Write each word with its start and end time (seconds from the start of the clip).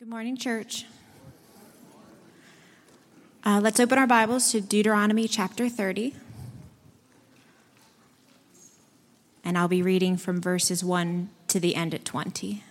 Good 0.00 0.08
morning, 0.08 0.36
church. 0.36 0.86
Uh, 3.44 3.60
let's 3.62 3.78
open 3.78 3.96
our 3.96 4.08
Bibles 4.08 4.50
to 4.50 4.60
Deuteronomy 4.60 5.28
chapter 5.28 5.68
30. 5.68 6.16
And 9.44 9.56
I'll 9.56 9.68
be 9.68 9.82
reading 9.82 10.16
from 10.16 10.40
verses 10.40 10.82
1 10.82 11.30
to 11.46 11.60
the 11.60 11.76
end 11.76 11.94
at 11.94 12.04
20. 12.04 12.64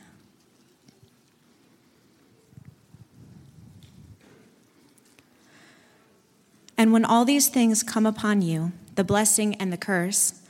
And 6.77 6.91
when 6.91 7.05
all 7.05 7.23
these 7.23 7.47
things 7.47 7.83
come 7.83 8.05
upon 8.05 8.41
you, 8.41 8.73
the 8.95 9.05
blessing 9.05 9.55
and 9.55 9.71
the 9.71 9.77
curse, 9.77 10.41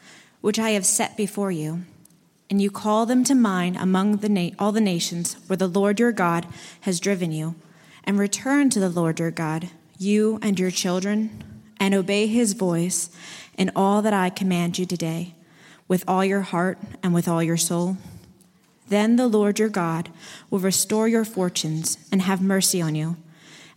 which 0.42 0.58
I 0.58 0.71
have 0.71 0.88
set 0.88 1.16
before 1.16 1.52
you, 1.52 1.84
and 2.54 2.62
you 2.62 2.70
call 2.70 3.08
them 3.08 3.24
to 3.24 3.34
mind 3.34 3.76
among 3.78 4.18
the 4.18 4.30
na- 4.30 4.52
all 4.60 4.72
the 4.72 4.80
nations 4.80 5.38
where 5.48 5.58
the 5.58 5.66
Lord 5.68 6.00
your 6.00 6.12
God 6.12 6.46
has 6.82 7.00
driven 7.00 7.32
you, 7.32 7.56
and 8.04 8.20
return 8.20 8.70
to 8.70 8.80
the 8.80 8.91
Lord 8.91 9.18
your 9.18 9.32
God, 9.32 9.72
you 9.98 10.38
and 10.44 10.60
your 10.60 10.70
children, 10.70 11.44
and 11.80 11.96
obey 11.96 12.27
his 12.27 12.54
voice 12.54 13.10
in 13.58 13.72
all 13.76 14.04
that 14.04 14.13
I 14.13 14.30
command 14.30 14.77
you 14.77 14.86
today, 14.86 15.34
with 15.88 16.04
all 16.08 16.24
your 16.24 16.41
heart 16.41 16.77
and 17.02 17.12
with 17.12 17.27
all 17.27 17.41
your 17.41 17.58
soul. 17.58 17.98
Then 18.88 19.16
the 19.16 19.27
Lord 19.27 19.58
your 19.58 19.70
God 19.70 20.12
will 20.52 20.60
restore 20.60 21.08
your 21.08 21.26
fortunes 21.26 21.98
and 22.12 22.22
have 22.22 22.40
mercy 22.40 22.80
on 22.80 22.94
you, 22.94 23.18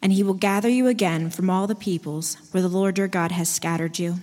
and 0.02 0.12
he 0.12 0.22
will 0.22 0.34
gather 0.34 0.68
you 0.68 0.86
again 0.86 1.30
from 1.30 1.48
all 1.48 1.66
the 1.66 1.74
peoples 1.74 2.36
where 2.50 2.62
the 2.62 2.68
Lord 2.68 2.98
your 2.98 3.08
God 3.08 3.32
has 3.32 3.48
scattered 3.48 3.98
you. 3.98 4.16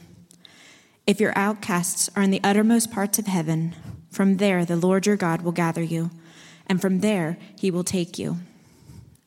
If 1.07 1.19
your 1.19 1.35
outcasts 1.35 2.07
are 2.15 2.21
in 2.21 2.29
the 2.29 2.43
uttermost 2.43 2.91
parts 2.91 3.17
of 3.17 3.25
heaven, 3.25 3.73
from 4.13 4.37
there 4.37 4.63
the 4.63 4.75
Lord 4.75 5.05
your 5.05 5.17
God 5.17 5.41
will 5.41 5.51
gather 5.51 5.83
you, 5.83 6.11
and 6.67 6.79
from 6.79 6.99
there 6.99 7.37
he 7.57 7.71
will 7.71 7.83
take 7.83 8.17
you. 8.17 8.37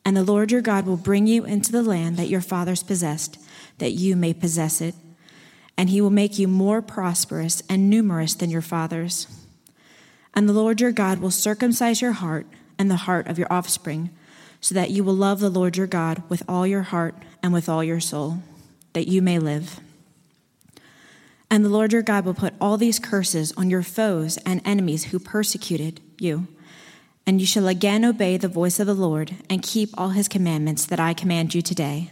And 0.04 0.16
the 0.16 0.22
Lord 0.22 0.52
your 0.52 0.60
God 0.60 0.86
will 0.86 0.96
bring 0.96 1.26
you 1.26 1.44
into 1.44 1.72
the 1.72 1.82
land 1.82 2.16
that 2.16 2.28
your 2.28 2.40
fathers 2.40 2.84
possessed, 2.84 3.38
that 3.78 3.90
you 3.90 4.14
may 4.14 4.32
possess 4.32 4.80
it. 4.80 4.94
And 5.76 5.90
he 5.90 6.00
will 6.00 6.10
make 6.10 6.38
you 6.38 6.46
more 6.48 6.80
prosperous 6.80 7.62
and 7.68 7.90
numerous 7.90 8.34
than 8.34 8.48
your 8.48 8.62
fathers. 8.62 9.26
And 10.32 10.48
the 10.48 10.52
Lord 10.52 10.80
your 10.80 10.92
God 10.92 11.18
will 11.18 11.32
circumcise 11.32 12.00
your 12.00 12.12
heart 12.12 12.46
and 12.78 12.90
the 12.90 12.96
heart 12.96 13.26
of 13.26 13.38
your 13.38 13.52
offspring, 13.52 14.10
so 14.60 14.74
that 14.74 14.90
you 14.90 15.02
will 15.02 15.14
love 15.14 15.40
the 15.40 15.50
Lord 15.50 15.76
your 15.76 15.86
God 15.86 16.22
with 16.28 16.42
all 16.48 16.66
your 16.66 16.82
heart 16.82 17.14
and 17.42 17.52
with 17.52 17.68
all 17.68 17.82
your 17.82 18.00
soul, 18.00 18.38
that 18.92 19.08
you 19.08 19.20
may 19.20 19.38
live. 19.38 19.80
And 21.50 21.64
the 21.64 21.68
Lord 21.68 21.92
your 21.92 22.02
God 22.02 22.24
will 22.24 22.34
put 22.34 22.54
all 22.60 22.76
these 22.76 22.98
curses 22.98 23.52
on 23.56 23.70
your 23.70 23.82
foes 23.82 24.36
and 24.38 24.60
enemies 24.64 25.04
who 25.04 25.18
persecuted 25.18 26.00
you. 26.18 26.48
And 27.26 27.40
you 27.40 27.46
shall 27.46 27.68
again 27.68 28.04
obey 28.04 28.36
the 28.36 28.48
voice 28.48 28.78
of 28.78 28.86
the 28.86 28.94
Lord 28.94 29.34
and 29.48 29.62
keep 29.62 29.90
all 29.94 30.10
his 30.10 30.28
commandments 30.28 30.86
that 30.86 31.00
I 31.00 31.14
command 31.14 31.54
you 31.54 31.62
today. 31.62 32.10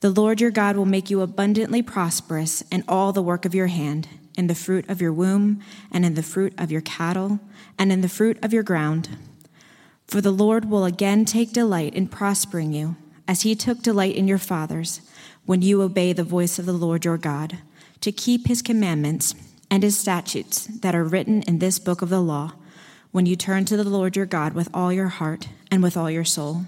The 0.00 0.10
Lord 0.10 0.40
your 0.40 0.50
God 0.50 0.76
will 0.76 0.84
make 0.84 1.08
you 1.08 1.22
abundantly 1.22 1.82
prosperous 1.82 2.62
in 2.70 2.84
all 2.86 3.12
the 3.12 3.22
work 3.22 3.44
of 3.44 3.54
your 3.54 3.68
hand, 3.68 4.08
in 4.36 4.46
the 4.46 4.54
fruit 4.54 4.88
of 4.88 5.00
your 5.00 5.12
womb, 5.12 5.60
and 5.90 6.04
in 6.04 6.14
the 6.14 6.22
fruit 6.22 6.52
of 6.58 6.70
your 6.70 6.82
cattle, 6.82 7.40
and 7.78 7.90
in 7.90 8.02
the 8.02 8.08
fruit 8.08 8.38
of 8.42 8.52
your 8.52 8.62
ground. 8.62 9.08
For 10.06 10.20
the 10.20 10.30
Lord 10.30 10.70
will 10.70 10.84
again 10.84 11.24
take 11.24 11.52
delight 11.52 11.94
in 11.94 12.08
prospering 12.08 12.72
you, 12.72 12.96
as 13.26 13.42
he 13.42 13.54
took 13.54 13.82
delight 13.82 14.14
in 14.14 14.28
your 14.28 14.38
fathers, 14.38 15.00
when 15.46 15.62
you 15.62 15.82
obey 15.82 16.12
the 16.12 16.22
voice 16.22 16.58
of 16.58 16.66
the 16.66 16.72
Lord 16.72 17.04
your 17.04 17.18
God, 17.18 17.58
to 18.00 18.12
keep 18.12 18.46
his 18.46 18.62
commandments 18.62 19.34
and 19.70 19.82
his 19.82 19.98
statutes 19.98 20.66
that 20.66 20.94
are 20.94 21.04
written 21.04 21.42
in 21.42 21.58
this 21.58 21.78
book 21.78 22.02
of 22.02 22.08
the 22.08 22.20
law, 22.20 22.52
when 23.10 23.26
you 23.26 23.36
turn 23.36 23.64
to 23.64 23.76
the 23.76 23.84
Lord 23.84 24.16
your 24.16 24.26
God 24.26 24.52
with 24.52 24.68
all 24.74 24.92
your 24.92 25.08
heart 25.08 25.48
and 25.70 25.82
with 25.82 25.96
all 25.96 26.10
your 26.10 26.24
soul. 26.24 26.66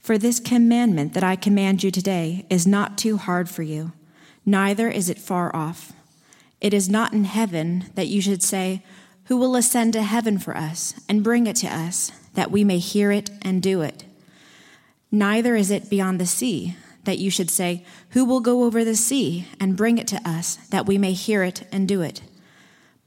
For 0.00 0.18
this 0.18 0.40
commandment 0.40 1.14
that 1.14 1.24
I 1.24 1.36
command 1.36 1.82
you 1.82 1.90
today 1.90 2.46
is 2.50 2.66
not 2.66 2.98
too 2.98 3.16
hard 3.16 3.48
for 3.48 3.62
you, 3.62 3.92
neither 4.44 4.88
is 4.88 5.08
it 5.08 5.18
far 5.18 5.54
off. 5.54 5.92
It 6.60 6.74
is 6.74 6.88
not 6.88 7.12
in 7.12 7.24
heaven 7.24 7.90
that 7.94 8.08
you 8.08 8.20
should 8.20 8.42
say, 8.42 8.82
Who 9.24 9.36
will 9.36 9.54
ascend 9.54 9.92
to 9.92 10.02
heaven 10.02 10.38
for 10.38 10.56
us 10.56 10.94
and 11.08 11.22
bring 11.22 11.46
it 11.46 11.56
to 11.56 11.68
us, 11.68 12.10
that 12.34 12.50
we 12.50 12.64
may 12.64 12.78
hear 12.78 13.12
it 13.12 13.30
and 13.42 13.62
do 13.62 13.82
it? 13.82 14.04
Neither 15.12 15.54
is 15.56 15.70
it 15.70 15.88
beyond 15.88 16.20
the 16.20 16.26
sea 16.26 16.76
that 17.04 17.18
you 17.18 17.30
should 17.30 17.50
say, 17.50 17.84
Who 18.10 18.24
will 18.24 18.40
go 18.40 18.64
over 18.64 18.84
the 18.84 18.96
sea 18.96 19.46
and 19.58 19.76
bring 19.76 19.98
it 19.98 20.06
to 20.08 20.28
us, 20.28 20.56
that 20.70 20.86
we 20.86 20.98
may 20.98 21.12
hear 21.12 21.42
it 21.42 21.66
and 21.72 21.86
do 21.86 22.02
it? 22.02 22.22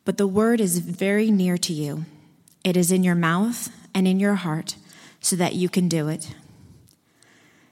But 0.05 0.17
the 0.17 0.27
word 0.27 0.59
is 0.59 0.79
very 0.79 1.31
near 1.31 1.57
to 1.59 1.73
you. 1.73 2.05
It 2.63 2.75
is 2.75 2.91
in 2.91 3.03
your 3.03 3.15
mouth 3.15 3.69
and 3.93 4.07
in 4.07 4.19
your 4.19 4.35
heart, 4.35 4.75
so 5.19 5.35
that 5.35 5.55
you 5.55 5.69
can 5.69 5.87
do 5.87 6.07
it. 6.07 6.33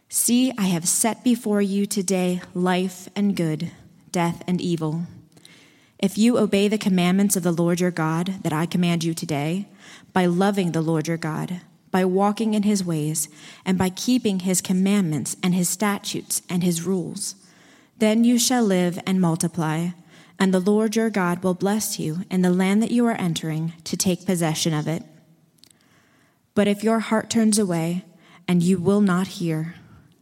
See, 0.10 0.52
I 0.58 0.68
have 0.68 0.88
set 0.88 1.24
before 1.24 1.62
you 1.62 1.86
today 1.86 2.42
life 2.54 3.10
and 3.16 3.36
good, 3.36 3.72
death 4.12 4.44
and 4.48 4.60
evil. 4.60 5.04
If 6.00 6.18
you 6.18 6.38
obey 6.38 6.68
the 6.68 6.78
commandments 6.78 7.36
of 7.36 7.44
the 7.44 7.52
Lord 7.52 7.80
your 7.80 7.92
God 7.92 8.42
that 8.44 8.54
I 8.54 8.66
command 8.66 9.04
you 9.04 9.14
today, 9.14 9.68
by 10.14 10.26
loving 10.26 10.72
the 10.72 10.82
Lord 10.82 11.08
your 11.08 11.18
God, 11.18 11.62
by 11.92 12.06
walking 12.06 12.54
in 12.54 12.64
his 12.64 12.84
ways, 12.84 13.30
and 13.66 13.78
by 13.78 13.90
keeping 13.90 14.42
his 14.42 14.62
commandments 14.62 15.36
and 15.42 15.56
his 15.56 15.70
statutes 15.70 16.42
and 16.50 16.64
his 16.64 16.84
rules, 16.84 17.36
then 17.98 18.24
you 18.24 18.40
shall 18.40 18.64
live 18.64 19.00
and 19.06 19.20
multiply, 19.20 19.90
and 20.38 20.54
the 20.54 20.60
Lord 20.60 20.96
your 20.96 21.10
God 21.10 21.44
will 21.44 21.54
bless 21.54 22.00
you 22.00 22.24
in 22.30 22.42
the 22.42 22.50
land 22.50 22.82
that 22.82 22.92
you 22.92 23.06
are 23.06 23.20
entering 23.20 23.74
to 23.84 23.98
take 23.98 24.26
possession 24.26 24.74
of 24.74 24.88
it. 24.88 25.04
But 26.56 26.68
if 26.68 26.84
your 26.84 27.00
heart 27.00 27.30
turns 27.30 27.60
away, 27.60 28.06
and 28.48 28.64
you 28.64 28.78
will 28.80 29.02
not 29.02 29.28
hear, 29.28 29.76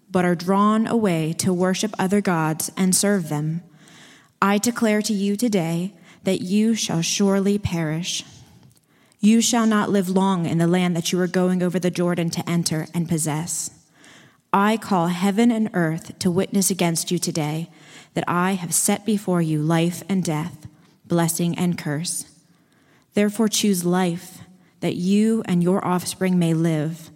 but 0.09 0.25
are 0.25 0.35
drawn 0.35 0.87
away 0.87 1.33
to 1.33 1.53
worship 1.53 1.93
other 1.97 2.21
gods 2.21 2.71
and 2.75 2.95
serve 2.95 3.29
them, 3.29 3.61
I 4.41 4.57
declare 4.57 5.01
to 5.03 5.13
you 5.13 5.35
today 5.35 5.93
that 6.23 6.41
you 6.41 6.75
shall 6.75 7.01
surely 7.01 7.57
perish. 7.57 8.23
You 9.19 9.41
shall 9.41 9.65
not 9.65 9.89
live 9.89 10.09
long 10.09 10.45
in 10.45 10.59
the 10.59 10.67
land 10.67 10.95
that 10.95 11.11
you 11.11 11.19
are 11.19 11.27
going 11.27 11.63
over 11.63 11.79
the 11.79 11.89
Jordan 11.89 12.29
to 12.31 12.49
enter 12.49 12.87
and 12.93 13.09
possess. 13.09 13.71
I 14.53 14.77
call 14.77 15.07
heaven 15.07 15.51
and 15.51 15.69
earth 15.73 16.17
to 16.19 16.31
witness 16.31 16.69
against 16.69 17.11
you 17.11 17.17
today 17.17 17.69
that 18.13 18.23
I 18.27 18.53
have 18.53 18.73
set 18.73 19.05
before 19.05 19.41
you 19.41 19.61
life 19.61 20.03
and 20.07 20.23
death, 20.23 20.67
blessing 21.05 21.57
and 21.57 21.77
curse. 21.77 22.25
Therefore, 23.13 23.47
choose 23.47 23.83
life, 23.83 24.39
that 24.79 24.95
you 24.95 25.41
and 25.45 25.63
your 25.63 25.83
offspring 25.85 26.37
may 26.37 26.53
live, 26.53 27.09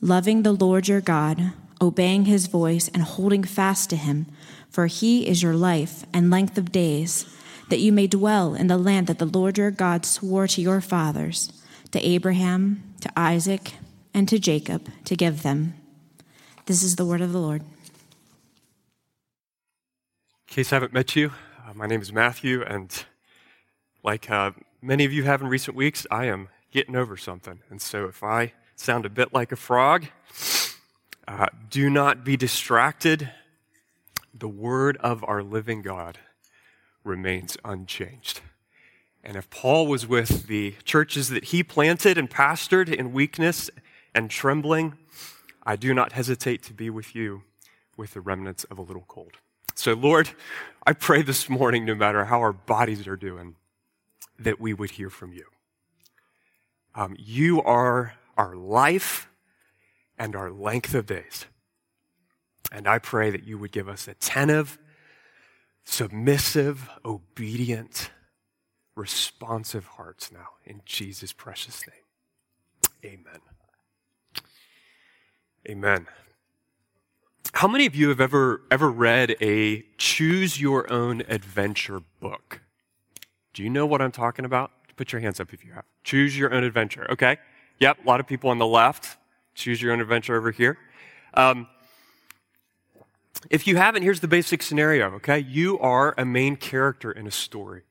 loving 0.00 0.42
the 0.42 0.52
Lord 0.52 0.86
your 0.86 1.00
God, 1.00 1.52
obeying 1.80 2.26
his 2.26 2.46
voice, 2.46 2.88
and 2.88 3.02
holding 3.02 3.42
fast 3.42 3.90
to 3.90 3.96
him, 3.96 4.26
for 4.68 4.86
he 4.86 5.26
is 5.26 5.42
your 5.42 5.54
life 5.54 6.04
and 6.12 6.30
length 6.30 6.56
of 6.56 6.70
days, 6.70 7.26
that 7.70 7.78
you 7.78 7.92
may 7.92 8.06
dwell 8.06 8.54
in 8.54 8.66
the 8.66 8.76
land 8.76 9.06
that 9.06 9.18
the 9.18 9.26
Lord 9.26 9.56
your 9.56 9.70
God 9.70 10.04
swore 10.04 10.46
to 10.48 10.60
your 10.60 10.80
fathers, 10.80 11.52
to 11.92 12.04
Abraham, 12.06 12.82
to 13.00 13.10
Isaac, 13.16 13.74
and 14.12 14.28
to 14.28 14.38
Jacob, 14.38 14.90
to 15.04 15.16
give 15.16 15.42
them. 15.42 15.74
This 16.66 16.82
is 16.82 16.96
the 16.96 17.06
word 17.06 17.20
of 17.20 17.32
the 17.32 17.38
Lord. 17.38 17.62
In 20.48 20.54
case 20.54 20.72
I 20.72 20.76
haven't 20.76 20.92
met 20.92 21.14
you, 21.14 21.30
uh, 21.64 21.72
my 21.74 21.86
name 21.86 22.02
is 22.02 22.12
Matthew, 22.12 22.62
and 22.62 23.04
like 24.02 24.28
uh, 24.28 24.50
many 24.82 25.04
of 25.04 25.12
you 25.12 25.22
have 25.22 25.40
in 25.40 25.46
recent 25.46 25.76
weeks, 25.76 26.08
I 26.10 26.26
am 26.26 26.48
getting 26.72 26.96
over 26.96 27.16
something. 27.16 27.60
And 27.70 27.80
so 27.80 28.06
if 28.06 28.24
I 28.24 28.52
sound 28.74 29.06
a 29.06 29.10
bit 29.10 29.32
like 29.32 29.52
a 29.52 29.56
frog, 29.56 30.06
uh, 31.28 31.46
do 31.68 31.88
not 31.88 32.24
be 32.24 32.36
distracted. 32.36 33.30
The 34.34 34.48
word 34.48 34.96
of 34.96 35.22
our 35.22 35.42
living 35.44 35.82
God 35.82 36.18
remains 37.10 37.58
unchanged. 37.64 38.40
And 39.22 39.36
if 39.36 39.50
Paul 39.50 39.86
was 39.86 40.06
with 40.06 40.46
the 40.46 40.76
churches 40.84 41.28
that 41.28 41.46
he 41.46 41.62
planted 41.62 42.16
and 42.16 42.30
pastored 42.30 42.88
in 42.92 43.12
weakness 43.12 43.68
and 44.14 44.30
trembling, 44.30 44.94
I 45.62 45.76
do 45.76 45.92
not 45.92 46.12
hesitate 46.12 46.62
to 46.64 46.72
be 46.72 46.88
with 46.88 47.14
you 47.14 47.42
with 47.96 48.14
the 48.14 48.20
remnants 48.20 48.64
of 48.64 48.78
a 48.78 48.82
little 48.82 49.04
cold. 49.06 49.32
So, 49.74 49.92
Lord, 49.92 50.30
I 50.86 50.92
pray 50.94 51.22
this 51.22 51.48
morning, 51.48 51.84
no 51.84 51.94
matter 51.94 52.24
how 52.24 52.40
our 52.40 52.52
bodies 52.52 53.06
are 53.06 53.16
doing, 53.16 53.56
that 54.38 54.60
we 54.60 54.72
would 54.72 54.92
hear 54.92 55.10
from 55.10 55.32
you. 55.32 55.44
Um, 56.94 57.14
you 57.18 57.62
are 57.62 58.14
our 58.36 58.56
life 58.56 59.28
and 60.18 60.34
our 60.34 60.50
length 60.50 60.94
of 60.94 61.06
days. 61.06 61.46
And 62.72 62.86
I 62.86 62.98
pray 62.98 63.30
that 63.30 63.44
you 63.44 63.58
would 63.58 63.72
give 63.72 63.88
us 63.88 64.08
attentive, 64.08 64.78
submissive, 65.84 66.88
obedient, 67.04 68.10
responsive 68.94 69.86
hearts 69.86 70.30
now. 70.32 70.48
In 70.64 70.82
Jesus' 70.84 71.32
precious 71.32 71.84
name. 71.86 73.12
Amen. 73.12 73.40
Amen. 75.68 76.06
How 77.54 77.66
many 77.66 77.86
of 77.86 77.94
you 77.94 78.08
have 78.10 78.20
ever, 78.20 78.62
ever 78.70 78.90
read 78.90 79.36
a 79.40 79.84
choose 79.98 80.60
your 80.60 80.90
own 80.92 81.22
adventure 81.28 82.00
book? 82.20 82.60
Do 83.52 83.62
you 83.62 83.70
know 83.70 83.86
what 83.86 84.00
I'm 84.00 84.12
talking 84.12 84.44
about? 84.44 84.70
Put 84.96 85.12
your 85.12 85.20
hands 85.20 85.40
up 85.40 85.52
if 85.52 85.64
you 85.64 85.72
have. 85.72 85.84
Choose 86.04 86.38
your 86.38 86.54
own 86.54 86.62
adventure. 86.62 87.10
Okay. 87.10 87.38
Yep. 87.80 88.04
A 88.04 88.08
lot 88.08 88.20
of 88.20 88.26
people 88.26 88.50
on 88.50 88.58
the 88.58 88.66
left. 88.66 89.16
choose 89.54 89.82
your 89.82 89.92
own 89.92 90.00
adventure 90.00 90.36
over 90.36 90.50
here. 90.50 90.78
Um, 91.34 91.66
if 93.48 93.66
you 93.66 93.76
haven't, 93.76 94.02
here's 94.02 94.20
the 94.20 94.28
basic 94.28 94.62
scenario, 94.62 95.14
okay? 95.14 95.38
You 95.38 95.78
are 95.78 96.14
a 96.18 96.24
main 96.24 96.56
character 96.56 97.10
in 97.10 97.26
a 97.26 97.30
story. 97.30 97.82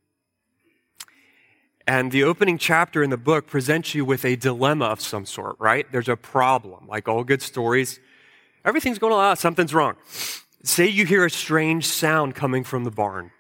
And 1.88 2.12
the 2.12 2.24
opening 2.24 2.60
chapter 2.60 3.02
in 3.02 3.10
the 3.10 3.18
book 3.18 3.48
presents 3.48 3.96
you 3.96 4.06
with 4.06 4.24
a 4.24 4.36
dilemma 4.36 4.86
of 4.86 5.02
some 5.02 5.26
sort, 5.26 5.56
right? 5.58 5.92
There's 5.92 6.08
a 6.08 6.16
problem. 6.16 6.86
Like 6.88 7.08
all 7.08 7.24
good 7.24 7.42
stories, 7.42 8.00
everything's 8.64 9.00
going 9.00 9.14
on, 9.14 9.38
something's 9.38 9.74
wrong. 9.74 9.96
Say 10.64 10.88
you 10.88 11.08
hear 11.08 11.26
a 11.26 11.32
strange 11.32 11.88
sound 11.88 12.36
coming 12.36 12.64
from 12.64 12.84
the 12.84 12.92
barn. 12.92 13.32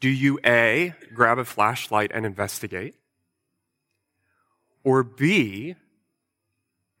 Do 0.00 0.08
you 0.08 0.40
A, 0.44 0.94
grab 1.14 1.38
a 1.38 1.44
flashlight 1.44 2.10
and 2.12 2.26
investigate? 2.26 2.96
Or 4.82 5.04
B, 5.04 5.76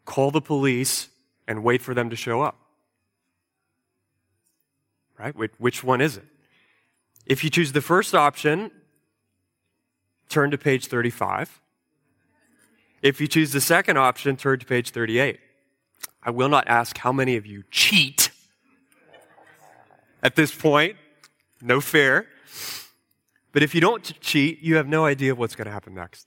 call 0.04 0.30
the 0.30 0.40
police 0.40 1.08
and 1.48 1.64
wait 1.64 1.82
for 1.82 1.94
them 1.94 2.10
to 2.10 2.16
show 2.16 2.42
up? 2.42 2.67
Right? 5.18 5.34
Which 5.58 5.82
one 5.82 6.00
is 6.00 6.16
it? 6.16 6.24
If 7.26 7.42
you 7.42 7.50
choose 7.50 7.72
the 7.72 7.80
first 7.80 8.14
option, 8.14 8.70
turn 10.28 10.50
to 10.50 10.58
page 10.58 10.86
35. 10.86 11.60
If 13.02 13.20
you 13.20 13.26
choose 13.26 13.52
the 13.52 13.60
second 13.60 13.98
option, 13.98 14.36
turn 14.36 14.58
to 14.58 14.66
page 14.66 14.90
38. 14.90 15.40
I 16.22 16.30
will 16.30 16.48
not 16.48 16.68
ask 16.68 16.98
how 16.98 17.12
many 17.12 17.36
of 17.36 17.46
you 17.46 17.64
cheat 17.70 18.30
at 20.22 20.36
this 20.36 20.54
point. 20.54 20.96
No 21.60 21.80
fair. 21.80 22.26
But 23.52 23.62
if 23.62 23.74
you 23.74 23.80
don't 23.80 24.20
cheat, 24.20 24.60
you 24.60 24.76
have 24.76 24.86
no 24.86 25.04
idea 25.04 25.34
what's 25.34 25.56
going 25.56 25.66
to 25.66 25.72
happen 25.72 25.94
next. 25.94 26.26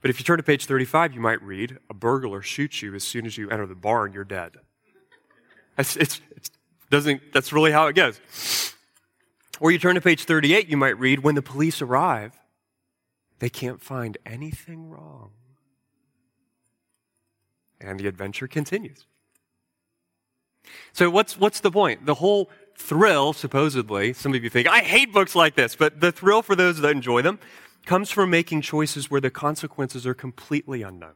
But 0.00 0.10
if 0.10 0.18
you 0.18 0.24
turn 0.24 0.36
to 0.36 0.42
page 0.42 0.64
35, 0.66 1.12
you 1.12 1.20
might 1.20 1.42
read 1.42 1.78
a 1.90 1.94
burglar 1.94 2.40
shoots 2.40 2.82
you 2.82 2.94
as 2.94 3.04
soon 3.04 3.26
as 3.26 3.36
you 3.36 3.50
enter 3.50 3.66
the 3.66 3.74
barn, 3.74 4.12
you're 4.12 4.24
dead. 4.24 4.56
It's, 5.78 5.96
it's, 5.96 6.20
it's 6.36 6.50
doesn't, 6.90 7.32
that's 7.32 7.52
really 7.52 7.72
how 7.72 7.86
it 7.86 7.94
goes. 7.94 8.20
Or 9.60 9.70
you 9.70 9.78
turn 9.78 9.94
to 9.94 10.00
page 10.00 10.24
38, 10.24 10.68
you 10.68 10.76
might 10.76 10.98
read, 10.98 11.20
when 11.20 11.34
the 11.34 11.42
police 11.42 11.82
arrive, 11.82 12.38
they 13.38 13.48
can't 13.48 13.80
find 13.80 14.18
anything 14.26 14.90
wrong. 14.90 15.30
And 17.80 17.98
the 17.98 18.06
adventure 18.06 18.48
continues. 18.48 19.06
So 20.92 21.10
what's, 21.10 21.38
what's 21.38 21.60
the 21.60 21.70
point? 21.70 22.06
The 22.06 22.14
whole 22.14 22.50
thrill, 22.76 23.32
supposedly, 23.32 24.12
some 24.12 24.34
of 24.34 24.42
you 24.42 24.50
think, 24.50 24.68
I 24.68 24.80
hate 24.80 25.12
books 25.12 25.34
like 25.34 25.54
this, 25.54 25.76
but 25.76 26.00
the 26.00 26.12
thrill 26.12 26.42
for 26.42 26.54
those 26.54 26.80
that 26.80 26.90
enjoy 26.90 27.22
them 27.22 27.38
comes 27.86 28.10
from 28.10 28.30
making 28.30 28.62
choices 28.62 29.10
where 29.10 29.20
the 29.20 29.30
consequences 29.30 30.06
are 30.06 30.14
completely 30.14 30.82
unknown. 30.82 31.14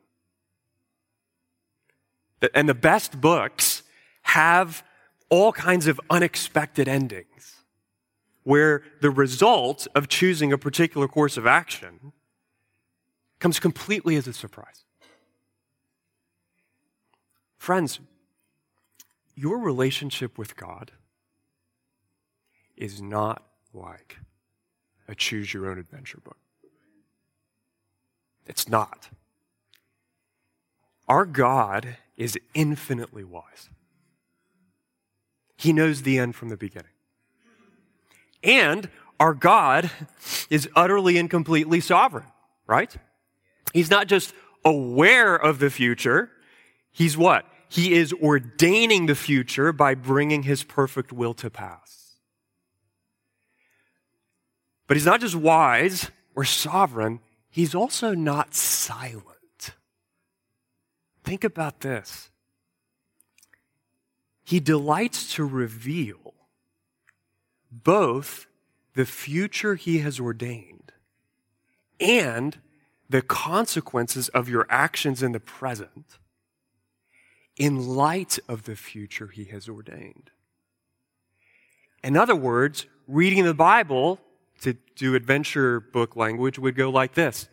And 2.55 2.69
the 2.69 2.75
best 2.75 3.21
books 3.21 3.82
have 4.23 4.85
all 5.29 5.53
kinds 5.53 5.87
of 5.87 6.01
unexpected 6.11 6.89
endings 6.89 7.57
where 8.45 8.83
the 9.01 9.11
result 9.11 9.87
of 9.95 10.09
choosing 10.09 10.53
a 10.53 10.59
particular 10.59 11.07
course 11.09 11.37
of 11.37 11.47
action 11.47 12.13
comes 13.39 13.59
completely 13.59 14.17
as 14.17 14.27
a 14.27 14.33
surprise. 14.33 14.85
Friends, 17.57 18.01
your 19.35 19.59
relationship 19.59 20.37
with 20.37 20.57
God 20.57 20.91
is 22.77 23.01
not 23.01 23.45
like 23.73 24.19
a 25.09 25.15
choose 25.15 25.55
your 25.55 25.71
own 25.71 25.79
adventure 25.79 26.19
book. 26.23 26.39
It's 28.47 28.69
not. 28.69 29.09
Our 31.09 31.25
God 31.25 31.97
is 32.17 32.39
infinitely 32.55 33.25
wise. 33.25 33.69
He 35.63 35.73
knows 35.73 36.03
the 36.03 36.19
end 36.19 36.35
from 36.35 36.49
the 36.49 36.57
beginning. 36.57 36.91
And 38.43 38.89
our 39.21 39.33
God 39.33 39.93
is 40.51 40.69
utterly 40.75 41.19
and 41.19 41.31
completely 41.31 41.79
sovereign, 41.79 42.27
right? 42.67 42.93
He's 43.73 43.89
not 43.89 44.09
just 44.09 44.35
aware 44.65 45.37
of 45.37 45.61
the 45.61 45.71
future. 45.71 46.33
He's 46.91 47.17
what? 47.17 47.47
He 47.69 47.93
is 47.93 48.13
ordaining 48.15 49.07
the 49.07 49.15
future 49.15 49.73
by 49.73 49.95
bringing 49.95 50.43
his 50.43 50.65
perfect 50.65 51.13
will 51.13 51.35
to 51.35 51.49
pass. 51.49 52.17
But 54.89 54.97
he's 54.97 55.07
not 55.07 55.21
just 55.21 55.37
wise 55.37 56.11
or 56.35 56.45
sovereign, 56.45 57.21
he's 57.49 57.73
also 57.73 58.15
not 58.15 58.53
silent. 58.53 59.75
Think 61.23 61.45
about 61.45 61.83
this. 61.83 62.32
He 64.53 64.61
delights 64.61 65.33
to 65.37 65.47
reveal 65.47 66.35
both 67.71 68.47
the 68.93 69.07
future 69.07 69.77
he 69.77 70.01
has 70.01 70.21
ordained 70.21 70.93
and 71.99 72.59
the 73.09 73.23
consequences 73.23 74.29
of 74.29 74.51
your 74.51 74.67
actions 74.69 75.23
in 75.23 75.33
the 75.33 75.41
present 75.41 76.19
in 77.57 77.97
light 77.97 78.39
of 78.47 78.65
the 78.65 78.77
future 78.77 79.29
he 79.29 79.47
has 79.47 79.71
ordained. 79.71 80.31
In 82.05 82.15
other 82.15 82.37
words, 82.37 82.85
reading 83.09 83.45
the 83.45 83.55
Bible 83.55 84.19
to 84.61 84.77
do 84.97 85.15
adventure 85.15 85.81
book 85.81 86.15
language 86.15 86.59
would 86.59 86.77
go 86.77 86.91
like 86.91 87.15
this. 87.15 87.49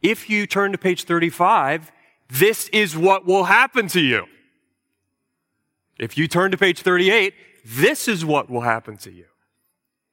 If 0.00 0.30
you 0.30 0.46
turn 0.46 0.70
to 0.70 0.78
page 0.78 1.02
35, 1.02 1.90
this 2.28 2.68
is 2.68 2.96
what 2.96 3.26
will 3.26 3.42
happen 3.42 3.88
to 3.88 4.00
you. 4.00 4.28
If 5.98 6.18
you 6.18 6.28
turn 6.28 6.50
to 6.50 6.58
page 6.58 6.80
38, 6.80 7.34
this 7.64 8.08
is 8.08 8.24
what 8.24 8.50
will 8.50 8.60
happen 8.60 8.96
to 8.98 9.10
you. 9.10 9.26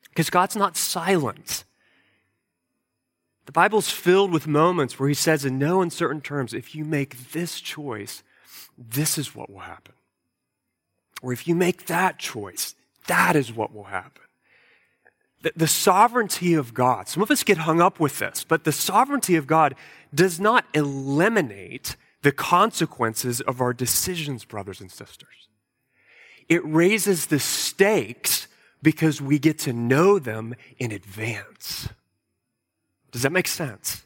Because 0.10 0.30
God's 0.30 0.56
not 0.56 0.78
silent. 0.78 1.64
The 3.46 3.52
Bible's 3.52 3.90
filled 3.90 4.32
with 4.32 4.48
moments 4.48 4.98
where 4.98 5.10
he 5.10 5.16
says 5.16 5.44
in 5.44 5.60
no 5.60 5.82
uncertain 5.82 6.22
terms, 6.22 6.54
if 6.54 6.76
you 6.76 6.86
make 6.86 7.32
this 7.32 7.60
choice, 7.60 8.24
this 8.78 9.18
is 9.18 9.36
what 9.36 9.50
will 9.50 9.60
happen. 9.60 9.94
Or 11.22 11.34
if 11.34 11.48
you 11.48 11.56
make 11.56 11.88
that 11.88 12.20
choice, 12.20 12.76
that 13.08 13.36
is 13.36 13.52
what 13.52 13.74
will 13.74 13.86
happen. 13.86 14.24
The, 15.42 15.52
the 15.56 15.68
sovereignty 15.68 16.54
of 16.54 16.74
God, 16.74 17.10
some 17.10 17.22
of 17.22 17.30
us 17.30 17.44
get 17.44 17.60
hung 17.60 17.82
up 17.82 18.00
with 18.00 18.20
this, 18.20 18.46
but 18.46 18.64
the 18.64 18.72
sovereignty 18.72 19.36
of 19.36 19.46
God 19.46 19.76
does 20.14 20.40
not 20.40 20.66
eliminate 20.74 21.98
the 22.22 22.32
consequences 22.32 23.42
of 23.42 23.60
our 23.60 23.74
decisions, 23.74 24.46
brothers 24.46 24.80
and 24.80 24.90
sisters. 24.90 25.50
It 26.50 26.64
raises 26.66 27.28
the 27.28 27.40
stakes 27.40 28.48
because 28.82 29.22
we 29.22 29.40
get 29.40 29.60
to 29.60 29.74
know 29.74 30.20
them 30.20 30.56
in 30.78 30.92
advance. 30.92 31.90
Does 33.12 33.22
that 33.22 33.32
make 33.32 33.48
sense? 33.48 34.06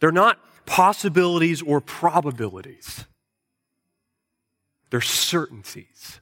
They're 0.00 0.12
not 0.12 0.38
possibilities 0.66 1.62
or 1.62 1.80
probabilities. 1.80 3.04
They're 4.90 5.00
certainties. 5.00 6.20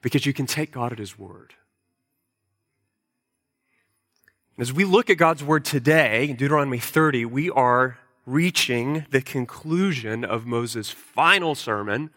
Because 0.00 0.26
you 0.26 0.32
can 0.32 0.46
take 0.46 0.72
God 0.72 0.92
at 0.92 0.98
His 0.98 1.18
word. 1.18 1.54
As 4.58 4.72
we 4.72 4.84
look 4.84 5.08
at 5.08 5.16
God's 5.16 5.42
word 5.42 5.64
today, 5.64 6.28
in 6.28 6.36
Deuteronomy 6.36 6.78
30, 6.78 7.24
we 7.24 7.50
are 7.50 7.98
reaching 8.26 9.06
the 9.10 9.22
conclusion 9.22 10.24
of 10.24 10.46
Moses' 10.46 10.90
final 10.90 11.54
sermon 11.54 12.10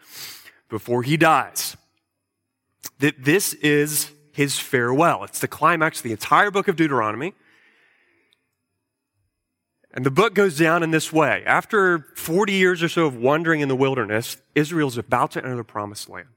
before 0.68 1.02
he 1.02 1.16
dies. 1.16 1.76
That 2.98 3.24
this 3.24 3.52
is 3.54 4.10
his 4.32 4.58
farewell. 4.58 5.24
It's 5.24 5.40
the 5.40 5.48
climax 5.48 5.98
of 5.98 6.04
the 6.04 6.12
entire 6.12 6.50
book 6.50 6.68
of 6.68 6.76
Deuteronomy. 6.76 7.34
And 9.92 10.04
the 10.04 10.10
book 10.10 10.34
goes 10.34 10.58
down 10.58 10.82
in 10.82 10.90
this 10.90 11.10
way. 11.10 11.42
After 11.46 12.00
40 12.16 12.52
years 12.52 12.82
or 12.82 12.88
so 12.88 13.06
of 13.06 13.16
wandering 13.16 13.60
in 13.60 13.68
the 13.68 13.76
wilderness, 13.76 14.36
Israel's 14.54 14.98
about 14.98 15.30
to 15.32 15.42
enter 15.42 15.56
the 15.56 15.64
promised 15.64 16.10
land. 16.10 16.28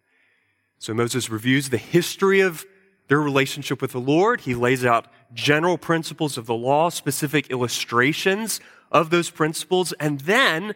So 0.78 0.94
Moses 0.94 1.30
reviews 1.30 1.70
the 1.70 1.78
history 1.78 2.40
of 2.40 2.66
their 3.10 3.20
relationship 3.20 3.82
with 3.82 3.92
the 3.92 4.00
Lord. 4.00 4.42
He 4.42 4.56
lays 4.56 4.86
out 4.86 5.08
general 5.34 5.78
principles 5.78 6.38
of 6.38 6.46
the 6.46 6.56
law, 6.56 6.90
specific 6.90 7.52
illustrations 7.52 8.62
of 8.92 9.10
those 9.10 9.30
principles. 9.30 9.92
And 9.94 10.22
then 10.22 10.74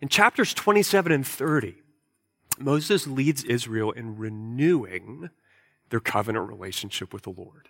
in 0.00 0.08
chapters 0.08 0.52
27 0.54 1.12
and 1.12 1.24
30, 1.24 1.76
Moses 2.60 3.06
leads 3.06 3.44
Israel 3.44 3.90
in 3.92 4.16
renewing 4.16 5.30
their 5.90 6.00
covenant 6.00 6.48
relationship 6.48 7.12
with 7.12 7.22
the 7.22 7.30
Lord. 7.30 7.68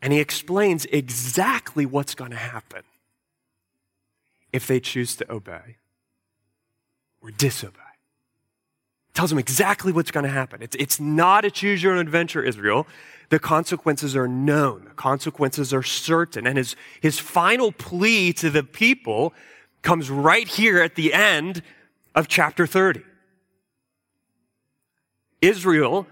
And 0.00 0.12
he 0.12 0.20
explains 0.20 0.84
exactly 0.86 1.84
what's 1.84 2.14
going 2.14 2.30
to 2.30 2.36
happen 2.36 2.82
if 4.52 4.66
they 4.66 4.80
choose 4.80 5.16
to 5.16 5.32
obey 5.32 5.76
or 7.20 7.30
disobey. 7.30 7.80
tells 9.12 9.30
them 9.30 9.38
exactly 9.38 9.90
what's 9.90 10.12
going 10.12 10.24
to 10.24 10.30
happen. 10.30 10.62
It's, 10.62 10.76
it's 10.76 11.00
not 11.00 11.44
a 11.44 11.50
choose 11.50 11.82
your 11.82 11.94
own 11.94 11.98
adventure, 11.98 12.42
Israel. 12.42 12.86
The 13.30 13.40
consequences 13.40 14.14
are 14.14 14.28
known. 14.28 14.84
The 14.84 14.94
consequences 14.94 15.74
are 15.74 15.82
certain. 15.82 16.46
And 16.46 16.56
his, 16.56 16.76
his 17.00 17.18
final 17.18 17.72
plea 17.72 18.32
to 18.34 18.50
the 18.50 18.62
people 18.62 19.34
comes 19.82 20.08
right 20.10 20.46
here 20.46 20.80
at 20.80 20.94
the 20.94 21.12
end 21.12 21.62
of 22.14 22.28
chapter 22.28 22.66
30. 22.66 23.02
Israel, 25.40 26.06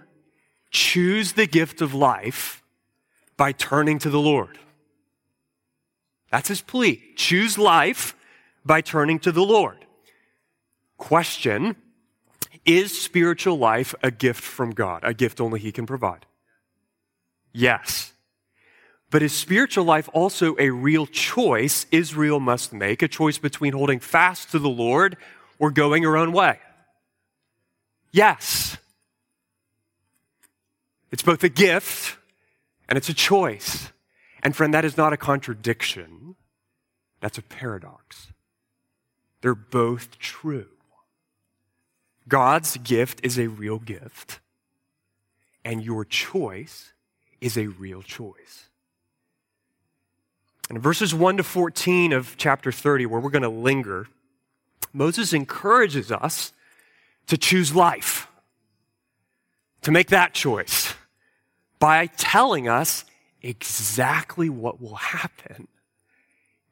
choose 0.70 1.32
the 1.32 1.46
gift 1.46 1.80
of 1.80 1.94
life 1.94 2.62
by 3.36 3.52
turning 3.52 3.98
to 4.00 4.10
the 4.10 4.20
Lord. 4.20 4.58
That's 6.30 6.48
his 6.48 6.60
plea. 6.60 7.02
Choose 7.16 7.58
life 7.58 8.14
by 8.64 8.80
turning 8.80 9.18
to 9.20 9.32
the 9.32 9.42
Lord. 9.42 9.84
Question 10.98 11.76
Is 12.64 13.00
spiritual 13.00 13.58
life 13.58 13.94
a 14.02 14.10
gift 14.10 14.42
from 14.42 14.72
God? 14.72 15.02
A 15.04 15.14
gift 15.14 15.40
only 15.40 15.60
he 15.60 15.72
can 15.72 15.86
provide? 15.86 16.26
Yes. 17.52 18.12
But 19.10 19.22
is 19.22 19.32
spiritual 19.32 19.84
life 19.84 20.08
also 20.12 20.56
a 20.58 20.70
real 20.70 21.06
choice 21.06 21.86
Israel 21.92 22.40
must 22.40 22.72
make? 22.72 23.02
A 23.02 23.08
choice 23.08 23.38
between 23.38 23.72
holding 23.72 24.00
fast 24.00 24.50
to 24.50 24.58
the 24.58 24.68
Lord 24.68 25.16
or 25.58 25.70
going 25.70 26.04
our 26.06 26.16
own 26.16 26.32
way? 26.32 26.58
Yes. 28.12 28.76
It's 31.10 31.22
both 31.22 31.42
a 31.44 31.48
gift 31.48 32.16
and 32.88 32.96
it's 32.96 33.08
a 33.08 33.14
choice. 33.14 33.90
And 34.42 34.54
friend, 34.54 34.74
that 34.74 34.84
is 34.84 34.96
not 34.96 35.12
a 35.12 35.16
contradiction. 35.16 36.36
That's 37.20 37.38
a 37.38 37.42
paradox. 37.42 38.28
They're 39.40 39.54
both 39.54 40.18
true. 40.18 40.68
God's 42.28 42.76
gift 42.78 43.20
is 43.22 43.38
a 43.38 43.46
real 43.46 43.78
gift, 43.78 44.40
and 45.64 45.82
your 45.82 46.04
choice 46.04 46.92
is 47.40 47.56
a 47.56 47.68
real 47.68 48.02
choice. 48.02 48.68
And 50.68 50.76
in 50.76 50.82
verses 50.82 51.14
1 51.14 51.36
to 51.36 51.44
14 51.44 52.12
of 52.12 52.36
chapter 52.36 52.72
30, 52.72 53.06
where 53.06 53.20
we're 53.20 53.30
going 53.30 53.42
to 53.42 53.48
linger, 53.48 54.08
Moses 54.96 55.34
encourages 55.34 56.10
us 56.10 56.52
to 57.26 57.36
choose 57.36 57.74
life, 57.74 58.28
to 59.82 59.90
make 59.90 60.08
that 60.08 60.32
choice 60.32 60.94
by 61.78 62.06
telling 62.06 62.66
us 62.66 63.04
exactly 63.42 64.48
what 64.48 64.80
will 64.80 64.94
happen 64.94 65.68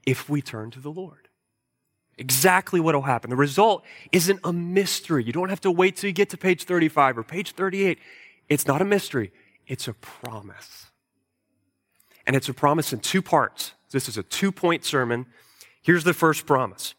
if 0.07 0.29
we 0.29 0.41
turn 0.41 0.71
to 0.71 0.81
the 0.81 0.91
Lord. 0.91 1.29
Exactly 2.17 2.81
what 2.81 2.95
will 2.95 3.03
happen. 3.03 3.29
The 3.29 3.37
result 3.37 3.85
isn't 4.11 4.41
a 4.43 4.55
mystery. 4.55 5.23
You 5.23 5.33
don't 5.33 5.51
have 5.51 5.61
to 5.61 5.71
wait 5.71 5.97
till 5.97 6.09
you 6.09 6.15
get 6.15 6.31
to 6.31 6.39
page 6.39 6.65
35 6.65 7.19
or 7.19 7.23
page 7.25 7.53
38. 7.53 7.99
It's 8.49 8.67
not 8.67 8.81
a 8.81 8.87
mystery. 8.87 9.33
It's 9.67 9.87
a 9.87 9.93
promise. 9.93 10.87
And 12.27 12.35
it's 12.35 12.49
a 12.49 12.55
promise 12.55 12.91
in 12.93 13.01
two 13.01 13.21
parts. 13.21 13.73
This 13.91 14.09
is 14.09 14.17
a 14.17 14.23
two 14.23 14.51
point 14.51 14.85
sermon. 14.85 15.27
Here's 15.83 16.05
the 16.05 16.15
first 16.15 16.47
promise. 16.47 16.95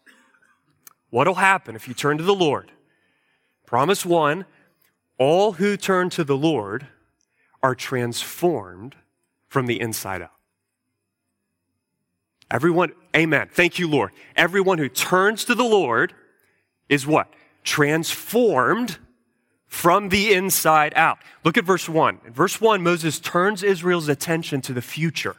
What 1.10 1.28
will 1.28 1.36
happen 1.36 1.76
if 1.76 1.88
you 1.88 1.94
turn 1.94 2.18
to 2.18 2.24
the 2.24 2.36
Lord? 2.36 2.72
Promise 3.66 4.06
one 4.06 4.46
all 5.18 5.54
who 5.54 5.78
turn 5.78 6.10
to 6.12 6.24
the 6.24 6.36
Lord 6.36 6.88
are 7.64 7.76
transformed 7.76 8.96
from 9.48 9.66
the 9.66 9.80
inside 9.80 10.22
out. 10.22 10.32
Everyone, 12.52 12.92
amen. 13.16 13.50
Thank 13.52 13.80
you, 13.80 13.90
Lord. 13.90 14.12
Everyone 14.36 14.78
who 14.78 14.90
turns 14.90 15.46
to 15.46 15.56
the 15.56 15.64
Lord 15.64 16.14
is 16.90 17.08
what? 17.08 17.34
Transformed 17.64 18.98
from 19.68 20.10
the 20.10 20.34
inside 20.34 20.94
out. 20.96 21.18
Look 21.44 21.58
at 21.58 21.66
verse 21.66 21.90
1. 21.90 22.20
In 22.28 22.34
verse 22.34 22.62
1, 22.62 22.84
Moses 22.84 23.20
turns 23.20 23.64
Israel's 23.64 24.08
attention 24.08 24.62
to 24.62 24.74
the 24.74 24.82
future. 24.82 25.38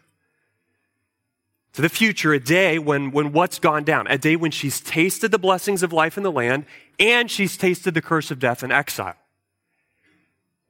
To 1.76 1.82
the 1.82 1.90
future, 1.90 2.32
a 2.32 2.40
day 2.40 2.78
when, 2.78 3.10
when 3.10 3.32
what's 3.32 3.58
gone 3.58 3.84
down? 3.84 4.06
A 4.06 4.16
day 4.16 4.34
when 4.34 4.50
she's 4.50 4.80
tasted 4.80 5.30
the 5.30 5.38
blessings 5.38 5.82
of 5.82 5.92
life 5.92 6.16
in 6.16 6.22
the 6.22 6.32
land 6.32 6.64
and 6.98 7.30
she's 7.30 7.58
tasted 7.58 7.92
the 7.92 8.00
curse 8.00 8.30
of 8.30 8.38
death 8.38 8.62
and 8.62 8.72
exile. 8.72 9.14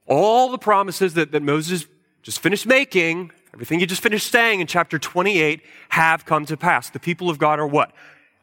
All 0.05 0.51
the 0.51 0.57
promises 0.57 1.13
that, 1.13 1.31
that 1.31 1.41
Moses 1.41 1.85
just 2.23 2.39
finished 2.39 2.65
making, 2.65 3.31
everything 3.53 3.79
he 3.79 3.85
just 3.85 4.03
finished 4.03 4.29
saying 4.29 4.59
in 4.59 4.67
chapter 4.67 4.99
28 4.99 5.61
have 5.89 6.25
come 6.25 6.45
to 6.45 6.57
pass. 6.57 6.89
The 6.89 6.99
people 6.99 7.29
of 7.29 7.37
God 7.37 7.57
are 7.57 7.67
what? 7.67 7.93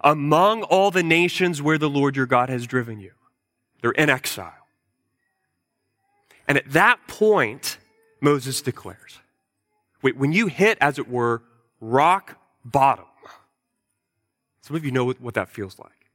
Among 0.01 0.63
all 0.63 0.91
the 0.91 1.03
nations 1.03 1.61
where 1.61 1.77
the 1.77 1.91
Lord 1.91 2.17
your 2.17 2.25
God 2.25 2.49
has 2.49 2.67
driven 2.67 2.99
you. 2.99 3.13
They're 3.83 3.91
in 3.91 4.09
exile. 4.09 4.55
And 6.49 6.57
at 6.57 6.73
that 6.73 6.99
point, 7.09 7.77
Moses 8.23 8.63
declares, 8.63 9.19
wait, 10.01 10.17
when 10.17 10.33
you 10.33 10.47
hit, 10.47 10.79
as 10.81 10.99
it 10.99 11.11
were, 11.11 11.43
rock 11.79 12.39
bottom, 12.65 13.05
some 14.63 14.77
of 14.77 14.85
you 14.85 14.91
know 14.91 15.05
what, 15.05 15.35
that 15.35 15.49
feels 15.49 15.79
like. 15.79 16.11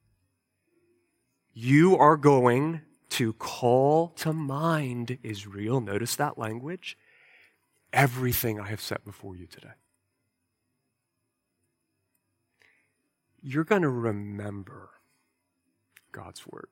You 1.53 1.97
are 1.97 2.17
going 2.17 2.81
to 3.09 3.33
call 3.33 4.09
to 4.09 4.33
mind, 4.33 5.17
Israel, 5.23 5.81
notice 5.81 6.15
that 6.15 6.37
language, 6.37 6.97
everything 7.91 8.59
I 8.59 8.67
have 8.67 8.81
set 8.81 9.03
before 9.03 9.35
you 9.35 9.45
today. 9.45 9.73
You're 13.41 13.63
going 13.63 13.81
to 13.83 13.89
remember 13.89 14.89
God's 16.11 16.45
word. 16.47 16.67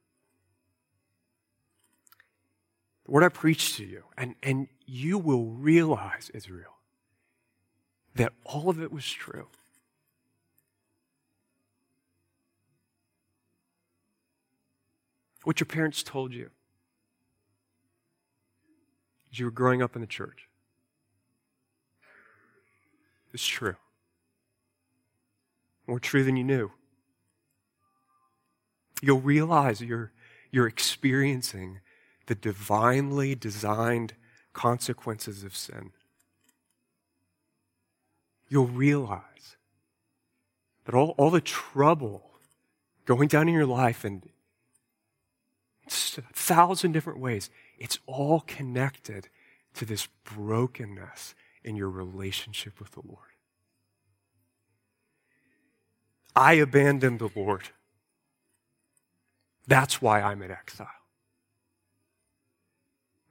The 3.05 3.12
word 3.12 3.24
I 3.24 3.29
preach 3.29 3.77
to 3.77 3.86
you, 3.86 4.03
and, 4.17 4.36
and 4.43 4.67
you 4.86 5.17
will 5.17 5.46
realize, 5.46 6.29
Israel, 6.34 6.77
that 8.15 8.34
all 8.43 8.69
of 8.69 8.81
it 8.81 8.91
was 8.91 9.10
true. 9.10 9.48
What 15.48 15.62
your 15.62 15.66
parents 15.66 16.04
told 16.04 16.34
you 16.34 16.50
as 19.32 19.39
you 19.39 19.46
were 19.46 19.51
growing 19.51 19.82
up 19.82 19.96
in 19.96 20.01
the 20.01 20.06
church. 20.06 20.50
It's 23.34 23.48
true. 23.48 23.77
More 25.88 26.01
true 26.01 26.25
than 26.25 26.36
you 26.36 26.44
knew. 26.44 26.72
You'll 29.01 29.22
realize 29.22 29.80
you're, 29.80 30.12
you're 30.51 30.68
experiencing 30.68 31.80
the 32.25 32.36
divinely 32.36 33.34
designed 33.34 34.16
consequences 34.51 35.46
of 35.46 35.56
sin. 35.56 35.92
You'll 38.50 38.68
realize 38.68 39.56
that 40.84 40.94
all, 40.94 41.16
all 41.18 41.30
the 41.30 41.39
trouble 41.39 42.32
going 43.06 43.30
down 43.30 43.48
in 43.48 43.54
your 43.54 43.66
life 43.66 44.04
and 44.04 44.27
thousand 45.89 46.91
different 46.91 47.20
ways. 47.20 47.50
It's 47.77 48.00
all 48.06 48.41
connected 48.41 49.29
to 49.75 49.86
this 49.86 50.08
brokenness 50.24 51.36
in 51.63 51.75
your 51.75 51.89
relationship 51.89 52.79
with 52.79 52.91
the 52.91 53.01
Lord. 53.06 53.20
I 56.36 56.53
abandoned 56.53 57.20
the 57.20 57.29
Lord. 57.36 57.70
That's 59.67 60.01
why 60.01 60.22
I'm 60.22 60.41
in 60.41 60.51
exile. 60.51 60.88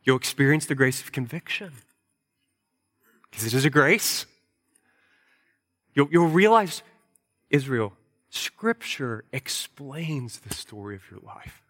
You'll 0.02 0.16
experience 0.16 0.66
the 0.66 0.74
grace 0.74 1.00
of 1.00 1.12
conviction 1.12 1.72
because 3.30 3.46
it 3.46 3.54
is 3.54 3.64
a 3.64 3.70
grace. 3.70 4.26
You'll, 5.94 6.08
you'll 6.10 6.28
realize, 6.28 6.82
Israel, 7.50 7.92
Scripture 8.28 9.24
explains 9.32 10.40
the 10.40 10.54
story 10.54 10.94
of 10.94 11.10
your 11.10 11.20
life 11.20 11.62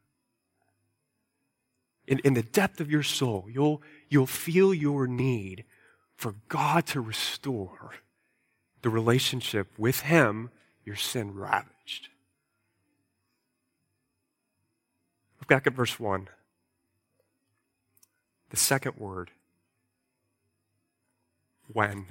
in, 2.07 2.21
in 2.21 2.35
the 2.35 2.43
depth 2.43 2.81
of 2.81 2.91
your 2.91 3.03
soul, 3.03 3.47
you'll, 3.51 3.83
you'll 4.09 4.27
feel 4.27 4.73
your 4.73 5.07
need 5.07 5.65
for 6.15 6.37
God 6.49 6.87
to 6.87 7.01
restore 7.01 7.93
the 8.83 8.91
relationship 8.91 9.69
with 9.79 10.01
Him 10.01 10.51
your 10.85 10.97
sin 10.97 11.35
ravaged. 11.35 12.09
Look 15.41 15.49
back 15.49 15.67
at 15.67 15.75
verse 15.75 15.99
1. 15.99 16.29
The 18.51 18.57
second 18.57 18.97
word, 18.97 19.33
when. 21.73 22.07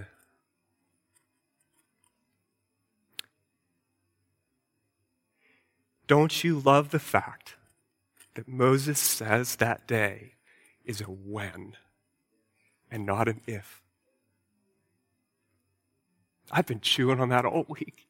Don't 6.07 6.43
you 6.43 6.59
love 6.59 6.91
the 6.91 6.99
fact 6.99 7.55
that 8.35 8.47
Moses 8.47 8.99
says 8.99 9.55
that 9.57 9.87
day 9.87 10.33
is 10.85 11.01
a 11.01 11.05
when 11.05 11.73
and 12.91 13.05
not 13.05 13.27
an 13.27 13.41
if. 13.47 13.81
I've 16.51 16.67
been 16.67 16.81
chewing 16.81 17.19
on 17.19 17.29
that 17.29 17.45
all 17.45 17.65
week. 17.67 18.07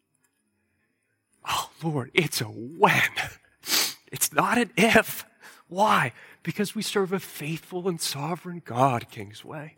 Oh, 1.48 1.70
Lord, 1.82 2.12
it's 2.14 2.42
a 2.42 2.46
when. 2.46 3.02
It's 4.12 4.34
not 4.34 4.58
an 4.58 4.72
if. 4.78 5.26
Why? 5.68 6.14
Because 6.44 6.76
we 6.76 6.82
serve 6.82 7.14
a 7.14 7.20
faithful 7.20 7.88
and 7.88 8.00
sovereign 8.00 8.62
God, 8.64 9.10
Kingsway. 9.10 9.78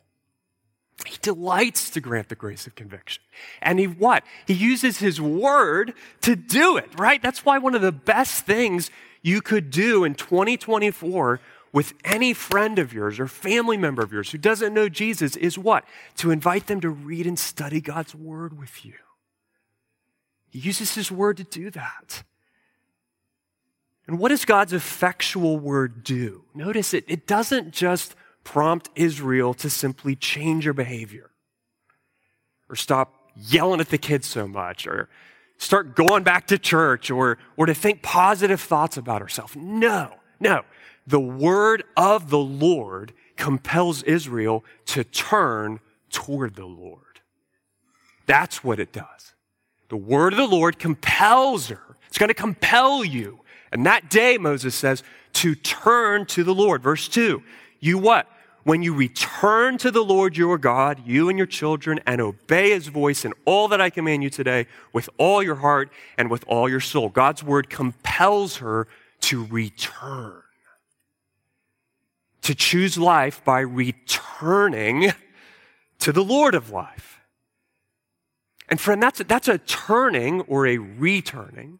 He 1.05 1.17
delights 1.21 1.91
to 1.91 2.01
grant 2.01 2.29
the 2.29 2.35
grace 2.35 2.65
of 2.65 2.75
conviction. 2.75 3.21
And 3.61 3.79
he 3.79 3.85
what? 3.85 4.23
He 4.47 4.53
uses 4.53 4.97
his 4.97 5.21
word 5.21 5.93
to 6.21 6.35
do 6.35 6.77
it, 6.77 6.89
right? 6.97 7.21
That's 7.21 7.45
why 7.45 7.59
one 7.59 7.75
of 7.75 7.81
the 7.81 7.91
best 7.91 8.45
things 8.45 8.89
you 9.21 9.41
could 9.41 9.69
do 9.69 10.03
in 10.03 10.15
2024 10.15 11.39
with 11.71 11.93
any 12.03 12.33
friend 12.33 12.79
of 12.79 12.93
yours 12.93 13.19
or 13.19 13.27
family 13.27 13.77
member 13.77 14.01
of 14.01 14.11
yours 14.11 14.31
who 14.31 14.37
doesn't 14.37 14.73
know 14.73 14.89
Jesus 14.89 15.35
is 15.35 15.57
what? 15.57 15.83
To 16.17 16.31
invite 16.31 16.67
them 16.67 16.81
to 16.81 16.89
read 16.89 17.27
and 17.27 17.37
study 17.37 17.81
God's 17.81 18.15
word 18.15 18.57
with 18.57 18.85
you. 18.85 18.93
He 20.49 20.59
uses 20.59 20.95
his 20.95 21.11
word 21.11 21.37
to 21.37 21.43
do 21.43 21.69
that. 21.71 22.23
And 24.07 24.17
what 24.17 24.29
does 24.29 24.45
God's 24.45 24.73
effectual 24.73 25.59
word 25.59 26.03
do? 26.03 26.45
Notice 26.55 26.93
it, 26.93 27.03
it 27.07 27.27
doesn't 27.27 27.71
just 27.71 28.15
prompt 28.43 28.89
Israel 28.95 29.53
to 29.55 29.69
simply 29.69 30.15
change 30.15 30.63
your 30.63 30.73
behavior 30.73 31.31
or 32.69 32.75
stop 32.77 33.13
yelling 33.35 33.81
at 33.81 33.89
the 33.89 33.97
kids 33.97 34.25
so 34.25 34.47
much 34.47 34.87
or 34.87 35.09
start 35.57 35.95
going 35.95 36.23
back 36.23 36.47
to 36.47 36.57
church 36.57 37.09
or, 37.09 37.37
or 37.55 37.65
to 37.65 37.73
think 37.73 38.01
positive 38.01 38.61
thoughts 38.61 38.97
about 38.97 39.21
ourselves. 39.21 39.55
No, 39.55 40.13
no. 40.39 40.63
The 41.05 41.19
word 41.19 41.83
of 41.95 42.29
the 42.29 42.39
Lord 42.39 43.13
compels 43.37 44.03
Israel 44.03 44.63
to 44.87 45.03
turn 45.03 45.79
toward 46.09 46.55
the 46.55 46.65
Lord. 46.65 47.01
That's 48.25 48.63
what 48.63 48.79
it 48.79 48.91
does. 48.91 49.33
The 49.89 49.97
word 49.97 50.33
of 50.33 50.37
the 50.37 50.47
Lord 50.47 50.79
compels 50.79 51.69
her. 51.69 51.81
It's 52.07 52.17
going 52.17 52.27
to 52.27 52.33
compel 52.33 53.05
you. 53.05 53.39
And 53.71 53.85
that 53.85 54.09
day, 54.09 54.37
Moses 54.37 54.75
says, 54.75 55.03
to 55.33 55.55
turn 55.55 56.25
to 56.27 56.43
the 56.43 56.53
Lord. 56.53 56.83
Verse 56.83 57.07
2. 57.07 57.41
You 57.79 57.97
what? 57.97 58.27
When 58.67 58.83
you 58.83 58.93
return 58.93 59.77
to 59.77 59.89
the 59.89 60.03
Lord 60.03 60.35
your 60.35 60.57
God, 60.57 61.01
you 61.05 61.29
and 61.29 61.37
your 61.37 61.47
children, 61.47 62.01
and 62.05 62.19
obey 62.19 62.71
his 62.71 62.87
voice 62.87 63.23
in 63.23 63.33
all 63.45 63.69
that 63.69 63.79
I 63.79 63.89
command 63.89 64.23
you 64.23 64.29
today 64.29 64.67
with 64.91 65.09
all 65.17 65.41
your 65.41 65.55
heart 65.55 65.89
and 66.17 66.29
with 66.29 66.43
all 66.49 66.67
your 66.67 66.81
soul. 66.81 67.07
God's 67.07 67.41
word 67.41 67.69
compels 67.69 68.57
her 68.57 68.89
to 69.21 69.45
return. 69.45 70.41
To 72.41 72.53
choose 72.53 72.97
life 72.97 73.41
by 73.45 73.61
returning 73.61 75.13
to 75.99 76.11
the 76.11 76.23
Lord 76.23 76.53
of 76.53 76.69
life. 76.69 77.21
And 78.67 78.81
friend, 78.81 79.01
that's 79.01 79.21
a, 79.21 79.23
that's 79.23 79.47
a 79.47 79.59
turning 79.59 80.41
or 80.41 80.67
a 80.67 80.77
returning 80.77 81.79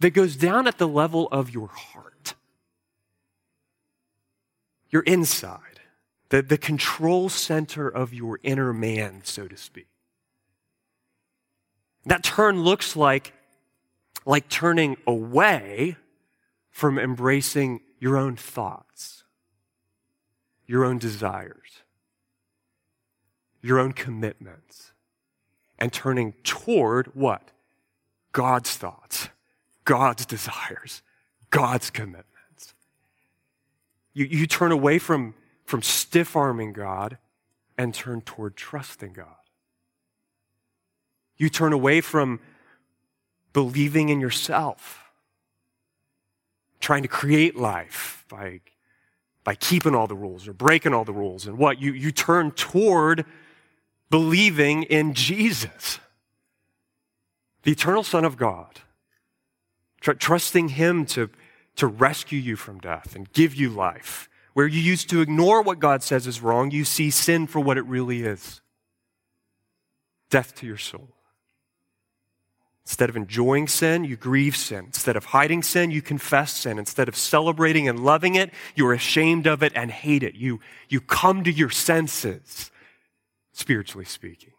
that 0.00 0.10
goes 0.10 0.36
down 0.36 0.66
at 0.66 0.76
the 0.76 0.88
level 0.88 1.26
of 1.32 1.48
your 1.48 1.68
heart. 1.68 2.34
Your 4.90 5.02
inside 5.04 5.69
the, 6.30 6.42
the 6.42 6.58
control 6.58 7.28
center 7.28 7.88
of 7.88 8.14
your 8.14 8.38
inner 8.42 8.72
man, 8.72 9.20
so 9.24 9.46
to 9.46 9.56
speak. 9.56 9.88
That 12.06 12.22
turn 12.22 12.62
looks 12.62 12.96
like, 12.96 13.34
like 14.24 14.48
turning 14.48 14.96
away 15.06 15.96
from 16.70 16.98
embracing 16.98 17.80
your 17.98 18.16
own 18.16 18.36
thoughts, 18.36 19.24
your 20.66 20.84
own 20.84 20.98
desires, 20.98 21.82
your 23.60 23.78
own 23.78 23.92
commitments, 23.92 24.92
and 25.78 25.92
turning 25.92 26.32
toward 26.44 27.14
what? 27.14 27.50
God's 28.32 28.74
thoughts, 28.76 29.28
God's 29.84 30.24
desires, 30.24 31.02
God's 31.50 31.90
commitments. 31.90 32.74
You, 34.14 34.26
you 34.26 34.46
turn 34.46 34.70
away 34.70 34.98
from 34.98 35.34
from 35.70 35.82
stiff 35.82 36.34
arming 36.34 36.72
God 36.72 37.16
and 37.78 37.94
turn 37.94 38.22
toward 38.22 38.56
trusting 38.56 39.12
God. 39.12 39.26
You 41.36 41.48
turn 41.48 41.72
away 41.72 42.00
from 42.00 42.40
believing 43.52 44.08
in 44.08 44.20
yourself, 44.20 45.12
trying 46.80 47.02
to 47.02 47.08
create 47.08 47.56
life 47.56 48.24
by, 48.28 48.62
by 49.44 49.54
keeping 49.54 49.94
all 49.94 50.08
the 50.08 50.16
rules 50.16 50.48
or 50.48 50.52
breaking 50.52 50.92
all 50.92 51.04
the 51.04 51.12
rules. 51.12 51.46
And 51.46 51.56
what? 51.56 51.80
You, 51.80 51.92
you 51.92 52.10
turn 52.10 52.50
toward 52.50 53.24
believing 54.10 54.82
in 54.82 55.14
Jesus, 55.14 56.00
the 57.62 57.70
eternal 57.70 58.02
Son 58.02 58.24
of 58.24 58.36
God, 58.36 58.80
tr- 60.00 60.12
trusting 60.14 60.70
Him 60.70 61.06
to, 61.06 61.30
to 61.76 61.86
rescue 61.86 62.40
you 62.40 62.56
from 62.56 62.80
death 62.80 63.14
and 63.14 63.32
give 63.32 63.54
you 63.54 63.70
life 63.70 64.28
where 64.54 64.66
you 64.66 64.80
used 64.80 65.08
to 65.10 65.20
ignore 65.20 65.62
what 65.62 65.78
God 65.78 66.02
says 66.02 66.26
is 66.26 66.42
wrong, 66.42 66.70
you 66.70 66.84
see 66.84 67.10
sin 67.10 67.46
for 67.46 67.60
what 67.60 67.78
it 67.78 67.84
really 67.86 68.22
is 68.22 68.60
death 70.30 70.54
to 70.54 70.66
your 70.66 70.78
soul. 70.78 71.08
Instead 72.84 73.08
of 73.10 73.16
enjoying 73.16 73.68
sin, 73.68 74.04
you 74.04 74.16
grieve 74.16 74.56
sin. 74.56 74.86
Instead 74.86 75.16
of 75.16 75.26
hiding 75.26 75.62
sin, 75.62 75.90
you 75.90 76.02
confess 76.02 76.52
sin. 76.52 76.78
Instead 76.78 77.08
of 77.08 77.14
celebrating 77.14 77.88
and 77.88 78.00
loving 78.00 78.34
it, 78.34 78.50
you're 78.74 78.92
ashamed 78.92 79.46
of 79.46 79.62
it 79.62 79.72
and 79.76 79.90
hate 79.90 80.22
it. 80.22 80.34
You, 80.34 80.60
you 80.88 81.00
come 81.00 81.44
to 81.44 81.52
your 81.52 81.70
senses, 81.70 82.70
spiritually 83.52 84.04
speaking. 84.04 84.52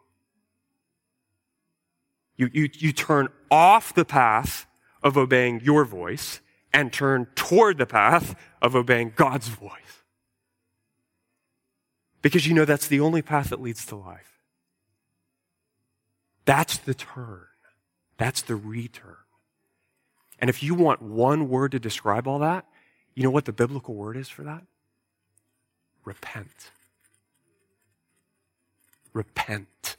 You, 2.37 2.49
you, 2.53 2.69
you 2.73 2.93
turn 2.93 3.27
off 3.49 3.93
the 3.93 4.05
path 4.05 4.65
of 5.03 5.17
obeying 5.17 5.59
your 5.61 5.83
voice 5.83 6.39
and 6.73 6.91
turn 6.91 7.27
toward 7.35 7.77
the 7.77 7.85
path 7.85 8.35
of 8.61 8.75
obeying 8.75 9.13
God's 9.15 9.47
voice. 9.47 10.03
Because 12.21 12.47
you 12.47 12.53
know 12.53 12.65
that's 12.65 12.87
the 12.87 12.99
only 12.99 13.21
path 13.21 13.49
that 13.49 13.61
leads 13.61 13.85
to 13.87 13.95
life. 13.95 14.39
That's 16.45 16.77
the 16.77 16.93
turn. 16.93 17.45
That's 18.17 18.41
the 18.41 18.55
return. 18.55 19.15
And 20.39 20.49
if 20.49 20.63
you 20.63 20.73
want 20.75 21.01
one 21.01 21.49
word 21.49 21.71
to 21.71 21.79
describe 21.79 22.27
all 22.27 22.39
that, 22.39 22.65
you 23.15 23.23
know 23.23 23.29
what 23.29 23.45
the 23.45 23.53
biblical 23.53 23.95
word 23.95 24.17
is 24.17 24.29
for 24.29 24.43
that? 24.43 24.63
Repent. 26.05 26.71
Repent. 29.13 29.97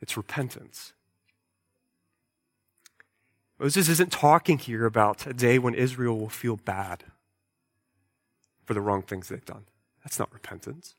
It's 0.00 0.16
repentance. 0.16 0.92
Moses 3.60 3.90
isn't 3.90 4.10
talking 4.10 4.56
here 4.56 4.86
about 4.86 5.26
a 5.26 5.34
day 5.34 5.58
when 5.58 5.74
Israel 5.74 6.18
will 6.18 6.30
feel 6.30 6.56
bad 6.56 7.04
for 8.64 8.72
the 8.72 8.80
wrong 8.80 9.02
things 9.02 9.28
they've 9.28 9.44
done. 9.44 9.66
That's 10.02 10.18
not 10.18 10.32
repentance. 10.32 10.94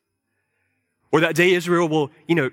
Or 1.11 1.19
that 1.21 1.33
day 1.33 1.53
Israel 1.53 1.89
will, 1.89 2.11
you 2.27 2.35
know, 2.35 2.51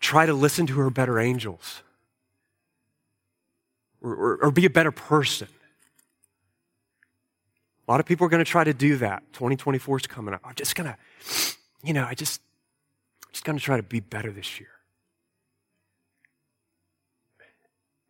try 0.00 0.26
to 0.26 0.34
listen 0.34 0.66
to 0.66 0.74
her 0.80 0.90
better 0.90 1.20
angels 1.20 1.84
or, 4.02 4.14
or, 4.14 4.36
or 4.42 4.50
be 4.50 4.66
a 4.66 4.70
better 4.70 4.90
person. 4.90 5.48
A 7.86 7.90
lot 7.90 8.00
of 8.00 8.06
people 8.06 8.26
are 8.26 8.30
going 8.30 8.44
to 8.44 8.50
try 8.50 8.64
to 8.64 8.74
do 8.74 8.96
that. 8.96 9.22
2024 9.32 9.98
is 9.98 10.06
coming 10.08 10.34
up. 10.34 10.40
I'm 10.44 10.56
just 10.56 10.74
going 10.74 10.92
to, 10.92 10.96
you 11.84 11.92
know, 11.92 12.04
I 12.04 12.14
just, 12.14 12.40
I'm 13.24 13.32
just 13.32 13.44
going 13.44 13.56
to 13.56 13.64
try 13.64 13.76
to 13.76 13.82
be 13.84 14.00
better 14.00 14.32
this 14.32 14.58
year. 14.58 14.70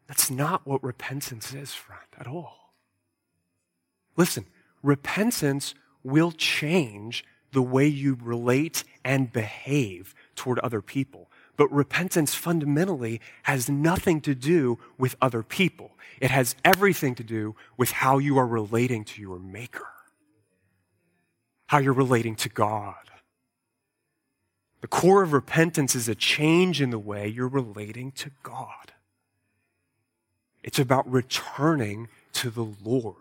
That's 0.06 0.30
not 0.30 0.66
what 0.66 0.82
repentance 0.84 1.52
is, 1.52 1.74
friend, 1.74 2.06
at 2.18 2.26
all. 2.26 2.72
Listen, 4.16 4.46
repentance 4.82 5.74
will 6.02 6.32
change 6.32 7.24
the 7.52 7.62
way 7.62 7.86
you 7.86 8.16
relate 8.20 8.84
and 9.04 9.32
behave 9.32 10.14
toward 10.34 10.58
other 10.60 10.80
people. 10.80 11.30
But 11.56 11.72
repentance 11.72 12.34
fundamentally 12.34 13.20
has 13.44 13.68
nothing 13.68 14.20
to 14.22 14.34
do 14.34 14.78
with 14.98 15.16
other 15.20 15.42
people. 15.42 15.92
It 16.20 16.30
has 16.30 16.54
everything 16.64 17.14
to 17.16 17.24
do 17.24 17.56
with 17.76 17.90
how 17.90 18.18
you 18.18 18.38
are 18.38 18.46
relating 18.46 19.04
to 19.04 19.20
your 19.20 19.38
Maker, 19.38 19.86
how 21.66 21.78
you're 21.78 21.92
relating 21.92 22.36
to 22.36 22.48
God. 22.48 22.94
The 24.82 24.88
core 24.88 25.22
of 25.22 25.32
repentance 25.32 25.94
is 25.94 26.08
a 26.08 26.14
change 26.14 26.80
in 26.80 26.90
the 26.90 26.98
way 26.98 27.26
you're 27.26 27.48
relating 27.48 28.12
to 28.12 28.30
God. 28.42 28.92
It's 30.66 30.80
about 30.80 31.10
returning 31.10 32.08
to 32.34 32.50
the 32.50 32.66
Lord. 32.84 33.14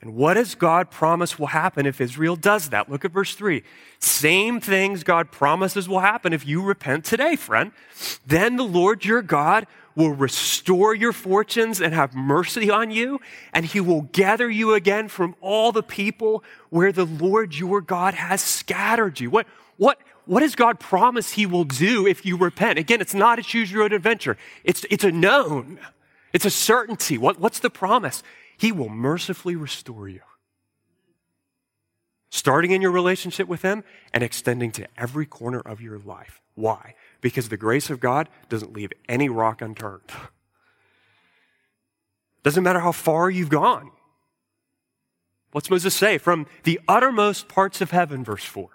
And 0.00 0.14
what 0.14 0.34
does 0.34 0.54
God 0.54 0.90
promise 0.90 1.38
will 1.38 1.48
happen 1.48 1.86
if 1.86 2.00
Israel 2.00 2.36
does 2.36 2.70
that? 2.70 2.88
Look 2.88 3.04
at 3.04 3.12
verse 3.12 3.34
3. 3.34 3.62
Same 3.98 4.60
things 4.60 5.04
God 5.04 5.30
promises 5.30 5.88
will 5.88 6.00
happen 6.00 6.32
if 6.32 6.46
you 6.46 6.62
repent 6.62 7.04
today, 7.04 7.36
friend. 7.36 7.72
Then 8.26 8.56
the 8.56 8.64
Lord 8.64 9.04
your 9.04 9.22
God 9.22 9.66
will 9.94 10.10
restore 10.10 10.94
your 10.94 11.12
fortunes 11.12 11.80
and 11.80 11.94
have 11.94 12.14
mercy 12.14 12.70
on 12.70 12.90
you, 12.90 13.20
and 13.52 13.66
he 13.66 13.80
will 13.80 14.02
gather 14.12 14.48
you 14.48 14.72
again 14.74 15.08
from 15.08 15.34
all 15.40 15.72
the 15.72 15.82
people 15.82 16.42
where 16.70 16.92
the 16.92 17.04
Lord 17.04 17.54
your 17.54 17.80
God 17.80 18.14
has 18.14 18.40
scattered 18.40 19.20
you. 19.20 19.30
What, 19.30 19.46
what, 19.76 20.00
what 20.26 20.40
does 20.40 20.54
God 20.54 20.80
promise 20.80 21.32
he 21.32 21.44
will 21.44 21.64
do 21.64 22.06
if 22.06 22.24
you 22.24 22.36
repent? 22.36 22.78
Again, 22.78 23.00
it's 23.00 23.14
not 23.14 23.38
a 23.38 23.42
choose 23.42 23.70
your 23.70 23.82
own 23.82 23.92
adventure. 23.92 24.36
It's, 24.64 24.86
it's 24.90 25.04
a 25.04 25.12
known. 25.12 25.78
It's 26.32 26.44
a 26.44 26.50
certainty. 26.50 27.18
What, 27.18 27.38
what's 27.38 27.58
the 27.58 27.70
promise? 27.70 28.22
He 28.56 28.72
will 28.72 28.88
mercifully 28.88 29.56
restore 29.56 30.08
you. 30.08 30.20
Starting 32.30 32.70
in 32.70 32.80
your 32.80 32.90
relationship 32.90 33.46
with 33.46 33.62
Him 33.62 33.84
and 34.14 34.22
extending 34.22 34.70
to 34.72 34.86
every 34.96 35.26
corner 35.26 35.60
of 35.60 35.80
your 35.80 35.98
life. 35.98 36.40
Why? 36.54 36.94
Because 37.20 37.48
the 37.48 37.56
grace 37.56 37.90
of 37.90 38.00
God 38.00 38.28
doesn't 38.48 38.72
leave 38.72 38.92
any 39.08 39.28
rock 39.28 39.60
unturned. 39.60 40.10
Doesn't 42.42 42.64
matter 42.64 42.80
how 42.80 42.92
far 42.92 43.30
you've 43.30 43.48
gone. 43.48 43.90
What's 45.52 45.70
Moses 45.70 45.94
say? 45.94 46.18
From 46.18 46.46
the 46.64 46.80
uttermost 46.88 47.48
parts 47.48 47.80
of 47.80 47.90
heaven, 47.90 48.24
verse 48.24 48.44
4, 48.44 48.68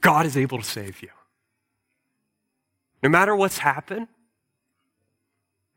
God 0.00 0.26
is 0.26 0.36
able 0.36 0.58
to 0.58 0.64
save 0.64 1.00
you. 1.00 1.10
No 3.02 3.08
matter 3.08 3.34
what's 3.34 3.58
happened, 3.58 4.08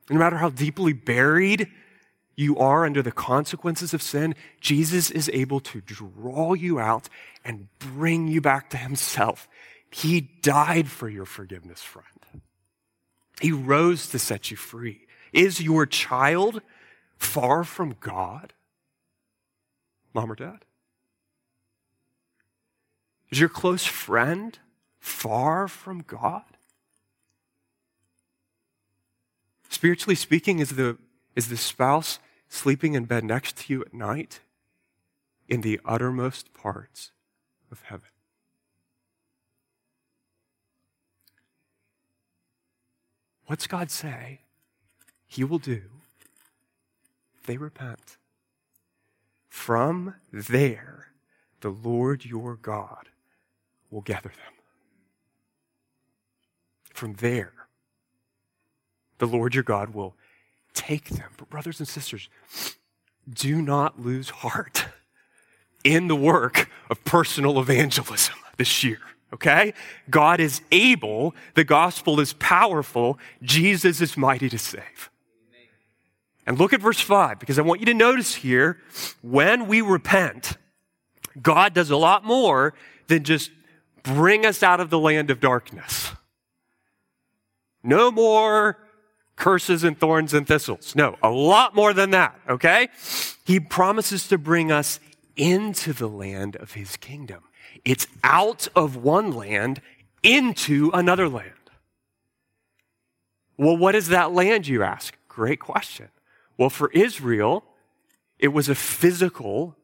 no 0.10 0.20
matter 0.20 0.38
how 0.38 0.50
deeply 0.50 0.94
buried 0.94 1.68
you 2.36 2.58
are 2.58 2.86
under 2.86 3.02
the 3.02 3.12
consequences 3.12 3.94
of 3.94 4.02
sin, 4.02 4.36
Jesus 4.60 5.12
is 5.12 5.30
able 5.34 5.60
to 5.60 5.82
draw 5.82 6.54
you 6.54 6.80
out 6.80 7.08
and 7.46 7.68
bring 7.80 8.28
you 8.28 8.42
back 8.42 8.70
to 8.72 8.78
himself. 8.78 9.48
He 9.92 10.22
died 10.22 10.88
for 10.88 11.10
your 11.10 11.26
forgiveness, 11.26 11.82
friend. 11.82 12.08
He 13.42 13.52
rose 13.52 14.08
to 14.10 14.20
set 14.20 14.52
you 14.52 14.58
free. 14.58 15.08
Is 15.34 15.62
your 15.62 15.86
child 15.86 16.62
far 17.18 17.64
from 17.64 17.96
God? 18.00 18.54
Mom 20.14 20.32
or 20.32 20.36
dad? 20.36 20.66
Is 23.30 23.40
your 23.40 23.50
close 23.50 23.86
friend 23.86 24.58
far 25.00 25.68
from 25.68 26.04
God? 26.06 26.51
Spiritually 29.72 30.16
speaking, 30.16 30.60
is 30.60 30.72
the, 30.72 30.98
is 31.34 31.48
the 31.48 31.56
spouse 31.56 32.20
sleeping 32.50 32.94
in 32.94 33.06
bed 33.06 33.24
next 33.24 33.56
to 33.56 33.74
you 33.74 33.82
at 33.82 33.94
night 33.94 34.42
in 35.48 35.62
the 35.62 35.80
uttermost 35.86 36.54
parts 36.54 37.12
of 37.72 37.82
heaven? 37.84 38.10
What's 43.46 43.66
God 43.66 43.90
say 43.90 44.42
He 45.26 45.46
will 45.46 45.58
do 45.58 45.84
they 47.46 47.56
repent? 47.56 48.18
From 49.48 50.16
there, 50.34 51.08
the 51.62 51.70
Lord 51.70 52.26
your 52.26 52.58
God 52.58 53.08
will 53.90 54.02
gather 54.02 54.30
them. 54.30 54.54
From 56.94 57.14
there, 57.14 57.61
the 59.22 59.28
Lord 59.28 59.54
your 59.54 59.64
God 59.64 59.94
will 59.94 60.16
take 60.74 61.10
them. 61.10 61.30
But, 61.38 61.50
brothers 61.50 61.80
and 61.80 61.88
sisters, 61.88 62.28
do 63.32 63.62
not 63.62 64.02
lose 64.02 64.30
heart 64.30 64.88
in 65.84 66.08
the 66.08 66.16
work 66.16 66.70
of 66.90 67.04
personal 67.06 67.60
evangelism 67.60 68.36
this 68.58 68.84
year. 68.84 69.00
Okay? 69.32 69.74
God 70.10 70.40
is 70.40 70.62
able, 70.72 71.36
the 71.54 71.64
gospel 71.64 72.20
is 72.20 72.34
powerful, 72.34 73.20
Jesus 73.44 74.02
is 74.02 74.18
mighty 74.18 74.50
to 74.50 74.58
save. 74.58 75.10
And 76.48 76.58
look 76.58 76.74
at 76.74 76.82
verse 76.82 77.00
5, 77.00 77.40
because 77.40 77.60
I 77.60 77.62
want 77.62 77.80
you 77.80 77.86
to 77.86 77.94
notice 77.94 78.34
here 78.36 78.80
when 79.22 79.68
we 79.68 79.82
repent, 79.82 80.58
God 81.40 81.76
does 81.76 81.92
a 81.92 81.96
lot 81.96 82.26
more 82.26 82.74
than 83.08 83.24
just 83.24 83.52
bring 84.02 84.46
us 84.46 84.64
out 84.64 84.80
of 84.80 84.90
the 84.90 84.98
land 84.98 85.30
of 85.30 85.40
darkness. 85.40 86.12
No 87.84 88.12
more 88.12 88.80
curses 89.42 89.84
and 89.84 90.00
thorns 90.00 90.36
and 90.36 90.48
thistles. 90.48 90.96
No, 90.96 91.18
a 91.24 91.30
lot 91.30 91.74
more 91.74 91.94
than 91.94 92.12
that, 92.12 92.40
okay? 92.48 92.90
He 93.44 93.60
promises 93.60 94.28
to 94.28 94.38
bring 94.38 94.72
us 94.72 95.00
into 95.36 95.94
the 95.94 96.08
land 96.08 96.56
of 96.58 96.74
his 96.74 96.96
kingdom. 96.96 97.44
It's 97.84 98.06
out 98.24 98.68
of 98.76 98.96
one 98.96 99.32
land 99.32 99.82
into 100.22 100.92
another 100.94 101.28
land. 101.28 101.50
Well, 103.58 103.76
what 103.76 103.96
is 103.96 104.10
that 104.10 104.32
land, 104.32 104.68
you 104.68 104.84
ask? 104.84 105.18
Great 105.28 105.60
question. 105.60 106.10
Well, 106.56 106.70
for 106.70 106.92
Israel, 106.92 107.64
it 108.38 108.50
was 108.50 108.70
a 108.70 108.76
physical 108.76 109.76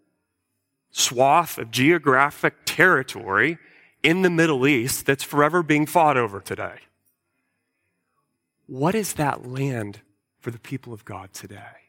swath 0.92 1.58
of 1.58 1.72
geographic 1.72 2.54
territory 2.66 3.58
in 4.04 4.22
the 4.22 4.30
Middle 4.30 4.68
East 4.68 5.08
that's 5.08 5.24
forever 5.24 5.64
being 5.64 5.88
fought 5.88 6.16
over 6.16 6.40
today. 6.40 6.76
What 8.68 8.96
is 8.96 9.14
that 9.14 9.48
land 9.48 10.02
for 10.40 10.52
the 10.52 10.60
people 10.60 10.94
of 10.94 11.06
God 11.06 11.34
today? 11.34 11.88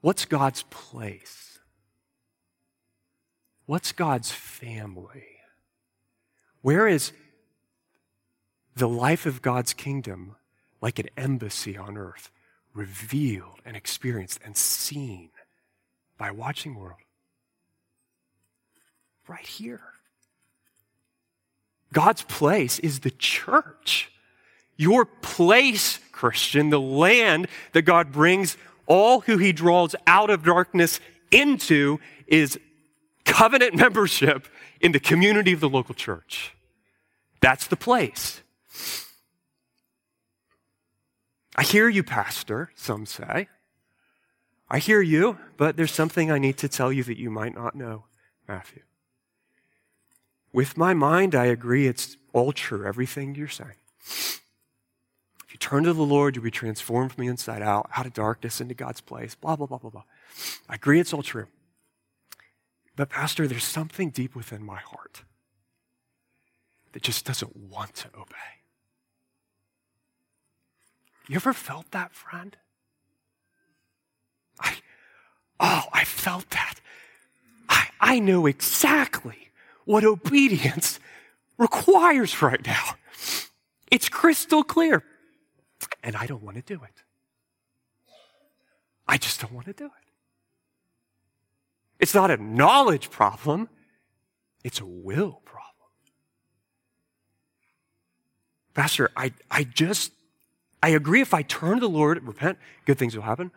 What's 0.00 0.24
God's 0.24 0.64
place? 0.64 1.60
What's 3.66 3.92
God's 3.92 4.32
family? 4.32 5.26
Where 6.62 6.88
is 6.88 7.12
the 8.74 8.88
life 8.88 9.26
of 9.26 9.42
God's 9.42 9.74
kingdom 9.74 10.36
like 10.80 10.98
an 10.98 11.08
embassy 11.16 11.76
on 11.76 11.96
earth, 11.96 12.30
revealed 12.74 13.60
and 13.64 13.76
experienced 13.76 14.40
and 14.44 14.56
seen 14.56 15.30
by 16.18 16.28
a 16.28 16.34
watching 16.34 16.74
world? 16.74 16.98
Right 19.28 19.46
here. 19.46 19.91
God's 21.92 22.22
place 22.22 22.78
is 22.78 23.00
the 23.00 23.10
church. 23.10 24.10
Your 24.76 25.04
place, 25.04 26.00
Christian, 26.10 26.70
the 26.70 26.80
land 26.80 27.46
that 27.72 27.82
God 27.82 28.10
brings 28.10 28.56
all 28.86 29.20
who 29.20 29.36
he 29.36 29.52
draws 29.52 29.94
out 30.06 30.30
of 30.30 30.44
darkness 30.44 30.98
into 31.30 32.00
is 32.26 32.58
covenant 33.24 33.74
membership 33.76 34.48
in 34.80 34.92
the 34.92 35.00
community 35.00 35.52
of 35.52 35.60
the 35.60 35.68
local 35.68 35.94
church. 35.94 36.54
That's 37.40 37.66
the 37.66 37.76
place. 37.76 38.40
I 41.54 41.62
hear 41.62 41.88
you, 41.88 42.02
Pastor, 42.02 42.70
some 42.74 43.04
say. 43.04 43.48
I 44.70 44.78
hear 44.78 45.02
you, 45.02 45.38
but 45.58 45.76
there's 45.76 45.92
something 45.92 46.30
I 46.30 46.38
need 46.38 46.56
to 46.58 46.68
tell 46.68 46.90
you 46.90 47.04
that 47.04 47.18
you 47.18 47.30
might 47.30 47.54
not 47.54 47.74
know, 47.74 48.04
Matthew. 48.48 48.82
With 50.52 50.76
my 50.76 50.92
mind, 50.92 51.34
I 51.34 51.46
agree 51.46 51.86
it's 51.86 52.16
all 52.32 52.52
true, 52.52 52.84
everything 52.86 53.34
you're 53.34 53.48
saying. 53.48 53.76
If 54.08 55.46
you 55.50 55.58
turn 55.58 55.84
to 55.84 55.92
the 55.92 56.02
Lord, 56.02 56.36
you'll 56.36 56.44
be 56.44 56.50
transformed 56.50 57.12
from 57.12 57.24
the 57.24 57.30
inside 57.30 57.62
out, 57.62 57.88
out 57.96 58.06
of 58.06 58.12
darkness 58.12 58.60
into 58.60 58.74
God's 58.74 59.00
place, 59.00 59.34
blah, 59.34 59.56
blah, 59.56 59.66
blah, 59.66 59.78
blah, 59.78 59.90
blah. 59.90 60.04
I 60.68 60.74
agree 60.74 61.00
it's 61.00 61.12
all 61.12 61.22
true. 61.22 61.46
But, 62.96 63.08
Pastor, 63.08 63.48
there's 63.48 63.64
something 63.64 64.10
deep 64.10 64.36
within 64.36 64.62
my 64.62 64.78
heart 64.78 65.22
that 66.92 67.02
just 67.02 67.24
doesn't 67.24 67.56
want 67.56 67.94
to 67.94 68.08
obey. 68.08 68.60
You 71.28 71.36
ever 71.36 71.54
felt 71.54 71.90
that, 71.92 72.12
friend? 72.12 72.56
I, 74.60 74.74
oh, 75.58 75.84
I 75.92 76.04
felt 76.04 76.50
that. 76.50 76.74
I, 77.68 77.88
I 78.00 78.18
know 78.18 78.44
exactly 78.44 79.41
what 79.84 80.04
obedience 80.04 80.98
requires 81.58 82.40
right 82.42 82.64
now. 82.66 82.96
It's 83.90 84.08
crystal 84.08 84.64
clear. 84.64 85.04
And 86.02 86.16
I 86.16 86.26
don't 86.26 86.42
want 86.42 86.56
to 86.56 86.62
do 86.62 86.82
it. 86.82 87.02
I 89.06 89.18
just 89.18 89.40
don't 89.40 89.52
want 89.52 89.66
to 89.66 89.72
do 89.72 89.86
it. 89.86 89.90
It's 92.00 92.14
not 92.14 92.30
a 92.30 92.36
knowledge 92.36 93.10
problem, 93.10 93.68
it's 94.64 94.80
a 94.80 94.86
will 94.86 95.40
problem. 95.44 95.68
Pastor, 98.74 99.10
I, 99.16 99.32
I 99.50 99.64
just, 99.64 100.12
I 100.82 100.88
agree 100.88 101.20
if 101.20 101.34
I 101.34 101.42
turn 101.42 101.74
to 101.74 101.80
the 101.80 101.88
Lord, 101.88 102.16
and 102.16 102.26
repent, 102.26 102.58
good 102.86 102.98
things 102.98 103.14
will 103.14 103.22
happen, 103.22 103.52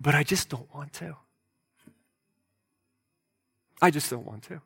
but 0.00 0.14
I 0.14 0.24
just 0.24 0.48
don't 0.48 0.72
want 0.74 0.92
to. 0.94 1.16
I 3.80 3.90
just 3.90 4.10
don't 4.10 4.26
want 4.26 4.42
to. 4.44 4.60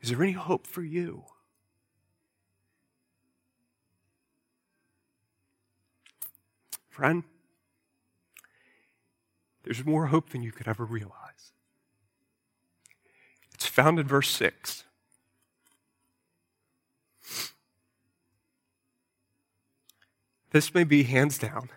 Is 0.00 0.10
there 0.10 0.22
any 0.22 0.32
hope 0.32 0.66
for 0.66 0.82
you? 0.82 1.24
Friend, 6.88 7.22
there's 9.64 9.84
more 9.84 10.06
hope 10.06 10.30
than 10.30 10.42
you 10.42 10.52
could 10.52 10.66
ever 10.66 10.84
realize. 10.84 11.52
It's 13.54 13.66
found 13.66 13.98
in 13.98 14.06
verse 14.06 14.30
6. 14.30 14.84
This 20.50 20.74
may 20.74 20.84
be, 20.84 21.02
hands 21.02 21.38
down, 21.38 21.68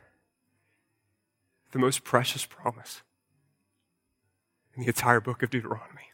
the 1.71 1.79
most 1.79 2.03
precious 2.03 2.45
promise 2.45 3.01
in 4.75 4.84
the 4.84 4.88
entire 4.88 5.19
book 5.19 5.43
of 5.43 5.49
Deuteronomy. 5.49 6.11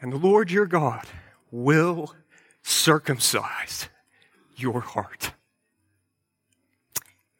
And 0.00 0.12
the 0.12 0.16
Lord 0.16 0.50
your 0.50 0.66
God 0.66 1.06
will 1.50 2.14
circumcise 2.62 3.88
your 4.56 4.80
heart 4.80 5.32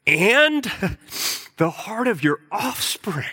and 0.07 0.71
the 1.59 1.71
heart 1.71 2.09
of 2.09 2.25
your 2.25 2.40
offspring, 2.51 3.27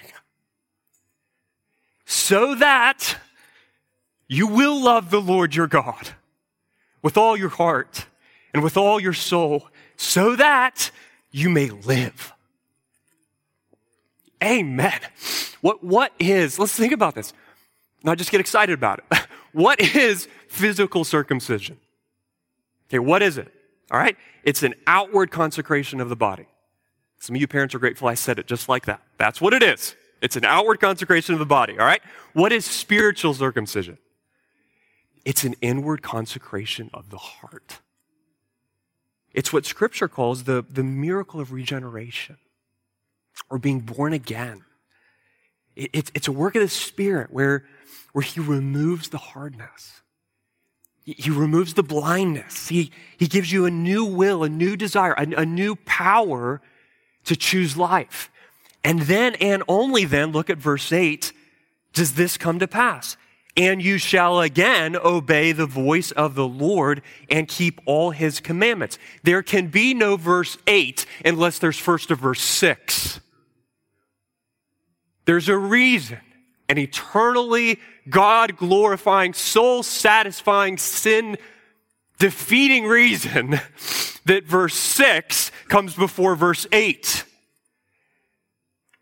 so 2.06 2.56
that 2.56 3.18
you 4.28 4.48
will 4.48 4.84
love 4.84 5.10
the 5.10 5.22
Lord 5.22 5.56
your 5.56 5.68
God 5.68 6.10
with 7.02 7.18
all 7.18 7.38
your 7.38 7.50
heart 7.50 8.08
and 8.54 8.64
with 8.64 8.76
all 8.78 9.00
your 9.00 9.14
soul, 9.14 9.70
so 9.96 10.36
that 10.36 10.92
you 11.32 11.50
may 11.50 11.70
live. 11.70 12.34
Amen. 14.44 15.00
What, 15.62 15.84
what 15.84 16.12
is, 16.20 16.60
let's 16.60 16.74
think 16.76 16.92
about 16.92 17.16
this. 17.16 17.32
Not 18.06 18.20
just 18.20 18.32
get 18.32 18.40
excited 18.40 18.74
about 18.74 19.00
it. 19.00 19.20
What 19.52 19.80
is 19.80 20.28
physical 20.50 21.06
circumcision? 21.06 21.78
Okay, 22.90 23.00
what 23.00 23.22
is 23.22 23.38
it? 23.38 23.54
All 23.90 23.98
right? 23.98 24.18
It's 24.44 24.64
an 24.64 24.74
outward 24.86 25.32
consecration 25.32 26.02
of 26.02 26.10
the 26.10 26.18
body. 26.18 26.48
Some 27.20 27.38
of 27.38 27.42
you 27.42 27.48
parents 27.48 27.74
are 27.74 27.80
grateful 27.80 28.10
I 28.10 28.16
said 28.16 28.38
it 28.38 28.48
just 28.48 28.68
like 28.68 28.84
that. 28.86 29.00
That's 29.18 29.40
what 29.40 29.54
it 29.54 29.64
is. 29.64 29.96
It's 30.22 30.36
an 30.36 30.44
outward 30.44 30.82
consecration 30.82 31.32
of 31.36 31.40
the 31.40 31.46
body, 31.46 31.80
all 31.80 31.86
right? 31.86 32.02
What 32.34 32.52
is 32.52 32.66
spiritual 32.66 33.34
circumcision? 33.34 33.98
It's 35.24 35.46
an 35.46 35.56
inward 35.62 36.02
consecration 36.02 36.90
of 36.94 37.10
the 37.10 37.18
heart. 37.18 37.80
It's 39.34 39.54
what 39.54 39.66
scripture 39.66 40.10
calls 40.10 40.44
the, 40.44 40.66
the 40.70 40.84
miracle 40.84 41.40
of 41.40 41.54
regeneration 41.54 42.40
or 43.50 43.58
being 43.58 43.80
born 43.80 44.12
again. 44.12 44.66
It, 45.76 45.90
it, 45.94 46.12
it's 46.14 46.28
a 46.28 46.32
work 46.32 46.56
of 46.56 46.62
the 46.62 46.70
Spirit 46.70 47.32
where 47.32 47.66
where 48.16 48.24
he 48.24 48.40
removes 48.40 49.10
the 49.10 49.18
hardness. 49.18 50.02
He 51.04 51.30
removes 51.30 51.74
the 51.74 51.84
blindness. 51.84 52.70
He, 52.70 52.92
he 53.18 53.28
gives 53.28 53.52
you 53.52 53.66
a 53.66 53.70
new 53.70 54.06
will, 54.06 54.46
a 54.46 54.48
new 54.48 54.78
desire, 54.78 55.12
a, 55.12 55.42
a 55.42 55.46
new 55.46 55.76
power 55.76 56.62
to 57.26 57.36
choose 57.36 57.76
life. 57.76 58.32
And 58.86 59.02
then, 59.02 59.36
and 59.36 59.64
only 59.68 60.06
then, 60.06 60.32
look 60.32 60.50
at 60.50 60.58
verse 60.58 60.94
8, 60.94 61.34
does 61.92 62.14
this 62.14 62.38
come 62.38 62.58
to 62.60 62.70
pass? 62.70 63.18
And 63.58 63.84
you 63.84 63.98
shall 63.98 64.40
again 64.40 64.96
obey 64.96 65.52
the 65.52 65.66
voice 65.66 66.12
of 66.12 66.36
the 66.36 66.48
Lord 66.48 67.02
and 67.30 67.50
keep 67.50 67.82
all 67.86 68.12
his 68.12 68.40
commandments. 68.40 68.98
There 69.24 69.44
can 69.44 69.68
be 69.68 69.94
no 69.94 70.16
verse 70.16 70.58
8 70.68 71.06
unless 71.26 71.60
there's 71.60 71.78
first 71.78 72.12
a 72.12 72.16
verse 72.16 72.42
6. 72.42 73.20
There's 75.26 75.50
a 75.50 75.58
reason 75.58 76.20
an 76.68 76.78
eternally 76.78 77.80
God 78.10 78.58
glorifying, 78.58 79.34
soul 79.34 79.84
satisfying, 79.84 80.78
sin 80.78 81.38
defeating 82.18 82.86
reason 82.86 83.52
that 84.26 84.46
verse 84.46 84.76
6 84.76 85.52
comes 85.68 85.96
before 85.96 86.36
verse 86.36 86.66
8. 86.72 87.24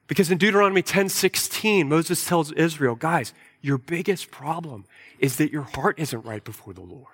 Because 0.08 0.30
in 0.30 0.38
Deuteronomy 0.38 0.82
10 0.82 1.10
16, 1.10 1.88
Moses 1.88 2.26
tells 2.26 2.52
Israel, 2.52 2.96
guys, 2.96 3.34
your 3.62 3.78
biggest 3.78 4.30
problem 4.30 4.86
is 5.20 5.38
that 5.38 5.52
your 5.52 5.62
heart 5.62 5.98
isn't 5.98 6.26
right 6.26 6.44
before 6.44 6.74
the 6.74 6.82
Lord. 6.82 7.08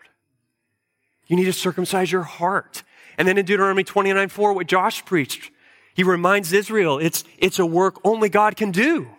You 1.27 1.35
need 1.35 1.45
to 1.45 1.53
circumcise 1.53 2.11
your 2.11 2.23
heart. 2.23 2.83
And 3.17 3.27
then 3.27 3.37
in 3.37 3.45
Deuteronomy 3.45 3.83
29 3.83 4.29
4, 4.29 4.53
what 4.53 4.67
Josh 4.67 5.05
preached, 5.05 5.51
he 5.99 6.03
reminds 6.03 6.53
Israel 6.53 6.97
it's, 6.97 7.25
it's 7.39 7.59
a 7.59 7.65
work 7.65 7.99
only 8.05 8.29
God 8.29 8.55
can 8.55 8.71
do. 8.71 9.09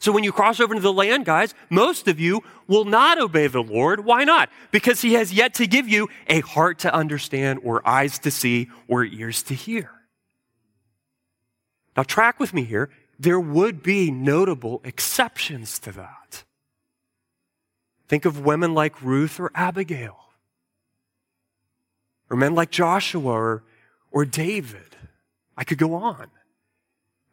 So 0.00 0.10
when 0.10 0.24
you 0.24 0.32
cross 0.32 0.58
over 0.58 0.74
into 0.74 0.82
the 0.82 0.92
land, 0.92 1.24
guys, 1.24 1.54
most 1.68 2.08
of 2.08 2.18
you 2.18 2.42
will 2.66 2.84
not 2.84 3.20
obey 3.20 3.46
the 3.46 3.62
Lord. 3.62 4.04
Why 4.04 4.24
not? 4.24 4.50
Because 4.72 5.00
he 5.00 5.12
has 5.12 5.32
yet 5.32 5.54
to 5.54 5.68
give 5.68 5.88
you 5.88 6.08
a 6.26 6.40
heart 6.40 6.80
to 6.80 6.92
understand 6.92 7.60
or 7.62 7.86
eyes 7.88 8.18
to 8.18 8.32
see 8.32 8.68
or 8.88 9.04
ears 9.04 9.44
to 9.44 9.54
hear. 9.54 9.92
Now 11.96 12.02
track 12.02 12.40
with 12.40 12.52
me 12.52 12.64
here. 12.64 12.90
There 13.20 13.38
would 13.38 13.80
be 13.80 14.10
notable 14.10 14.80
exceptions 14.82 15.78
to 15.78 15.92
that. 15.92 16.42
Think 18.08 18.24
of 18.24 18.44
women 18.44 18.74
like 18.74 19.00
Ruth 19.00 19.38
or 19.38 19.52
Abigail, 19.54 20.18
or 22.28 22.36
men 22.36 22.56
like 22.56 22.72
Joshua 22.72 23.30
or, 23.30 23.62
or 24.10 24.24
David. 24.24 24.89
I 25.60 25.64
could 25.64 25.78
go 25.78 25.94
on. 25.94 26.26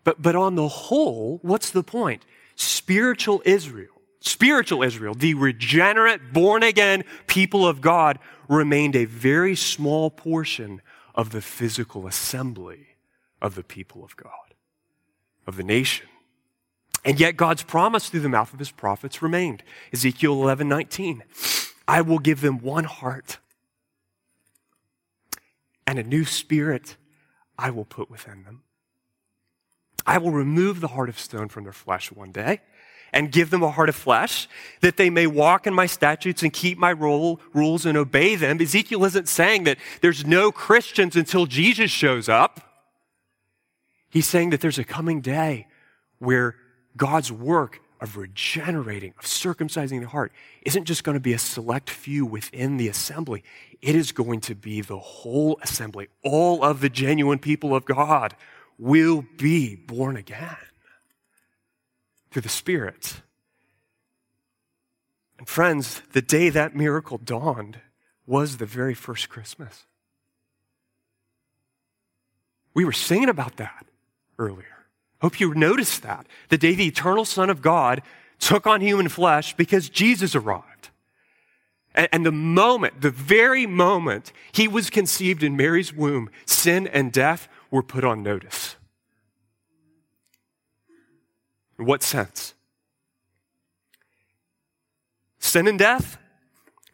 But, 0.04 0.22
but 0.22 0.36
on 0.36 0.54
the 0.54 0.68
whole, 0.68 1.40
what's 1.42 1.72
the 1.72 1.84
point? 1.84 2.24
spiritual 2.58 3.42
Israel, 3.46 4.02
spiritual 4.20 4.84
Israel, 4.84 5.14
the 5.14 5.34
regenerate, 5.36 6.34
born 6.34 6.64
again 6.64 7.04
people 7.28 7.66
of 7.66 7.80
God, 7.82 8.20
remained 8.50 8.96
a 8.96 9.06
very 9.06 9.56
small 9.56 10.10
portion 10.10 10.82
of 11.16 11.32
the 11.32 11.42
physical 11.42 12.08
assembly 12.08 12.88
of 13.42 13.56
the 13.56 13.64
people 13.64 14.04
of 14.04 14.16
God, 14.18 14.56
of 15.46 15.56
the 15.56 15.64
nation. 15.64 16.08
And 17.06 17.20
yet 17.20 17.38
God's 17.38 17.64
promise 17.64 18.10
through 18.10 18.22
the 18.22 18.30
mouth 18.30 18.52
of 18.54 18.60
his 18.60 18.72
prophets 18.72 19.22
remained. 19.22 19.64
Ezekiel 19.94 20.34
11, 20.34 20.68
19. 20.68 21.24
I 21.88 22.02
will 22.02 22.20
give 22.20 22.42
them 22.42 22.58
one 22.58 22.84
heart 22.84 23.38
and 25.86 25.98
a 25.98 26.04
new 26.04 26.26
spirit 26.26 26.98
I 27.58 27.70
will 27.72 27.86
put 27.86 28.10
within 28.10 28.44
them. 28.44 28.64
I 30.06 30.18
will 30.18 30.32
remove 30.32 30.80
the 30.80 30.90
heart 30.90 31.10
of 31.10 31.20
stone 31.20 31.50
from 31.50 31.64
their 31.64 31.74
flesh 31.74 32.12
one 32.12 32.32
day 32.32 32.62
and 33.14 33.32
give 33.32 33.50
them 33.50 33.64
a 33.64 33.72
heart 33.72 33.90
of 33.90 33.96
flesh 33.96 34.48
that 34.82 34.98
they 34.98 35.10
may 35.10 35.28
walk 35.28 35.68
in 35.68 35.74
my 35.74 35.86
statutes 35.86 36.44
and 36.44 36.54
keep 36.54 36.78
my 36.78 36.92
rule, 36.92 37.42
rules 37.54 37.86
and 37.86 37.98
obey 37.98 38.36
them. 38.36 38.62
Ezekiel 38.62 39.04
isn't 39.06 39.28
saying 39.28 39.64
that 39.66 39.78
there's 40.02 40.26
no 40.26 40.52
Christians 40.52 41.16
until 41.16 41.46
Jesus 41.46 41.92
shows 41.92 42.30
up. 42.30 42.62
He's 44.10 44.28
saying 44.28 44.52
that 44.52 44.62
there's 44.62 44.80
a 44.80 44.84
coming 44.84 45.22
day 45.22 45.68
where 46.20 46.56
God's 46.96 47.32
work 47.32 47.82
of 48.00 48.18
regenerating, 48.18 49.14
of 49.18 49.26
circumcising 49.26 50.02
the 50.02 50.08
heart, 50.08 50.32
isn't 50.62 50.86
just 50.86 51.04
going 51.04 51.16
to 51.16 51.22
be 51.22 51.34
a 51.34 51.40
select 51.40 51.90
few 51.90 52.26
within 52.26 52.78
the 52.78 52.88
assembly. 52.88 53.44
It 53.82 53.96
is 53.96 54.12
going 54.12 54.42
to 54.42 54.56
be 54.56 54.82
the 54.82 55.00
whole 55.00 55.60
assembly, 55.62 56.08
all 56.24 56.64
of 56.64 56.82
the 56.82 56.90
genuine 56.90 57.40
people 57.40 57.76
of 57.76 57.86
God 57.86 58.36
will 58.78 59.26
be 59.38 59.76
born 59.76 60.16
again 60.18 60.58
through 62.32 62.44
the 62.44 62.50
Spirit. 62.50 63.22
And 65.38 65.48
friends, 65.48 66.02
the 66.14 66.22
day 66.22 66.50
that 66.50 66.76
miracle 66.76 67.18
dawned 67.18 67.80
was 68.26 68.58
the 68.58 68.66
very 68.66 68.94
first 68.94 69.30
Christmas. 69.30 69.86
We 72.74 72.86
were 72.86 72.92
singing 72.92 73.30
about 73.30 73.58
that 73.58 73.88
earlier. 74.38 74.77
Hope 75.22 75.40
you 75.40 75.54
noticed 75.54 76.04
that. 76.04 76.28
The 76.50 76.58
day 76.58 76.76
the 76.76 76.88
eternal 76.88 77.26
Son 77.26 77.50
of 77.50 77.62
God 77.62 78.02
took 78.40 78.68
on 78.68 78.82
human 78.82 79.10
flesh 79.10 79.56
because 79.56 79.90
Jesus 79.90 80.36
arrived. 80.36 80.90
And, 81.96 82.24
the 82.24 82.32
moment, 82.32 83.02
the 83.02 83.10
very 83.10 83.66
moment 83.66 84.32
he 84.52 84.68
was 84.68 84.92
conceived 84.92 85.42
in 85.42 85.58
Mary's 85.58 85.92
womb, 85.92 86.30
sin 86.46 86.86
and 86.86 87.12
death 87.12 87.48
were 87.72 87.82
put 87.82 88.04
on 88.04 88.22
notice. 88.22 88.76
In 91.80 91.86
what 91.86 92.04
sense? 92.04 92.54
Sin 95.40 95.68
and 95.68 95.80
death, 95.80 96.20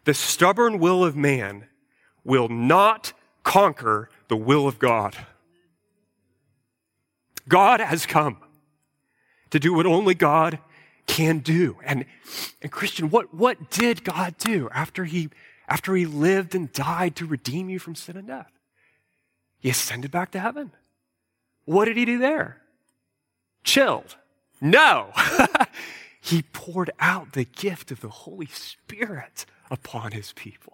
the 0.05 0.13
stubborn 0.13 0.79
will 0.79 1.03
of 1.03 1.17
man 1.17 1.67
will 2.23 2.47
not 2.47 3.11
conquer 3.43 4.09
the 4.29 4.37
will 4.37 4.69
of 4.69 4.79
God. 4.79 5.17
God 7.47 7.79
has 7.79 8.05
come 8.05 8.37
to 9.49 9.59
do 9.59 9.73
what 9.73 9.85
only 9.85 10.15
God 10.15 10.59
can 11.05 11.39
do. 11.39 11.77
And, 11.83 12.05
and 12.61 12.71
Christian, 12.71 13.09
what, 13.09 13.33
what 13.33 13.69
did 13.69 14.03
God 14.03 14.35
do 14.37 14.69
after 14.71 15.05
he, 15.05 15.29
after 15.67 15.95
he 15.95 16.05
lived 16.05 16.55
and 16.55 16.71
died 16.71 17.15
to 17.17 17.25
redeem 17.25 17.69
you 17.69 17.79
from 17.79 17.95
sin 17.95 18.17
and 18.17 18.27
death? 18.27 18.51
He 19.59 19.69
ascended 19.69 20.11
back 20.11 20.31
to 20.31 20.39
heaven. 20.39 20.71
What 21.65 21.85
did 21.85 21.97
he 21.97 22.05
do 22.05 22.17
there? 22.17 22.61
Chilled. 23.63 24.17
No. 24.59 25.11
he 26.21 26.41
poured 26.41 26.91
out 26.99 27.33
the 27.33 27.45
gift 27.45 27.91
of 27.91 28.01
the 28.01 28.09
Holy 28.09 28.47
Spirit 28.47 29.45
upon 29.69 30.11
his 30.11 30.33
people. 30.33 30.73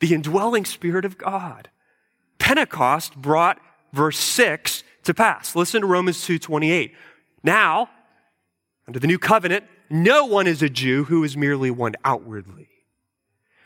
The 0.00 0.14
indwelling 0.14 0.64
Spirit 0.64 1.04
of 1.04 1.18
God. 1.18 1.70
Pentecost 2.38 3.16
brought 3.16 3.60
verse 3.92 4.18
6 4.18 4.84
to 5.04 5.14
pass. 5.14 5.56
Listen 5.56 5.80
to 5.82 5.86
Romans 5.86 6.24
2:28. 6.24 6.94
Now, 7.42 7.90
under 8.86 8.98
the 8.98 9.06
new 9.06 9.18
covenant, 9.18 9.64
no 9.90 10.24
one 10.24 10.46
is 10.46 10.62
a 10.62 10.68
Jew 10.68 11.04
who 11.04 11.24
is 11.24 11.36
merely 11.36 11.70
one 11.70 11.94
outwardly, 12.04 12.68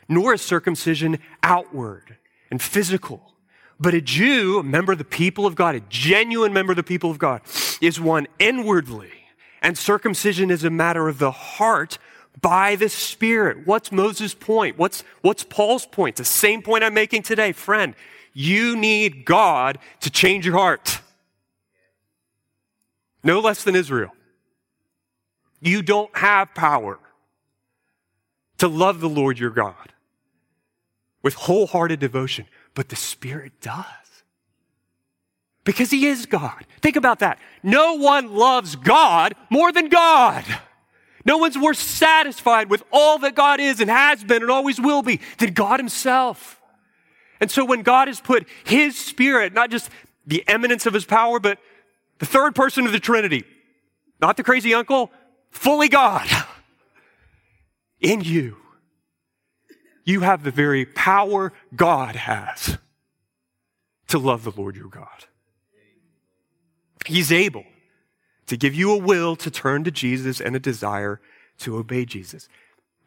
nor 0.09 0.33
is 0.33 0.41
circumcision 0.41 1.19
outward 1.43 2.17
and 2.49 2.61
physical 2.61 3.33
but 3.79 3.93
a 3.93 4.01
Jew, 4.01 4.59
a 4.59 4.63
member 4.63 4.91
of 4.91 4.97
the 4.97 5.05
people 5.05 5.45
of 5.45 5.55
God, 5.55 5.75
a 5.75 5.79
genuine 5.81 6.53
member 6.53 6.71
of 6.71 6.77
the 6.77 6.83
people 6.83 7.11
of 7.11 7.19
God, 7.19 7.41
is 7.81 7.99
one 7.99 8.27
inwardly. 8.39 9.11
And 9.61 9.77
circumcision 9.77 10.49
is 10.49 10.63
a 10.63 10.69
matter 10.69 11.07
of 11.07 11.19
the 11.19 11.31
heart 11.31 11.99
by 12.41 12.75
the 12.75 12.89
Spirit. 12.89 13.65
What's 13.65 13.91
Moses' 13.91 14.33
point? 14.33 14.77
What's, 14.77 15.03
what's 15.21 15.43
Paul's 15.43 15.85
point? 15.85 16.15
The 16.15 16.25
same 16.25 16.61
point 16.61 16.83
I'm 16.83 16.93
making 16.93 17.23
today. 17.23 17.51
Friend, 17.51 17.93
you 18.39 18.75
need 18.77 19.25
God 19.25 19.79
to 20.01 20.11
change 20.11 20.45
your 20.45 20.55
heart. 20.55 21.01
No 23.23 23.39
less 23.39 23.63
than 23.63 23.75
Israel. 23.75 24.11
You 25.59 25.81
don't 25.81 26.15
have 26.15 26.53
power 26.53 26.99
to 28.59 28.67
love 28.67 29.01
the 29.01 29.09
Lord 29.09 29.39
your 29.39 29.49
God 29.49 29.91
with 31.23 31.33
wholehearted 31.33 31.99
devotion, 31.99 32.45
but 32.75 32.89
the 32.89 32.95
Spirit 32.95 33.53
does. 33.59 33.85
Because 35.63 35.89
He 35.89 36.05
is 36.05 36.27
God. 36.27 36.63
Think 36.79 36.95
about 36.95 37.19
that. 37.19 37.39
No 37.63 37.95
one 37.95 38.35
loves 38.35 38.75
God 38.75 39.33
more 39.49 39.71
than 39.71 39.89
God. 39.89 40.45
No 41.25 41.39
one's 41.39 41.57
more 41.57 41.73
satisfied 41.73 42.69
with 42.69 42.83
all 42.93 43.17
that 43.17 43.33
God 43.33 43.59
is 43.59 43.81
and 43.81 43.89
has 43.89 44.23
been 44.23 44.43
and 44.43 44.51
always 44.51 44.79
will 44.79 45.01
be 45.01 45.21
than 45.39 45.53
God 45.53 45.79
Himself. 45.79 46.61
And 47.39 47.51
so 47.51 47.65
when 47.65 47.81
God 47.81 48.07
has 48.07 48.19
put 48.19 48.47
His 48.65 48.97
Spirit, 48.97 49.53
not 49.53 49.69
just 49.69 49.89
the 50.25 50.43
immanence 50.47 50.85
of 50.85 50.93
His 50.93 51.05
power, 51.05 51.39
but 51.39 51.59
the 52.19 52.25
third 52.25 52.55
person 52.55 52.85
of 52.85 52.91
the 52.91 52.99
Trinity, 52.99 53.43
not 54.19 54.37
the 54.37 54.43
crazy 54.43 54.73
uncle, 54.73 55.11
fully 55.51 55.89
God, 55.89 56.27
in 57.99 58.21
you, 58.21 58.57
you 60.03 60.21
have 60.21 60.43
the 60.43 60.51
very 60.51 60.85
power 60.85 61.53
God 61.75 62.15
has 62.15 62.77
to 64.07 64.17
love 64.17 64.43
the 64.43 64.51
Lord 64.51 64.75
your 64.75 64.87
God. 64.87 65.25
He's 67.05 67.31
able 67.31 67.65
to 68.47 68.57
give 68.57 68.73
you 68.73 68.91
a 68.91 68.97
will 68.97 69.35
to 69.35 69.51
turn 69.51 69.83
to 69.83 69.91
Jesus 69.91 70.39
and 70.39 70.55
a 70.55 70.59
desire 70.59 71.21
to 71.59 71.77
obey 71.77 72.05
Jesus. 72.05 72.49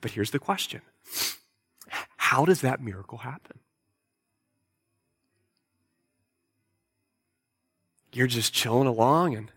But 0.01 0.13
here's 0.13 0.31
the 0.31 0.39
question 0.39 0.83
How 2.17 2.45
does 2.45 2.61
that 2.61 2.81
miracle 2.81 3.19
happen? 3.19 3.59
You're 8.13 8.27
just 8.27 8.53
chilling 8.53 8.87
along 8.87 9.35
and 9.35 9.51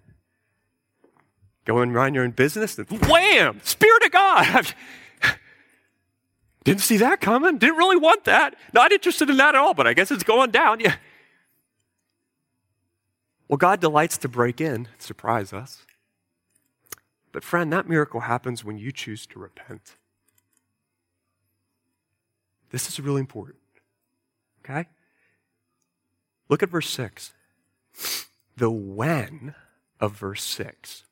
going 1.66 1.92
around 1.92 2.14
your 2.14 2.24
own 2.24 2.32
business, 2.32 2.78
and 2.78 2.88
wham! 3.08 3.60
Spirit 3.64 4.06
of 4.06 4.12
God! 4.12 4.74
Didn't 6.64 6.82
see 6.82 6.98
that 6.98 7.20
coming. 7.20 7.58
Didn't 7.58 7.78
really 7.78 7.98
want 7.98 8.26
that. 8.26 8.56
Not 8.74 8.92
interested 8.92 9.30
in 9.30 9.38
that 9.38 9.56
at 9.56 9.62
all, 9.62 9.74
but 9.74 9.88
I 9.88 9.94
guess 9.94 10.12
it's 10.12 10.24
going 10.24 10.52
down. 10.52 10.80
Yeah. 10.80 10.96
Well, 13.48 13.58
God 13.58 13.80
delights 13.82 14.18
to 14.20 14.30
break 14.30 14.62
in, 14.62 14.88
surprise 14.98 15.52
us. 15.52 15.86
But, 17.32 17.44
friend, 17.44 17.74
that 17.74 17.90
miracle 17.90 18.22
happens 18.22 18.64
when 18.64 18.78
you 18.78 18.92
choose 18.92 19.26
to 19.28 19.40
repent. 19.40 19.96
This 22.70 22.88
is 22.88 23.00
really 23.00 23.20
important. 23.20 23.58
Okay? 24.64 24.88
Look 26.50 26.64
at 26.64 26.70
verse 26.70 26.90
6. 26.90 27.34
The 28.56 28.70
when 28.70 29.56
of 30.00 30.14
verse 30.14 30.44
6, 30.44 31.04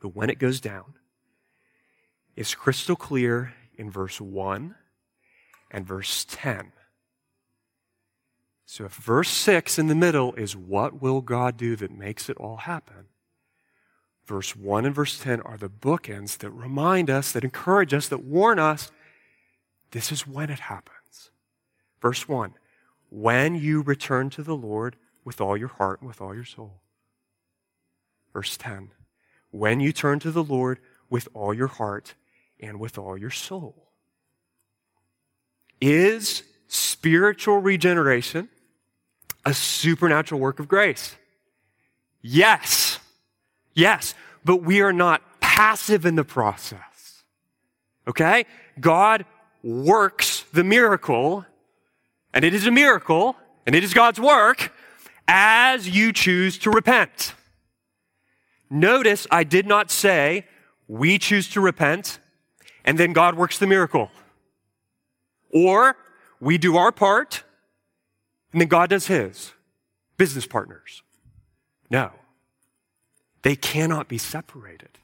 the 0.00 0.08
when 0.08 0.30
it 0.30 0.38
goes 0.38 0.60
down, 0.60 0.94
is 2.36 2.54
crystal 2.54 2.96
clear 2.96 3.54
in 3.76 3.90
verse 3.90 4.20
1 4.20 4.74
and 5.70 5.86
verse 5.86 6.26
10. 6.28 6.72
So 8.66 8.84
if 8.84 8.92
verse 8.92 9.30
6 9.30 9.78
in 9.78 9.86
the 9.86 9.94
middle 9.94 10.34
is 10.34 10.56
what 10.56 11.00
will 11.00 11.20
God 11.20 11.56
do 11.56 11.74
that 11.76 11.90
makes 11.90 12.28
it 12.28 12.36
all 12.36 12.58
happen, 12.58 13.06
verse 14.26 14.54
1 14.54 14.84
and 14.84 14.94
verse 14.94 15.18
10 15.18 15.40
are 15.42 15.56
the 15.56 15.70
bookends 15.70 16.38
that 16.38 16.50
remind 16.50 17.08
us, 17.08 17.32
that 17.32 17.44
encourage 17.44 17.94
us, 17.94 18.08
that 18.08 18.24
warn 18.24 18.58
us 18.58 18.90
this 19.90 20.12
is 20.12 20.26
when 20.26 20.50
it 20.50 20.60
happens. 20.60 21.30
Verse 22.00 22.28
1 22.28 22.54
When 23.10 23.54
you 23.54 23.82
return 23.82 24.30
to 24.30 24.42
the 24.42 24.56
Lord 24.56 24.96
with 25.28 25.42
all 25.42 25.58
your 25.58 25.68
heart 25.68 26.02
with 26.02 26.22
all 26.22 26.34
your 26.34 26.42
soul. 26.42 26.80
Verse 28.32 28.56
10 28.56 28.92
When 29.50 29.78
you 29.78 29.92
turn 29.92 30.20
to 30.20 30.30
the 30.30 30.42
Lord 30.42 30.78
with 31.10 31.28
all 31.34 31.52
your 31.52 31.66
heart 31.66 32.14
and 32.58 32.80
with 32.80 32.96
all 32.96 33.18
your 33.18 33.30
soul. 33.30 33.90
Is 35.82 36.44
spiritual 36.66 37.58
regeneration 37.58 38.48
a 39.44 39.52
supernatural 39.52 40.40
work 40.40 40.60
of 40.60 40.66
grace? 40.66 41.14
Yes. 42.22 42.98
Yes. 43.74 44.14
But 44.46 44.62
we 44.62 44.80
are 44.80 44.94
not 44.94 45.20
passive 45.40 46.06
in 46.06 46.14
the 46.14 46.24
process. 46.24 47.22
Okay? 48.06 48.46
God 48.80 49.26
works 49.62 50.46
the 50.54 50.64
miracle, 50.64 51.44
and 52.32 52.46
it 52.46 52.54
is 52.54 52.66
a 52.66 52.70
miracle, 52.70 53.36
and 53.66 53.76
it 53.76 53.84
is 53.84 53.92
God's 53.92 54.18
work 54.18 54.72
as 55.28 55.88
you 55.88 56.12
choose 56.12 56.58
to 56.58 56.70
repent. 56.70 57.34
Notice 58.70 59.26
I 59.30 59.44
did 59.44 59.66
not 59.66 59.90
say 59.90 60.46
we 60.88 61.18
choose 61.18 61.48
to 61.50 61.60
repent 61.60 62.18
and 62.84 62.98
then 62.98 63.12
God 63.12 63.36
works 63.36 63.58
the 63.58 63.66
miracle. 63.66 64.10
Or 65.52 65.96
we 66.40 66.58
do 66.58 66.76
our 66.76 66.90
part 66.90 67.44
and 68.52 68.60
then 68.60 68.68
God 68.68 68.90
does 68.90 69.06
his. 69.06 69.52
Business 70.16 70.46
partners. 70.46 71.02
No. 71.90 72.10
They 73.42 73.54
cannot 73.54 74.08
be 74.08 74.18
separated. 74.18 74.98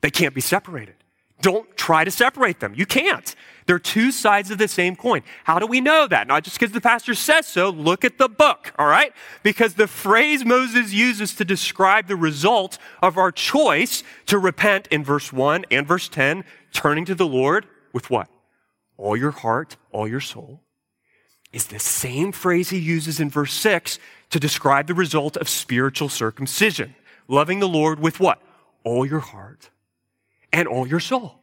They 0.00 0.10
can't 0.10 0.34
be 0.34 0.40
separated. 0.40 0.94
Don't 1.42 1.76
try 1.76 2.04
to 2.04 2.10
separate 2.10 2.60
them. 2.60 2.74
You 2.76 2.86
can't. 2.86 3.34
They're 3.70 3.78
two 3.78 4.10
sides 4.10 4.50
of 4.50 4.58
the 4.58 4.66
same 4.66 4.96
coin. 4.96 5.22
How 5.44 5.60
do 5.60 5.66
we 5.68 5.80
know 5.80 6.08
that? 6.08 6.26
Not 6.26 6.42
just 6.42 6.58
because 6.58 6.72
the 6.72 6.80
pastor 6.80 7.14
says 7.14 7.46
so. 7.46 7.70
Look 7.70 8.04
at 8.04 8.18
the 8.18 8.28
book, 8.28 8.72
all 8.76 8.88
right? 8.88 9.12
Because 9.44 9.74
the 9.74 9.86
phrase 9.86 10.44
Moses 10.44 10.92
uses 10.92 11.36
to 11.36 11.44
describe 11.44 12.08
the 12.08 12.16
result 12.16 12.78
of 13.00 13.16
our 13.16 13.30
choice 13.30 14.02
to 14.26 14.40
repent 14.40 14.88
in 14.88 15.04
verse 15.04 15.32
1 15.32 15.66
and 15.70 15.86
verse 15.86 16.08
10, 16.08 16.42
turning 16.72 17.04
to 17.04 17.14
the 17.14 17.28
Lord 17.28 17.64
with 17.92 18.10
what? 18.10 18.28
All 18.96 19.16
your 19.16 19.30
heart, 19.30 19.76
all 19.92 20.08
your 20.08 20.18
soul, 20.18 20.62
is 21.52 21.68
the 21.68 21.78
same 21.78 22.32
phrase 22.32 22.70
he 22.70 22.78
uses 22.80 23.20
in 23.20 23.30
verse 23.30 23.52
6 23.52 24.00
to 24.30 24.40
describe 24.40 24.88
the 24.88 24.94
result 24.94 25.36
of 25.36 25.48
spiritual 25.48 26.08
circumcision. 26.08 26.96
Loving 27.28 27.60
the 27.60 27.68
Lord 27.68 28.00
with 28.00 28.18
what? 28.18 28.42
All 28.82 29.06
your 29.06 29.20
heart 29.20 29.70
and 30.52 30.66
all 30.66 30.88
your 30.88 30.98
soul. 30.98 31.39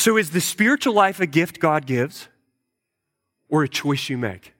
So, 0.00 0.16
is 0.16 0.30
the 0.30 0.40
spiritual 0.40 0.94
life 0.94 1.20
a 1.20 1.26
gift 1.26 1.60
God 1.60 1.84
gives 1.84 2.26
or 3.50 3.64
a 3.64 3.68
choice 3.68 4.08
you 4.08 4.16
make? 4.16 4.54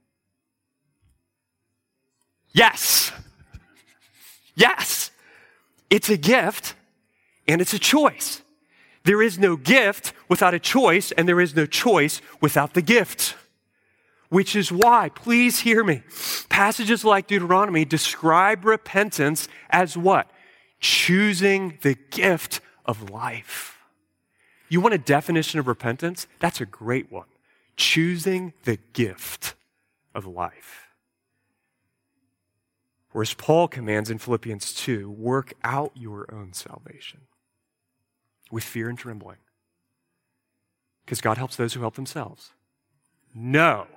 Yes. 2.53 3.11
Yes. 4.55 5.11
It's 5.89 6.11
a 6.11 6.19
gift 6.19 6.75
and 7.49 7.63
it's 7.63 7.73
a 7.73 7.79
choice. 7.79 8.43
There 9.05 9.23
is 9.23 9.39
no 9.39 9.57
gift 9.57 10.13
without 10.29 10.53
a 10.53 10.59
choice, 10.59 11.11
and 11.11 11.27
there 11.27 11.41
is 11.41 11.57
no 11.57 11.65
choice 11.65 12.21
without 12.43 12.75
the 12.75 12.83
gift. 12.83 13.35
Which 14.29 14.55
is 14.55 14.71
why, 14.71 15.09
please 15.09 15.61
hear 15.61 15.83
me, 15.83 16.03
passages 16.51 17.03
like 17.03 17.29
Deuteronomy 17.29 17.87
describe 17.87 18.67
repentance 18.67 19.49
as 19.71 19.97
what? 19.97 20.31
choosing 20.81 21.79
the 21.81 21.95
gift 22.11 22.61
of 22.85 23.09
life. 23.11 23.80
You 24.71 24.81
want 24.81 24.95
a 24.95 24.99
definition 24.99 25.59
of 25.59 25.67
repentance? 25.67 26.29
That's 26.39 26.61
a 26.61 26.65
great 26.65 27.11
one. 27.13 27.27
Choosing 27.77 28.55
the 28.63 28.79
gift 28.95 29.55
of 30.15 30.27
life. 30.27 30.87
Whereas 33.11 33.35
Paul 33.35 33.67
commands 33.67 34.09
in 34.09 34.19
Philippians 34.19 34.73
2 34.73 35.11
work 35.11 35.55
out 35.65 35.91
your 35.97 36.33
own 36.33 36.53
salvation 36.53 37.23
with 38.53 38.63
fear 38.63 38.89
and 38.89 38.97
trembling. 38.97 39.39
Because 41.05 41.21
God 41.21 41.37
helps 41.37 41.57
those 41.57 41.75
who 41.75 41.81
help 41.81 41.97
themselves. 41.97 42.53
No. 43.35 43.89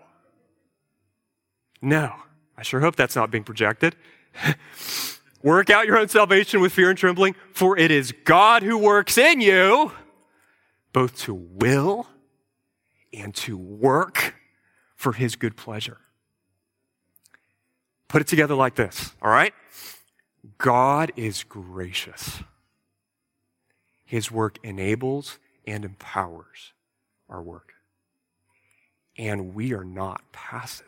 No. 1.84 2.13
I 2.57 2.63
sure 2.63 2.80
hope 2.80 2.95
that's 2.95 3.15
not 3.15 3.30
being 3.30 3.43
projected. 3.43 3.95
Work 5.43 5.69
out 5.69 5.86
your 5.86 5.97
own 5.97 6.07
salvation 6.07 6.61
with 6.61 6.71
fear 6.71 6.89
and 6.89 6.97
trembling, 6.97 7.36
for 7.51 7.78
it 7.78 7.91
is 7.91 8.13
God 8.24 8.63
who 8.63 8.78
works 8.78 9.17
in 9.17 9.41
you 9.41 9.91
both 10.93 11.17
to 11.21 11.33
will 11.33 12.07
and 13.11 13.35
to 13.35 13.57
work 13.57 14.35
for 14.95 15.13
his 15.13 15.35
good 15.35 15.57
pleasure. 15.57 15.97
Put 18.07 18.21
it 18.21 18.27
together 18.27 18.55
like 18.55 18.75
this, 18.75 19.11
all 19.21 19.31
right? 19.31 19.53
God 20.57 21.11
is 21.15 21.43
gracious. 21.43 22.43
His 24.05 24.31
work 24.31 24.59
enables 24.63 25.39
and 25.65 25.83
empowers 25.83 26.73
our 27.27 27.41
work. 27.41 27.73
And 29.17 29.55
we 29.55 29.73
are 29.73 29.83
not 29.83 30.21
passive. 30.31 30.85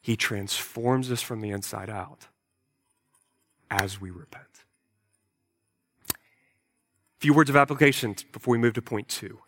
He 0.00 0.16
transforms 0.16 1.10
us 1.10 1.22
from 1.22 1.40
the 1.40 1.50
inside 1.50 1.90
out 1.90 2.28
as 3.70 4.00
we 4.00 4.10
repent. 4.10 4.49
Few 7.20 7.34
words 7.34 7.50
of 7.50 7.56
application 7.56 8.16
before 8.32 8.52
we 8.52 8.58
move 8.58 8.72
to 8.74 8.82
point 8.82 9.08
two. 9.08 9.38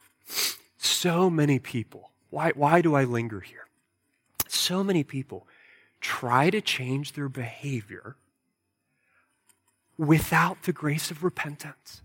So 0.76 1.30
many 1.30 1.58
people, 1.58 2.10
why, 2.30 2.52
why 2.54 2.82
do 2.82 2.94
I 2.94 3.04
linger 3.04 3.40
here? 3.40 3.66
So 4.46 4.84
many 4.84 5.02
people 5.02 5.46
try 6.00 6.50
to 6.50 6.60
change 6.60 7.12
their 7.12 7.30
behavior 7.30 8.16
without 9.96 10.64
the 10.64 10.72
grace 10.72 11.10
of 11.10 11.24
repentance. 11.24 12.02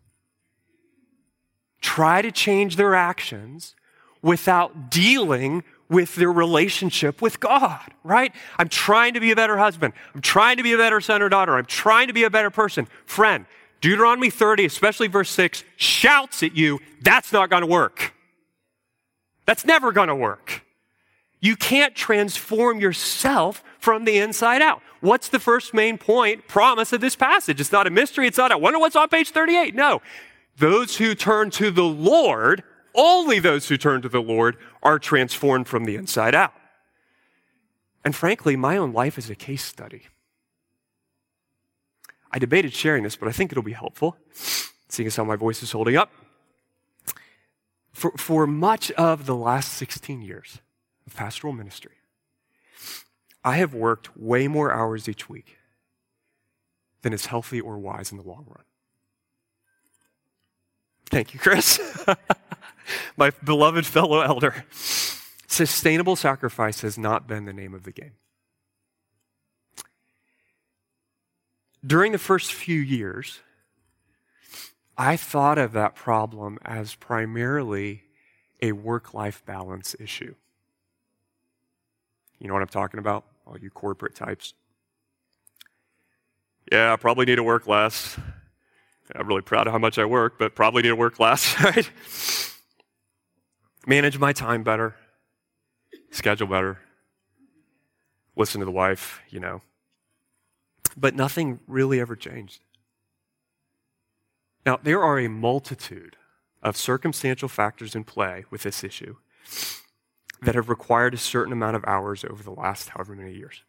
Try 1.82 2.22
to 2.22 2.32
change 2.32 2.78
their 2.78 2.95
actions 2.95 3.76
without 4.22 4.89
dealing 4.89 5.63
with 5.89 6.15
their 6.15 6.32
relationship 6.32 7.22
with 7.22 7.39
God, 7.39 7.93
right? 8.03 8.34
I'm 8.57 8.70
trying 8.70 9.13
to 9.13 9.20
be 9.20 9.32
a 9.32 9.36
better 9.36 9.57
husband. 9.57 9.93
I'm 10.13 10.22
trying 10.22 10.57
to 10.57 10.63
be 10.63 10.74
a 10.74 10.78
better 10.78 11.01
son 11.01 11.22
or 11.22 11.30
daughter. 11.30 11.55
I'm 11.55 11.65
trying 11.65 12.07
to 12.07 12.13
be 12.13 12.24
a 12.24 12.30
better 12.30 12.49
person. 12.49 12.88
Friend, 13.05 13.45
Deuteronomy 13.82 14.30
30, 14.30 14.65
especially 14.65 15.07
verse 15.07 15.30
6, 15.30 15.63
shouts 15.75 16.43
at 16.43 16.55
you, 16.55 16.80
that's 17.01 17.32
not 17.32 17.49
going 17.49 17.61
to 17.61 17.67
work. 17.67 18.13
That's 19.45 19.65
never 19.65 19.91
going 19.91 20.07
to 20.07 20.15
work. 20.15 20.63
You 21.39 21.55
can't 21.55 21.95
transform 21.95 22.80
yourself 22.80 23.63
from 23.80 24.05
the 24.05 24.17
inside 24.17 24.61
out. 24.61 24.82
What's 25.01 25.30
the 25.30 25.39
first 25.39 25.73
main 25.73 25.97
point, 25.97 26.47
promise 26.47 26.91
of 26.91 27.01
this 27.01 27.15
passage? 27.15 27.61
It's 27.61 27.71
not 27.71 27.86
a 27.86 27.91
mystery. 27.91 28.28
It's 28.28 28.38
not, 28.38 28.51
I 28.51 28.55
wonder 28.55 28.80
what's 28.80 28.95
on 28.95 29.07
page 29.09 29.30
38. 29.30 29.75
No. 29.75 30.01
Those 30.57 30.97
who 30.97 31.13
turn 31.13 31.51
to 31.51 31.69
the 31.69 31.84
Lord, 31.84 32.63
only 32.95 33.38
those 33.38 33.69
who 33.69 33.78
turn 33.78 34.01
to 34.01 34.09
the 34.09 34.21
Lord, 34.21 34.57
are 34.82 34.97
transformed 34.97 35.67
from 35.67 35.86
the 35.86 35.95
inside 35.95 36.34
out. 36.34 36.53
And 38.03 38.15
frankly, 38.15 38.55
my 38.55 38.78
own 38.78 38.91
life 38.91 39.17
is 39.19 39.30
a 39.30 39.36
case 39.36 39.63
study. 39.63 40.03
I 42.38 42.39
debated 42.39 42.71
sharing 42.71 43.01
this, 43.01 43.15
but 43.15 43.27
I 43.27 43.31
think 43.31 43.51
it'll 43.51 43.63
be 43.63 43.73
helpful, 43.73 44.15
seeing 44.89 45.07
as 45.07 45.15
how 45.15 45.23
my 45.23 45.35
voice 45.35 45.63
is 45.63 45.71
holding 45.71 45.95
up. 45.97 46.11
For, 47.91 48.11
for 48.11 48.45
much 48.45 48.91
of 48.91 49.25
the 49.25 49.35
last 49.35 49.73
16 49.73 50.21
years 50.21 50.59
of 51.07 51.15
pastoral 51.15 51.51
ministry, 51.51 51.95
I 53.43 53.55
have 53.55 53.73
worked 53.73 54.15
way 54.15 54.47
more 54.47 54.71
hours 54.71 55.09
each 55.09 55.27
week 55.27 55.57
than 57.01 57.11
is 57.11 57.25
healthy 57.25 57.59
or 57.59 57.79
wise 57.79 58.11
in 58.11 58.19
the 58.19 58.23
long 58.23 58.45
run. 58.47 58.65
Thank 61.09 61.33
you, 61.33 61.39
Chris. 61.39 61.79
My 63.17 63.31
beloved 63.43 63.88
fellow 63.88 64.21
elder. 64.21 64.63
Sustainable 65.47 66.15
sacrifice 66.15 66.81
has 66.81 66.99
not 66.99 67.25
been 67.25 67.45
the 67.45 67.53
name 67.53 67.73
of 67.73 67.81
the 67.81 67.91
game. 67.91 68.11
During 71.88 72.11
the 72.11 72.17
first 72.17 72.51
few 72.51 72.81
years, 72.81 73.39
I 74.97 75.15
thought 75.15 75.57
of 75.57 75.71
that 75.71 75.95
problem 75.95 76.59
as 76.65 76.95
primarily 76.95 78.03
a 78.61 78.73
work 78.73 79.13
life 79.13 79.41
balance 79.45 79.95
issue. 79.97 80.35
You 82.39 82.47
know 82.47 82.53
what 82.53 82.61
I'm 82.61 82.67
talking 82.67 82.99
about? 82.99 83.23
All 83.45 83.57
you 83.57 83.69
corporate 83.69 84.15
types. 84.15 84.53
Yeah, 86.69 86.91
I 86.91 86.97
probably 86.97 87.25
need 87.25 87.35
to 87.35 87.43
work 87.43 87.67
less. 87.67 88.19
I'm 89.15 89.25
really 89.25 89.41
proud 89.41 89.67
of 89.67 89.71
how 89.71 89.79
much 89.79 89.97
I 89.97 90.03
work, 90.03 90.38
but 90.38 90.55
probably 90.55 90.81
need 90.81 90.89
to 90.89 90.95
work 90.95 91.21
less, 91.21 91.57
right? 91.63 91.89
Manage 93.85 94.19
my 94.19 94.33
time 94.33 94.63
better, 94.63 94.95
schedule 96.11 96.47
better, 96.47 96.79
listen 98.35 98.59
to 98.59 98.65
the 98.65 98.71
wife, 98.71 99.21
you 99.29 99.39
know. 99.39 99.61
But 100.98 101.16
nothing 101.16 101.60
really 101.68 102.00
ever 102.00 102.16
changed. 102.16 102.62
Now, 104.66 104.80
there 104.82 105.02
are 105.02 105.20
a 105.20 105.30
multitude 105.30 106.18
of 106.62 106.76
circumstantial 106.76 107.48
factors 107.48 107.95
in 107.95 108.04
play 108.04 108.45
with 108.50 108.64
this 108.64 108.84
issue 108.84 109.16
that 110.41 110.56
have 110.56 110.70
required 110.70 111.14
a 111.14 111.18
certain 111.18 111.54
amount 111.54 111.76
of 111.76 111.86
hours 111.86 112.26
over 112.26 112.43
the 112.43 112.52
last 112.52 112.89
however 112.89 113.16
many 113.16 113.34
years. 113.34 113.64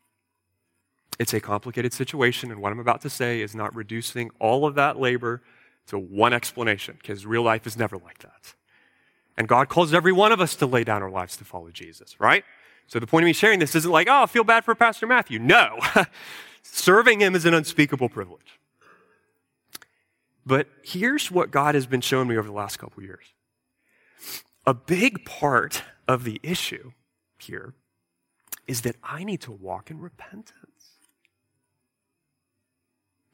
It's 1.19 1.33
a 1.33 1.41
complicated 1.41 1.93
situation, 1.93 2.51
and 2.51 2.61
what 2.61 2.73
I'm 2.73 2.79
about 2.79 3.01
to 3.03 3.11
say 3.11 3.41
is 3.41 3.55
not 3.55 3.75
reducing 3.75 4.31
all 4.41 4.67
of 4.67 4.75
that 4.75 4.99
labor 4.99 5.43
to 5.87 5.99
one 5.99 6.33
explanation, 6.33 6.97
because 7.01 7.25
real 7.25 7.43
life 7.43 7.67
is 7.67 7.77
never 7.77 7.97
like 7.97 8.19
that. 8.19 8.55
And 9.37 9.49
God 9.49 9.69
calls 9.69 9.95
every 9.95 10.13
one 10.13 10.33
of 10.33 10.41
us 10.41 10.57
to 10.57 10.67
lay 10.67 10.85
down 10.85 11.03
our 11.03 11.11
lives 11.11 11.37
to 11.37 11.45
follow 11.45 11.71
Jesus, 11.71 12.19
right? 12.21 12.45
So 12.89 12.99
the 12.99 13.07
point 13.07 13.25
of 13.25 13.27
me 13.27 13.33
sharing 13.33 13.59
this 13.59 13.75
isn't 13.75 13.91
like, 13.91 14.09
oh, 14.09 14.25
I 14.25 14.27
feel 14.27 14.45
bad 14.45 14.65
for 14.65 14.75
Pastor 14.75 15.07
Matthew. 15.07 15.39
No. 15.39 15.79
Serving 16.73 17.21
him 17.21 17.35
is 17.35 17.45
an 17.45 17.55
unspeakable 17.55 18.09
privilege. 18.09 18.61
But 20.47 20.69
here's 20.83 21.31
what 21.31 21.51
God 21.51 21.75
has 21.75 21.87
been 21.87 22.01
showing 22.01 22.29
me 22.29 22.39
over 22.39 22.49
the 22.49 22.55
last 22.55 22.79
couple 22.79 23.03
years. 23.03 23.25
A 24.67 24.73
big 24.73 25.25
part 25.25 25.83
of 26.07 26.25
the 26.25 26.41
issue 26.43 26.93
here 27.39 27.75
is 28.67 28.83
that 28.83 28.97
I 29.03 29.25
need 29.25 29.41
to 29.43 29.53
walk 29.53 29.91
in 29.91 30.01
repentance. 30.01 30.99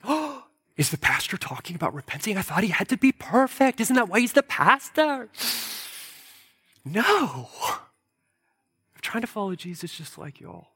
Oh, 0.02 0.44
is 0.76 0.90
the 0.90 0.98
pastor 0.98 1.36
talking 1.36 1.76
about 1.76 1.94
repenting? 1.94 2.36
I 2.36 2.42
thought 2.42 2.64
he 2.64 2.70
had 2.70 2.88
to 2.88 2.96
be 2.96 3.12
perfect. 3.12 3.80
Isn't 3.80 3.94
that 3.96 4.08
why 4.08 4.20
he's 4.20 4.32
the 4.32 4.42
pastor? 4.42 5.28
No. 6.84 7.48
I'm 7.70 9.00
trying 9.00 9.22
to 9.22 9.28
follow 9.28 9.54
Jesus 9.54 9.96
just 9.96 10.18
like 10.18 10.40
y'all. 10.40 10.68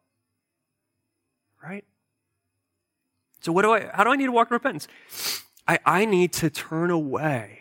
Right? 1.63 1.85
So 3.41 3.53
what 3.53 3.63
do 3.63 3.73
I 3.73 3.91
how 3.93 4.05
do 4.05 4.11
I 4.11 4.17
need 4.17 4.27
to 4.27 4.33
walk 4.33 4.51
in 4.51 4.55
repentance? 4.55 4.89
I, 5.67 5.79
I 5.85 6.05
need 6.07 6.33
to 6.35 6.49
turn 6.49 6.91
away 6.91 7.59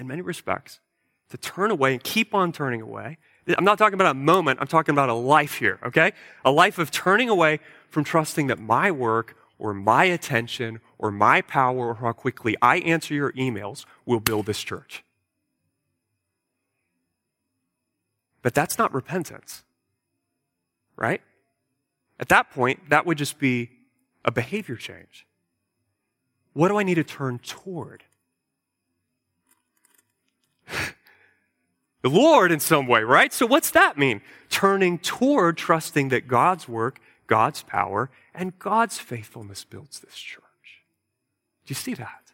in 0.00 0.06
many 0.06 0.22
respects, 0.22 0.80
to 1.28 1.36
turn 1.36 1.70
away 1.70 1.92
and 1.92 2.02
keep 2.02 2.34
on 2.34 2.52
turning 2.52 2.80
away. 2.80 3.18
I'm 3.46 3.64
not 3.64 3.78
talking 3.78 3.94
about 3.94 4.10
a 4.10 4.14
moment, 4.14 4.58
I'm 4.60 4.66
talking 4.66 4.92
about 4.92 5.08
a 5.08 5.14
life 5.14 5.54
here, 5.54 5.78
okay? 5.84 6.12
A 6.44 6.50
life 6.50 6.78
of 6.78 6.90
turning 6.90 7.28
away 7.28 7.60
from 7.88 8.04
trusting 8.04 8.48
that 8.48 8.58
my 8.58 8.90
work 8.90 9.36
or 9.58 9.74
my 9.74 10.04
attention 10.04 10.80
or 10.98 11.10
my 11.10 11.42
power 11.42 11.88
or 11.88 11.94
how 11.94 12.12
quickly 12.12 12.56
I 12.62 12.78
answer 12.78 13.14
your 13.14 13.32
emails 13.32 13.84
will 14.06 14.20
build 14.20 14.46
this 14.46 14.62
church. 14.62 15.04
But 18.42 18.54
that's 18.54 18.78
not 18.78 18.94
repentance, 18.94 19.64
right? 20.96 21.20
At 22.18 22.28
that 22.28 22.50
point, 22.50 22.88
that 22.88 23.04
would 23.04 23.18
just 23.18 23.38
be 23.38 23.70
a 24.24 24.30
behavior 24.30 24.76
change. 24.76 25.26
What 26.52 26.68
do 26.68 26.78
I 26.78 26.82
need 26.82 26.96
to 26.96 27.04
turn 27.04 27.38
toward? 27.38 28.04
the 32.02 32.08
Lord 32.08 32.52
in 32.52 32.60
some 32.60 32.86
way, 32.86 33.02
right? 33.02 33.32
So 33.32 33.46
what's 33.46 33.70
that 33.70 33.98
mean? 33.98 34.20
Turning 34.48 34.98
toward 34.98 35.56
trusting 35.56 36.08
that 36.08 36.28
God's 36.28 36.68
work, 36.68 37.00
God's 37.26 37.62
power, 37.62 38.10
and 38.34 38.58
God's 38.58 38.98
faithfulness 38.98 39.64
builds 39.64 40.00
this 40.00 40.14
church. 40.14 40.42
Do 41.66 41.72
you 41.72 41.76
see 41.76 41.94
that? 41.94 42.32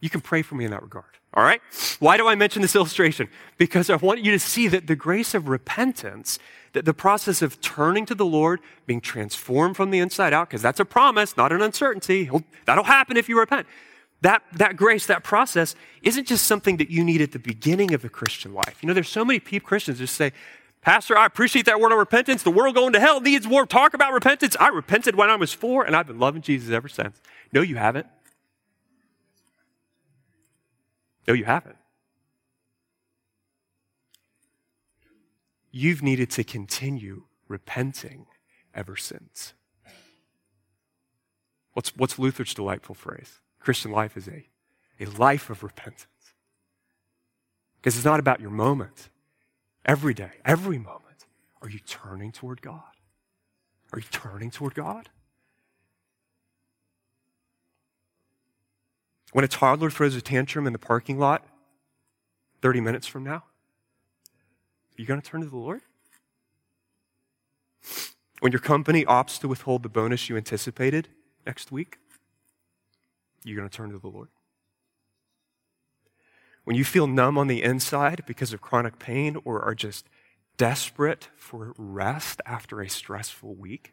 You 0.00 0.10
can 0.10 0.20
pray 0.20 0.42
for 0.42 0.54
me 0.54 0.64
in 0.64 0.70
that 0.70 0.82
regard. 0.82 1.04
All 1.36 1.42
right? 1.42 1.60
Why 1.98 2.16
do 2.16 2.26
I 2.26 2.34
mention 2.34 2.62
this 2.62 2.74
illustration? 2.74 3.28
Because 3.58 3.90
I 3.90 3.96
want 3.96 4.24
you 4.24 4.32
to 4.32 4.38
see 4.38 4.68
that 4.68 4.86
the 4.86 4.96
grace 4.96 5.34
of 5.34 5.48
repentance, 5.48 6.38
that 6.72 6.86
the 6.86 6.94
process 6.94 7.42
of 7.42 7.60
turning 7.60 8.06
to 8.06 8.14
the 8.14 8.24
Lord, 8.24 8.60
being 8.86 9.02
transformed 9.02 9.76
from 9.76 9.90
the 9.90 9.98
inside 9.98 10.32
out, 10.32 10.48
because 10.48 10.62
that's 10.62 10.80
a 10.80 10.84
promise, 10.86 11.36
not 11.36 11.52
an 11.52 11.60
uncertainty. 11.60 12.30
That'll 12.64 12.84
happen 12.84 13.18
if 13.18 13.28
you 13.28 13.38
repent. 13.38 13.66
That, 14.22 14.44
that 14.54 14.78
grace, 14.78 15.04
that 15.06 15.22
process, 15.22 15.74
isn't 16.02 16.26
just 16.26 16.46
something 16.46 16.78
that 16.78 16.88
you 16.88 17.04
need 17.04 17.20
at 17.20 17.32
the 17.32 17.38
beginning 17.38 17.92
of 17.92 18.00
the 18.00 18.08
Christian 18.08 18.54
life. 18.54 18.78
You 18.80 18.86
know, 18.86 18.94
there's 18.94 19.10
so 19.10 19.24
many 19.24 19.38
people, 19.38 19.68
Christians 19.68 19.98
just 19.98 20.14
say, 20.14 20.32
Pastor, 20.80 21.18
I 21.18 21.26
appreciate 21.26 21.66
that 21.66 21.80
word 21.80 21.92
on 21.92 21.98
repentance. 21.98 22.44
The 22.44 22.50
world 22.50 22.76
going 22.76 22.94
to 22.94 23.00
hell 23.00 23.20
needs 23.20 23.46
more 23.46 23.66
talk 23.66 23.92
about 23.92 24.14
repentance. 24.14 24.56
I 24.58 24.68
repented 24.68 25.16
when 25.16 25.28
I 25.28 25.36
was 25.36 25.52
four, 25.52 25.84
and 25.84 25.94
I've 25.94 26.06
been 26.06 26.18
loving 26.18 26.40
Jesus 26.40 26.70
ever 26.70 26.88
since. 26.88 27.20
No, 27.52 27.60
you 27.60 27.76
haven't. 27.76 28.06
No, 31.26 31.34
you 31.34 31.44
haven't. 31.44 31.76
You've 35.70 36.02
needed 36.02 36.30
to 36.30 36.44
continue 36.44 37.24
repenting 37.48 38.26
ever 38.74 38.96
since. 38.96 39.52
What's, 41.74 41.94
what's 41.96 42.18
Luther's 42.18 42.54
delightful 42.54 42.94
phrase? 42.94 43.40
Christian 43.60 43.90
life 43.90 44.16
is 44.16 44.28
a, 44.28 44.46
a 45.00 45.06
life 45.06 45.50
of 45.50 45.62
repentance. 45.62 46.06
Because 47.76 47.96
it's 47.96 48.04
not 48.04 48.20
about 48.20 48.40
your 48.40 48.50
moment. 48.50 49.10
Every 49.84 50.14
day, 50.14 50.32
every 50.44 50.78
moment, 50.78 51.26
are 51.62 51.68
you 51.68 51.78
turning 51.80 52.32
toward 52.32 52.62
God? 52.62 52.82
Are 53.92 53.98
you 53.98 54.06
turning 54.10 54.50
toward 54.50 54.74
God? 54.74 55.10
When 59.36 59.44
a 59.44 59.48
toddler 59.48 59.90
throws 59.90 60.16
a 60.16 60.22
tantrum 60.22 60.66
in 60.66 60.72
the 60.72 60.78
parking 60.78 61.18
lot 61.18 61.44
30 62.62 62.80
minutes 62.80 63.06
from 63.06 63.22
now, 63.22 63.44
are 63.44 64.96
you 64.96 65.04
going 65.04 65.20
to 65.20 65.30
turn 65.30 65.42
to 65.42 65.46
the 65.46 65.58
Lord? 65.58 65.82
When 68.40 68.50
your 68.50 68.62
company 68.62 69.04
opts 69.04 69.38
to 69.40 69.48
withhold 69.48 69.82
the 69.82 69.90
bonus 69.90 70.30
you 70.30 70.38
anticipated 70.38 71.08
next 71.46 71.70
week, 71.70 71.98
you're 73.44 73.58
going 73.58 73.68
to 73.68 73.76
turn 73.76 73.90
to 73.90 73.98
the 73.98 74.08
Lord. 74.08 74.28
when 76.64 76.74
you 76.74 76.82
feel 76.82 77.06
numb 77.06 77.36
on 77.36 77.46
the 77.46 77.62
inside 77.62 78.22
because 78.26 78.54
of 78.54 78.62
chronic 78.62 78.98
pain 78.98 79.36
or 79.44 79.60
are 79.60 79.74
just 79.74 80.08
desperate 80.56 81.28
for 81.36 81.74
rest 81.76 82.40
after 82.46 82.80
a 82.80 82.88
stressful 82.88 83.54
week, 83.54 83.92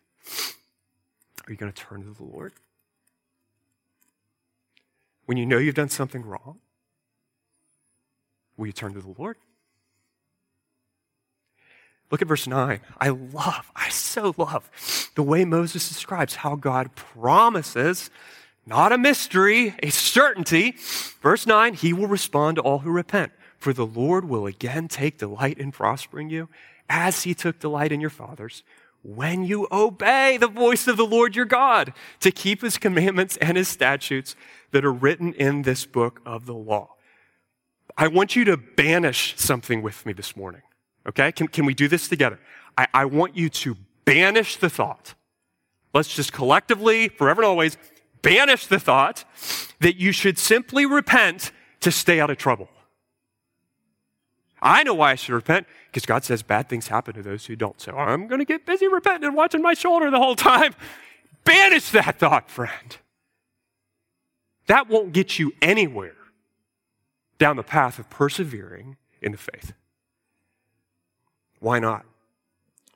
are 1.46 1.52
you 1.52 1.58
going 1.58 1.70
to 1.70 1.84
turn 1.84 2.02
to 2.02 2.14
the 2.14 2.24
Lord? 2.24 2.54
When 5.26 5.38
you 5.38 5.46
know 5.46 5.58
you've 5.58 5.76
done 5.76 5.90
something 5.90 6.26
wrong, 6.26 6.60
will 8.58 8.68
you 8.68 8.74
turn 8.74 8.94
to 8.94 9.02
the 9.02 9.14
Lord? 9.18 9.38
Look 12.12 12.22
at 12.22 12.28
verse 12.28 12.46
9. 12.46 12.80
I 13.00 13.10
love, 13.10 13.72
I 13.76 13.90
so 13.90 14.36
love 14.38 14.70
the 15.16 15.24
way 15.24 15.46
Moses 15.46 15.88
describes 15.88 16.36
how 16.36 16.56
God 16.56 16.94
promises, 16.96 18.12
not 18.66 18.92
a 18.92 18.98
mystery, 18.98 19.74
a 19.82 19.90
certainty. 19.90 20.76
Verse 21.22 21.48
9, 21.48 21.74
he 21.74 21.92
will 21.92 22.08
respond 22.08 22.58
to 22.58 22.62
all 22.62 22.80
who 22.80 22.92
repent, 22.92 23.32
for 23.58 23.74
the 23.74 23.86
Lord 23.86 24.26
will 24.26 24.46
again 24.46 24.88
take 24.88 25.18
delight 25.18 25.58
in 25.58 25.72
prospering 25.72 26.30
you, 26.30 26.50
as 26.88 27.24
he 27.24 27.34
took 27.34 27.60
delight 27.60 27.92
in 27.92 28.00
your 28.02 28.10
fathers, 28.10 28.62
when 29.04 29.44
you 29.44 29.68
obey 29.72 30.38
the 30.38 30.48
voice 30.48 30.88
of 30.88 30.98
the 30.98 31.06
Lord 31.06 31.36
your 31.36 31.46
God 31.46 31.94
to 32.22 32.32
keep 32.32 32.62
his 32.62 32.78
commandments 32.78 33.38
and 33.38 33.58
his 33.58 33.68
statutes 33.68 34.36
that 34.72 34.86
are 34.86 34.94
written 34.94 35.34
in 35.34 35.64
this 35.64 35.86
book 35.86 36.22
of 36.26 36.46
the 36.46 36.54
law. 36.54 36.96
I 37.98 38.08
want 38.08 38.36
you 38.36 38.46
to 38.46 38.58
banish 38.58 39.36
something 39.38 39.82
with 39.82 40.06
me 40.06 40.14
this 40.14 40.36
morning. 40.36 40.62
Okay? 41.08 41.32
Can, 41.32 41.48
can 41.48 41.66
we 41.66 41.74
do 41.74 41.88
this 41.88 42.08
together? 42.08 42.40
I, 42.78 42.88
I 42.94 43.06
want 43.06 43.36
you 43.36 43.50
to 43.50 43.76
banish 44.06 44.58
the 44.58 44.70
thought. 44.70 45.14
Let's 45.94 46.16
just 46.16 46.34
collectively, 46.34 47.10
forever 47.10 47.42
and 47.42 47.50
always, 47.50 47.78
banish 48.22 48.68
the 48.68 48.80
thought 48.80 49.26
that 49.80 49.98
you 49.98 50.12
should 50.12 50.40
simply 50.40 50.86
repent 50.86 51.52
to 51.82 51.92
stay 51.92 52.20
out 52.20 52.30
of 52.30 52.38
trouble. 52.38 52.70
I 54.64 54.84
know 54.84 54.94
why 54.94 55.12
I 55.12 55.16
should 55.16 55.34
repent 55.34 55.68
because 55.92 56.06
God 56.06 56.24
says 56.24 56.42
bad 56.42 56.70
things 56.70 56.88
happen 56.88 57.14
to 57.16 57.22
those 57.22 57.46
who 57.46 57.56
don't. 57.58 57.80
So 57.82 57.98
I'm 57.98 58.28
going 58.28 58.40
to 58.40 58.46
get 58.46 58.66
busy 58.66 58.88
repenting 58.88 59.28
and 59.28 59.36
watching 59.36 59.62
my 59.62 59.74
shoulder 59.74 60.10
the 60.10 60.18
whole 60.18 60.38
time. 60.38 60.74
Banish 61.44 61.92
that 61.92 62.18
thought, 62.18 62.50
friend. 62.50 62.98
That 64.68 64.88
won't 64.88 65.12
get 65.12 65.38
you 65.38 65.52
anywhere 65.62 66.16
down 67.38 67.58
the 67.58 67.64
path 67.64 68.00
of 68.00 68.10
persevering 68.10 68.96
in 69.22 69.34
the 69.34 69.38
faith. 69.38 69.74
Why 71.60 71.80
not? 71.80 72.06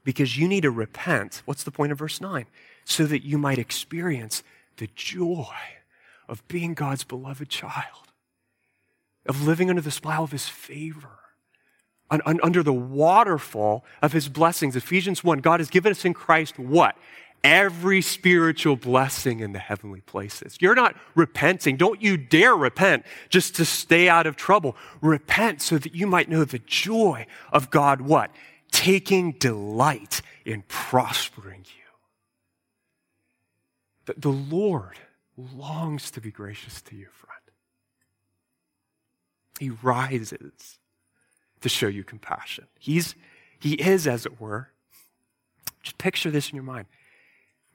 Because 0.06 0.38
you 0.38 0.48
need 0.48 0.62
to 0.62 0.72
repent. 0.72 1.42
What's 1.44 1.66
the 1.66 1.72
point 1.72 1.92
of 1.92 2.00
verse 2.00 2.22
9? 2.22 2.46
So 2.86 3.06
that 3.06 3.26
you 3.26 3.38
might 3.38 3.58
experience 3.58 4.42
the 4.78 4.88
joy 4.96 5.54
of 6.30 6.48
being 6.48 6.74
God's 6.74 7.04
beloved 7.04 7.50
child, 7.50 8.14
of 9.26 9.46
living 9.46 9.70
under 9.70 9.82
the 9.82 9.92
smile 9.92 10.24
of 10.24 10.32
his 10.32 10.48
favor, 10.48 11.20
un- 12.10 12.22
un- 12.26 12.40
under 12.44 12.64
the 12.64 12.74
waterfall 12.74 13.84
of 14.02 14.14
his 14.14 14.30
blessings. 14.30 14.76
Ephesians 14.76 15.24
1 15.24 15.40
God 15.40 15.60
has 15.60 15.70
given 15.70 15.92
us 15.92 16.06
in 16.06 16.14
Christ 16.14 16.58
what? 16.60 16.98
Every 17.44 18.02
spiritual 18.02 18.76
blessing 18.76 19.40
in 19.42 19.54
the 19.54 19.60
heavenly 19.60 20.02
places. 20.02 20.58
You're 20.60 20.76
not 20.76 20.96
repenting. 21.16 21.78
Don't 21.78 22.02
you 22.02 22.18
dare 22.18 22.56
repent 22.56 23.06
just 23.30 23.56
to 23.56 23.66
stay 23.66 24.10
out 24.10 24.26
of 24.26 24.36
trouble. 24.36 24.76
Repent 25.02 25.62
so 25.62 25.78
that 25.78 25.94
you 25.94 26.08
might 26.08 26.30
know 26.30 26.44
the 26.44 26.60
joy 26.60 27.28
of 27.54 27.70
God 27.70 28.02
what? 28.02 28.32
taking 28.72 29.34
delight 29.34 30.22
in 30.46 30.64
prospering 30.68 31.66
you. 31.66 31.84
The, 34.06 34.20
the 34.20 34.30
Lord 34.30 34.98
longs 35.38 36.12
to 36.12 36.22
be 36.22 36.32
gracious 36.32 36.82
to 36.84 36.96
you, 36.96 37.08
friend. 37.12 37.34
He 39.60 39.70
rises 39.70 40.78
to 41.68 41.76
show 41.76 41.88
you 41.88 42.04
compassion. 42.04 42.66
He's, 42.80 43.16
he 43.60 43.74
is, 43.74 44.08
as 44.08 44.26
it 44.26 44.40
were, 44.40 44.70
just 45.84 45.98
picture 45.98 46.32
this 46.32 46.50
in 46.50 46.56
your 46.56 46.64
mind. 46.64 46.88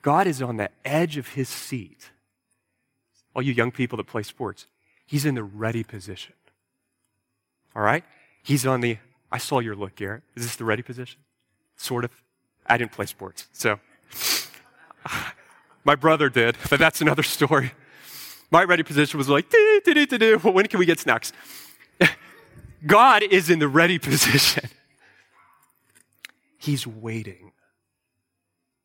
God 0.01 0.27
is 0.27 0.43
on 0.43 0.57
the 0.57 0.71
edge 0.85 1.17
of 1.17 1.29
his 1.29 1.49
seat. 1.49 2.11
All 3.35 3.43
you 3.43 3.53
young 3.53 3.71
people 3.71 3.97
that 3.99 4.07
play 4.07 4.23
sports, 4.23 4.67
he's 5.07 5.25
in 5.25 5.35
the 5.35 5.43
ready 5.43 5.85
position. 5.85 6.35
All 7.75 7.83
right? 7.83 8.05
He's 8.43 8.67
on 8.67 8.81
the 8.81 8.99
I 9.31 9.39
saw 9.39 9.61
your 9.61 9.75
look, 9.75 9.97
Garrett. 9.97 10.23
Is 10.37 10.45
this 10.45 10.57
the 10.57 10.65
ready 10.65 10.83
position? 10.83 11.19
Sort 11.77 12.05
of. 12.05 12.11
I 12.67 12.77
didn't 12.77 12.93
play 12.93 13.07
sports, 13.07 13.49
so. 13.53 13.81
My 15.85 15.97
brother 15.97 16.29
did, 16.29 16.57
but 16.69 16.79
that's 16.79 17.01
another 17.01 17.23
story. 17.23 17.73
My 18.51 18.65
ready 18.65 18.83
position 18.83 19.19
was 19.19 19.29
like, 19.29 19.49
dee, 19.49 19.81
dee, 19.85 20.05
dee, 20.05 20.19
dee, 20.19 20.35
when 20.35 20.67
can 20.67 20.79
we 20.79 20.87
get 20.87 21.01
snacks? 21.01 21.33
God 22.87 23.23
is 23.23 23.51
in 23.51 23.59
the 23.59 23.69
ready 23.69 23.99
position. 23.99 24.69
He's 26.59 26.87
waiting. 26.87 27.53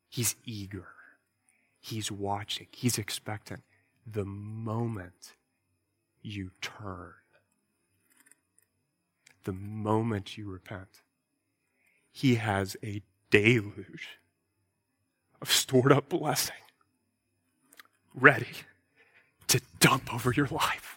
He's 0.09 0.35
eager. 0.45 0.87
He's 1.79 2.11
watching. 2.11 2.67
He's 2.71 2.97
expectant. 2.97 3.63
The 4.05 4.25
moment 4.25 5.35
you 6.21 6.51
turn 6.61 7.13
the 9.47 9.53
moment 9.53 10.37
you 10.37 10.45
repent. 10.49 11.01
He 12.11 12.35
has 12.35 12.75
a 12.83 13.01
deluge 13.31 14.19
of 15.41 15.49
stored 15.49 15.91
up 15.91 16.09
blessing 16.09 16.55
ready 18.13 18.49
to 19.47 19.61
dump 19.79 20.13
over 20.13 20.33
your 20.33 20.47
life. 20.47 20.96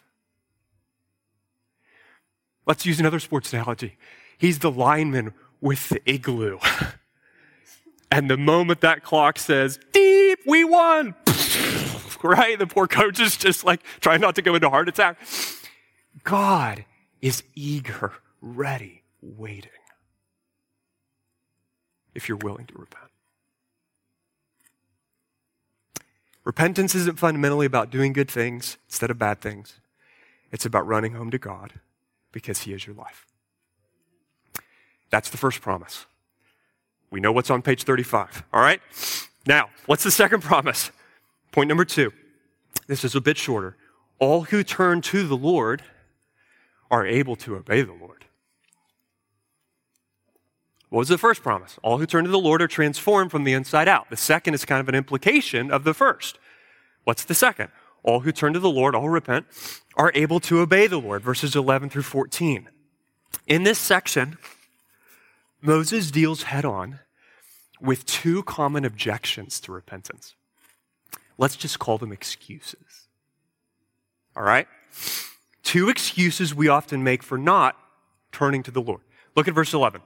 Let's 2.67 2.87
use 2.87 3.01
another 3.01 3.21
sports 3.21 3.53
analogy. 3.53 3.97
He's 4.39 4.61
the 4.61 4.71
lineman 4.71 5.35
with 5.61 5.89
the 5.89 6.01
igloo. 6.11 6.59
And 8.11 8.29
the 8.29 8.37
moment 8.37 8.81
that 8.81 9.05
clock 9.05 9.39
says, 9.39 9.79
deep, 9.93 10.41
we 10.47 10.65
won, 10.65 11.15
right? 12.25 12.59
The 12.59 12.67
poor 12.69 12.89
coach 12.89 13.21
is 13.21 13.37
just 13.37 13.65
like 13.65 13.83
trying 14.01 14.21
not 14.21 14.35
to 14.35 14.43
go 14.43 14.55
into 14.55 14.69
heart 14.69 14.89
attack. 14.89 15.19
God 16.25 16.85
is 17.21 17.45
eager 17.55 18.13
ready, 18.41 19.05
waiting. 19.23 19.71
If 22.15 22.29
you're 22.29 22.39
willing 22.39 22.67
to 22.67 22.75
repent. 22.77 23.05
Repentance 26.43 26.97
isn't 26.97 27.19
fundamentally 27.19 27.67
about 27.67 27.91
doing 27.91 28.13
good 28.13 28.29
things 28.29 28.77
instead 28.89 29.11
of 29.11 29.19
bad 29.19 29.41
things. 29.41 29.79
It's 30.51 30.67
about 30.67 30.85
running 30.85 31.13
home 31.13 31.31
to 31.31 31.39
God 31.39 31.75
because 32.33 32.63
He 32.63 32.73
is 32.73 32.87
your 32.87 32.97
life. 32.97 33.27
That's 35.11 35.31
the 35.31 35.37
first 35.37 35.61
promise. 35.61 36.07
We 37.11 37.21
know 37.21 37.33
what's 37.33 37.51
on 37.51 37.63
page 37.63 37.83
35. 37.83 38.45
All 38.53 38.61
right? 38.61 38.81
Now, 39.47 39.71
what's 39.87 40.05
the 40.05 40.11
second 40.11 40.43
promise? 40.45 40.91
Point 41.53 41.69
number 41.69 41.85
two. 41.85 42.13
This 42.87 43.05
is 43.05 43.15
a 43.15 43.21
bit 43.21 43.37
shorter. 43.37 43.77
All 44.19 44.43
who 44.43 44.63
turn 44.63 45.01
to 45.03 45.27
the 45.27 45.37
Lord 45.37 45.83
are 46.91 47.07
able 47.07 47.37
to 47.37 47.57
obey 47.57 47.83
the 47.83 47.93
Lord. 47.93 48.25
What 50.89 51.01
was 51.01 51.09
the 51.09 51.19
first 51.19 51.43
promise? 51.43 51.79
All 51.83 51.99
who 51.99 52.07
turn 52.07 52.25
to 52.25 52.31
the 52.31 52.39
Lord 52.39 52.61
are 52.61 52.69
transformed 52.69 53.31
from 53.31 53.45
the 53.45 53.53
inside 53.53 53.89
out. 53.89 54.11
The 54.11 54.17
second 54.17 54.55
is 54.55 54.65
kind 54.65 54.81
of 54.81 54.89
an 54.89 54.95
implication 54.97 55.71
of 55.71 55.85
the 55.85 55.95
first. 55.95 56.39
What's 57.05 57.25
the 57.25 57.35
second? 57.35 57.69
All 58.03 58.21
who 58.21 58.33
turn 58.33 58.53
to 58.55 58.61
the 58.61 58.71
Lord, 58.71 58.95
all 58.95 59.09
repent, 59.09 59.47
are 59.97 60.13
able 60.15 60.41
to 60.41 60.61
obey 60.61 60.87
the 60.87 61.01
Lord. 61.01 61.23
Verses 61.23 61.55
11 61.55 61.91
through 61.91 62.03
14. 62.03 62.69
In 63.47 63.63
this 63.65 63.79
section, 63.79 64.39
Moses 65.61 66.11
deals 66.11 66.45
head 66.45 66.65
on 66.65 67.01
with 67.81 68.07
two 68.07 68.43
common 68.43 68.85
objections 68.85 69.61
to 69.61 69.73
repentance. 69.73 70.35
Let's 71.39 71.57
just 71.57 71.79
call 71.79 71.99
them 71.99 72.13
excuses. 72.13 73.09
All 74.37 74.43
right? 74.43 74.67
Two 75.63 75.89
excuses 75.89 76.55
we 76.55 76.69
often 76.69 77.03
make 77.03 77.23
for 77.23 77.39
not 77.39 77.77
turning 78.33 78.63
to 78.65 78.71
the 78.71 78.81
Lord. 78.81 79.01
Look 79.37 79.49
at 79.49 79.55
verse 79.55 79.73
11. 79.73 80.03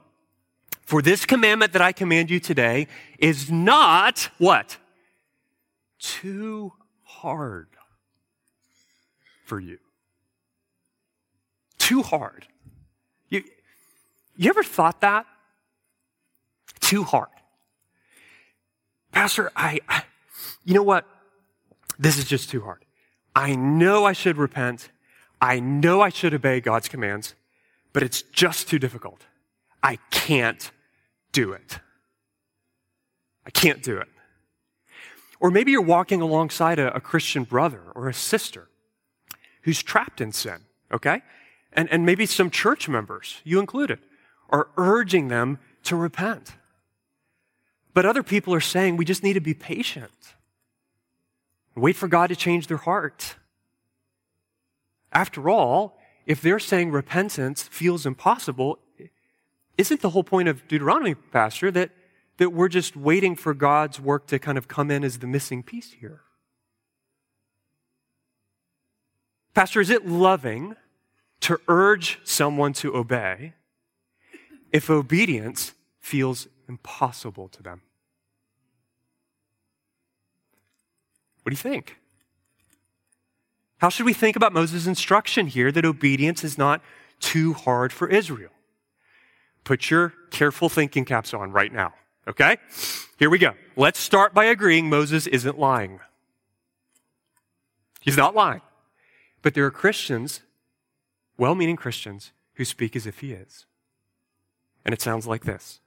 For 0.81 1.01
this 1.01 1.25
commandment 1.25 1.73
that 1.73 1.81
I 1.81 1.91
command 1.91 2.29
you 2.29 2.39
today 2.39 2.87
is 3.17 3.49
not 3.49 4.29
what? 4.37 4.77
Too 5.99 6.73
hard 7.03 7.67
for 9.45 9.59
you. 9.59 9.77
Too 11.77 12.01
hard. 12.01 12.47
You, 13.29 13.43
you 14.35 14.49
ever 14.49 14.63
thought 14.63 15.01
that? 15.01 15.25
Too 16.79 17.03
hard. 17.03 17.29
Pastor, 19.11 19.51
I, 19.55 19.79
I, 19.87 20.03
you 20.63 20.73
know 20.73 20.83
what? 20.83 21.05
This 21.97 22.17
is 22.17 22.25
just 22.25 22.49
too 22.49 22.61
hard. 22.61 22.83
I 23.35 23.55
know 23.55 24.05
I 24.05 24.13
should 24.13 24.37
repent. 24.37 24.89
I 25.39 25.59
know 25.59 26.01
I 26.01 26.09
should 26.09 26.33
obey 26.33 26.59
God's 26.59 26.89
commands, 26.89 27.35
but 27.93 28.03
it's 28.03 28.21
just 28.23 28.67
too 28.67 28.79
difficult. 28.79 29.21
I 29.83 29.99
can't 30.09 30.71
do 31.31 31.51
it. 31.53 31.79
I 33.45 33.51
can't 33.51 33.83
do 33.83 33.97
it. 33.97 34.07
Or 35.39 35.51
maybe 35.51 35.71
you're 35.71 35.81
walking 35.81 36.21
alongside 36.21 36.79
a, 36.79 36.95
a 36.95 36.99
Christian 36.99 37.43
brother 37.43 37.81
or 37.93 38.09
a 38.09 38.13
sister 38.13 38.69
who's 39.65 39.83
trapped 39.83 40.21
in 40.21 40.31
sin, 40.31 40.61
okay? 40.91 41.21
and, 41.75 41.91
and 41.91 42.05
maybe 42.05 42.25
some 42.25 42.49
church 42.49 42.87
members, 42.89 43.41
you 43.43 43.59
included, 43.59 43.99
are 44.49 44.69
urging 44.77 45.27
them 45.27 45.59
to 45.83 45.95
repent. 45.95 46.53
But 47.93 48.05
other 48.05 48.23
people 48.23 48.53
are 48.53 48.61
saying 48.61 48.97
we 48.97 49.05
just 49.05 49.23
need 49.23 49.33
to 49.33 49.41
be 49.41 49.53
patient. 49.53 50.11
Wait 51.75 51.95
for 51.95 52.07
God 52.07 52.27
to 52.27 52.35
change 52.35 52.67
their 52.67 52.77
heart. 52.77 53.35
After 55.11 55.49
all, 55.49 55.97
if 56.25 56.41
they're 56.41 56.59
saying 56.59 56.91
repentance 56.91 57.63
feels 57.63 58.05
impossible, 58.05 58.79
isn't 59.77 60.01
the 60.01 60.09
whole 60.11 60.23
point 60.23 60.47
of 60.47 60.67
Deuteronomy, 60.67 61.15
Pastor, 61.15 61.69
that, 61.71 61.91
that 62.37 62.51
we're 62.51 62.69
just 62.69 62.95
waiting 62.95 63.35
for 63.35 63.53
God's 63.53 63.99
work 63.99 64.27
to 64.27 64.39
kind 64.39 64.57
of 64.57 64.67
come 64.67 64.89
in 64.89 65.03
as 65.03 65.19
the 65.19 65.27
missing 65.27 65.61
piece 65.61 65.91
here? 65.91 66.21
Pastor, 69.55 69.79
is 69.79 69.89
it 69.89 70.05
loving 70.05 70.75
to 71.39 71.59
urge 71.69 72.19
someone 72.25 72.73
to 72.73 72.93
obey 72.93 73.53
if 74.73 74.89
obedience 74.89 75.71
feels 75.99 76.47
impossible 76.67 77.47
to 77.47 77.63
them? 77.63 77.81
What 81.41 81.51
do 81.51 81.53
you 81.53 81.57
think? 81.57 81.95
How 83.77 83.87
should 83.87 84.05
we 84.05 84.13
think 84.13 84.35
about 84.35 84.51
Moses' 84.51 84.87
instruction 84.87 85.47
here 85.47 85.71
that 85.71 85.85
obedience 85.85 86.43
is 86.43 86.57
not 86.57 86.81
too 87.21 87.53
hard 87.53 87.93
for 87.93 88.09
Israel? 88.09 88.51
Put 89.63 89.89
your 89.89 90.13
careful 90.31 90.67
thinking 90.67 91.05
caps 91.05 91.33
on 91.33 91.51
right 91.51 91.71
now, 91.71 91.93
okay? 92.27 92.57
Here 93.17 93.29
we 93.29 93.37
go. 93.37 93.53
Let's 93.77 93.99
start 93.99 94.33
by 94.33 94.45
agreeing 94.45 94.89
Moses 94.89 95.27
isn't 95.27 95.57
lying. 95.57 96.01
He's 98.01 98.17
not 98.17 98.35
lying. 98.35 98.61
But 99.45 99.53
there 99.53 99.65
are 99.65 99.69
Christians, 99.69 100.41
well 101.37 101.53
meaning 101.53 101.75
Christians, 101.75 102.31
who 102.55 102.65
speak 102.65 102.95
as 102.95 103.05
if 103.05 103.19
he 103.19 103.31
is. 103.31 103.67
And 104.83 104.91
it 104.91 105.03
sounds 105.03 105.27
like 105.27 105.43
this 105.43 105.81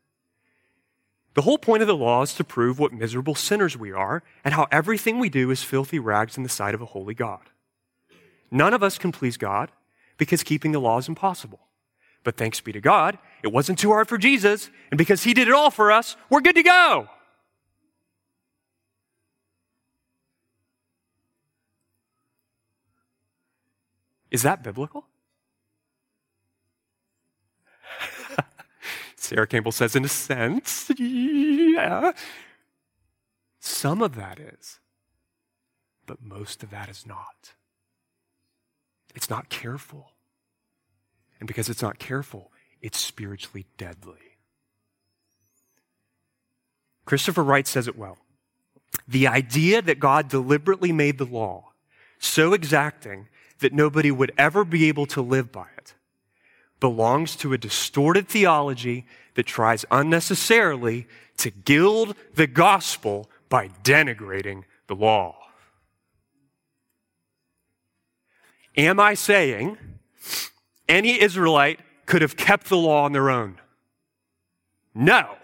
The 1.35 1.43
whole 1.43 1.59
point 1.59 1.83
of 1.83 1.89
the 1.89 1.97
law 1.97 2.23
is 2.23 2.35
to 2.35 2.45
prove 2.45 2.79
what 2.79 2.93
miserable 2.93 3.35
sinners 3.35 3.77
we 3.77 3.91
are 3.91 4.23
and 4.45 4.55
how 4.55 4.69
everything 4.71 5.19
we 5.19 5.29
do 5.29 5.51
is 5.51 5.65
filthy 5.65 5.99
rags 5.99 6.37
in 6.37 6.45
the 6.45 6.49
sight 6.49 6.73
of 6.73 6.81
a 6.81 6.87
holy 6.87 7.15
God. 7.15 7.51
None 8.49 8.75
of 8.75 8.85
us 8.85 8.97
can 8.97 9.11
please 9.11 9.37
God 9.37 9.73
because 10.19 10.45
keeping 10.45 10.71
the 10.71 10.79
law 10.79 10.99
is 10.99 11.09
impossible. 11.09 11.59
But 12.23 12.37
thanks 12.37 12.61
be 12.61 12.71
to 12.71 12.81
God, 12.81 13.19
it 13.43 13.53
wasn't 13.53 13.81
too 13.81 13.91
hard 13.91 14.09
for 14.09 14.19
Jesus, 14.19 14.71
and 14.93 14.99
because 14.99 15.25
he 15.25 15.35
did 15.35 15.49
it 15.49 15.55
all 15.55 15.73
for 15.73 15.91
us, 15.91 16.17
we're 16.31 16.43
good 16.43 16.55
to 16.55 16.63
go. 16.63 17.09
Is 24.31 24.43
that 24.43 24.62
biblical? 24.62 25.07
Sarah 29.16 29.47
Campbell 29.47 29.72
says, 29.72 29.97
in 29.97 30.05
a 30.05 30.09
sense, 30.09 30.91
yeah. 30.99 32.12
Some 33.61 34.03
of 34.03 34.14
that 34.14 34.39
is, 34.39 34.81
but 36.07 36.22
most 36.22 36.62
of 36.62 36.70
that 36.70 36.89
is 36.89 37.07
not. 37.07 37.55
It's 39.14 39.31
not 39.31 39.49
careful. 39.49 40.12
And 41.41 41.47
because 41.47 41.68
it's 41.68 41.83
not 41.83 41.99
careful, 41.99 42.53
it's 42.81 42.99
spiritually 42.99 43.66
deadly. 43.76 44.37
Christopher 47.05 47.43
Wright 47.43 47.66
says 47.66 47.89
it 47.89 47.97
well. 47.97 48.18
The 49.07 49.26
idea 49.26 49.81
that 49.83 49.99
God 49.99 50.29
deliberately 50.29 50.93
made 50.93 51.18
the 51.18 51.24
law 51.24 51.72
so 52.18 52.53
exacting 52.53 53.29
that 53.61 53.73
nobody 53.73 54.11
would 54.11 54.33
ever 54.39 54.65
be 54.65 54.89
able 54.89 55.07
to 55.07 55.23
live 55.23 55.51
by 55.53 55.67
it 55.77 55.95
belongs 56.81 57.37
to 57.37 57.53
a 57.53 57.59
distorted 57.59 58.29
theology 58.29 59.07
that 59.35 59.47
tries 59.47 59.85
unnecessarily 59.91 61.07
to 61.37 61.51
gild 61.51 62.15
the 62.35 62.47
gospel 62.47 63.29
by 63.49 63.69
denigrating 63.83 64.65
the 64.87 64.95
law. 64.95 65.37
Am 68.77 69.01
I 69.01 69.15
saying 69.15 69.77
any 70.89 71.21
Israelite 71.21 71.81
could 72.07 72.23
have 72.23 72.37
kept 72.37 72.69
the 72.69 72.77
law 72.77 73.05
on 73.05 73.13
their 73.13 73.31
own? 73.31 73.59
No. 74.95 75.37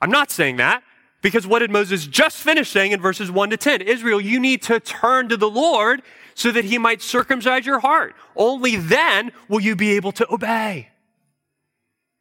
I'm 0.00 0.10
not 0.10 0.30
saying 0.30 0.56
that 0.56 0.82
because 1.24 1.46
what 1.46 1.60
did 1.60 1.70
Moses 1.70 2.06
just 2.06 2.36
finish 2.36 2.68
saying 2.68 2.92
in 2.92 3.00
verses 3.00 3.30
1 3.30 3.48
to 3.48 3.56
10? 3.56 3.80
Israel, 3.80 4.20
you 4.20 4.38
need 4.38 4.60
to 4.64 4.78
turn 4.78 5.30
to 5.30 5.38
the 5.38 5.48
Lord 5.48 6.02
so 6.34 6.52
that 6.52 6.66
he 6.66 6.76
might 6.76 7.00
circumcise 7.00 7.64
your 7.64 7.78
heart. 7.78 8.14
Only 8.36 8.76
then 8.76 9.32
will 9.48 9.60
you 9.60 9.74
be 9.74 9.92
able 9.92 10.12
to 10.12 10.30
obey. 10.30 10.90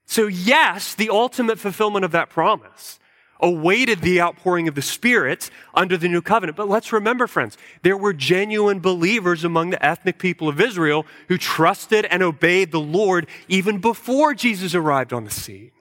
So, 0.06 0.28
yes, 0.28 0.96
the 0.96 1.10
ultimate 1.10 1.60
fulfillment 1.60 2.06
of 2.06 2.12
that 2.14 2.30
promise 2.30 2.98
awaited 3.42 4.00
the 4.00 4.22
outpouring 4.22 4.70
of 4.70 4.76
the 4.76 4.82
Spirit 4.82 5.50
under 5.74 5.98
the 5.98 6.08
new 6.08 6.22
covenant. 6.22 6.56
But 6.56 6.70
let's 6.70 6.94
remember, 6.94 7.28
friends, 7.28 7.58
there 7.82 7.98
were 7.98 8.14
genuine 8.14 8.80
believers 8.80 9.44
among 9.44 9.72
the 9.72 9.86
ethnic 9.86 10.18
people 10.18 10.48
of 10.48 10.62
Israel 10.62 11.06
who 11.28 11.38
trusted 11.38 12.06
and 12.06 12.24
obeyed 12.24 12.72
the 12.72 12.80
Lord 12.80 13.28
even 13.50 13.80
before 13.80 14.34
Jesus 14.34 14.74
arrived 14.74 15.12
on 15.12 15.26
the 15.26 15.30
scene. 15.30 15.73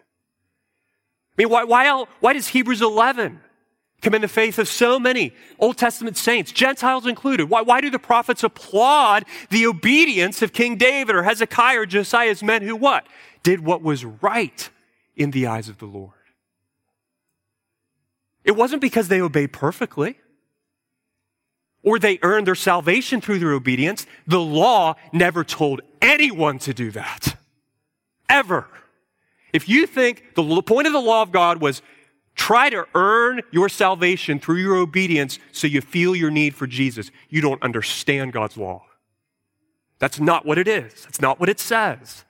I 1.37 1.43
mean, 1.43 1.49
why, 1.49 1.65
why, 1.65 2.05
why 2.21 2.33
does 2.33 2.49
Hebrews 2.49 2.83
11 2.83 3.41
commend 4.03 4.25
the 4.25 4.29
faith 4.29 4.59
of 4.59 4.69
so 4.69 4.99
many 4.99 5.33
Old 5.59 5.79
Testament 5.79 6.17
saints, 6.17 6.53
Gentiles 6.53 7.07
included? 7.07 7.49
Why, 7.49 7.63
why 7.63 7.81
do 7.81 7.89
the 7.91 7.99
prophets 7.99 8.43
applaud 8.45 9.25
the 9.51 9.67
obedience 9.67 10.43
of 10.43 10.53
King 10.53 10.77
David 10.77 11.15
or 11.15 11.23
Hezekiah 11.23 11.81
or 11.81 11.87
Josiah's 11.87 12.43
men 12.43 12.63
who 12.63 12.77
what? 12.77 13.07
Did 13.43 13.65
what 13.65 13.83
was 13.83 14.05
right 14.05 14.69
in 15.17 15.31
the 15.31 15.47
eyes 15.47 15.69
of 15.69 15.79
the 15.79 15.87
Lord. 15.87 16.11
It 18.45 18.53
wasn't 18.53 18.83
because 18.83 19.09
they 19.09 19.21
obeyed 19.21 19.53
perfectly 19.53 20.19
or 21.83 21.99
they 21.99 22.19
earned 22.23 22.47
their 22.47 22.55
salvation 22.55 23.21
through 23.21 23.39
their 23.39 23.53
obedience. 23.53 24.07
The 24.27 24.41
law 24.41 24.97
never 25.13 25.45
told 25.45 25.81
anyone 26.01 26.59
to 26.61 26.75
do 26.75 26.91
that. 26.93 27.37
Ever. 28.29 28.67
If 29.53 29.69
you 29.69 29.87
think 29.87 30.35
the 30.35 30.63
point 30.63 30.87
of 30.87 30.93
the 30.93 31.01
law 31.01 31.23
of 31.23 31.31
God 31.31 31.61
was 31.61 31.83
try 32.35 32.71
to 32.71 32.87
earn 32.95 33.43
your 33.51 33.69
salvation 33.69 34.39
through 34.39 34.57
your 34.57 34.77
obedience 34.77 35.39
so 35.53 35.67
you 35.67 35.81
feel 35.81 36.17
your 36.17 36.31
need 36.31 36.55
for 36.55 36.67
Jesus, 36.67 37.11
you 37.29 37.41
don't 37.43 37.63
understand 37.63 38.33
God's 38.33 38.57
law. 38.57 38.85
That's 39.99 40.19
not 40.19 40.47
what 40.47 40.59
it 40.59 40.67
is. 40.67 41.05
That's 41.05 41.21
not 41.21 41.39
what 41.39 41.49
it 41.49 41.61
says. 41.61 42.25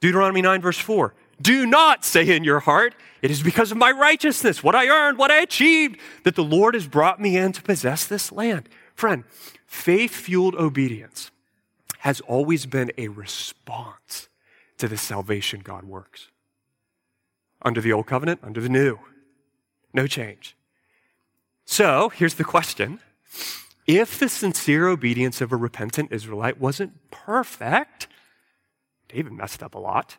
Deuteronomy 0.00 0.40
9, 0.40 0.62
verse 0.62 0.78
4. 0.78 1.14
Do 1.42 1.66
not 1.66 2.04
say 2.04 2.34
in 2.34 2.42
your 2.42 2.60
heart, 2.60 2.94
it 3.22 3.30
is 3.30 3.42
because 3.42 3.70
of 3.70 3.76
my 3.76 3.90
righteousness, 3.90 4.62
what 4.62 4.74
I 4.74 4.88
earned, 4.88 5.18
what 5.18 5.30
I 5.30 5.40
achieved, 5.40 5.98
that 6.24 6.34
the 6.34 6.44
Lord 6.44 6.74
has 6.74 6.86
brought 6.86 7.20
me 7.20 7.36
in 7.36 7.52
to 7.52 7.62
possess 7.62 8.06
this 8.06 8.32
land. 8.32 8.68
Friend, 8.94 9.24
faith 9.66 10.14
fueled 10.14 10.54
obedience 10.54 11.30
has 11.98 12.22
always 12.22 12.64
been 12.64 12.90
a 12.96 13.08
response 13.08 14.29
to 14.80 14.88
the 14.88 14.96
salvation 14.96 15.60
God 15.60 15.84
works. 15.84 16.28
Under 17.62 17.80
the 17.80 17.92
old 17.92 18.06
covenant, 18.06 18.40
under 18.42 18.60
the 18.60 18.68
new. 18.68 18.98
No 19.92 20.06
change. 20.06 20.56
So 21.64 22.08
here's 22.08 22.34
the 22.34 22.44
question 22.44 23.00
If 23.86 24.18
the 24.18 24.28
sincere 24.28 24.88
obedience 24.88 25.40
of 25.40 25.52
a 25.52 25.56
repentant 25.56 26.10
Israelite 26.12 26.58
wasn't 26.58 27.10
perfect, 27.10 28.08
David 29.08 29.32
messed 29.32 29.62
up 29.62 29.74
a 29.74 29.78
lot. 29.78 30.16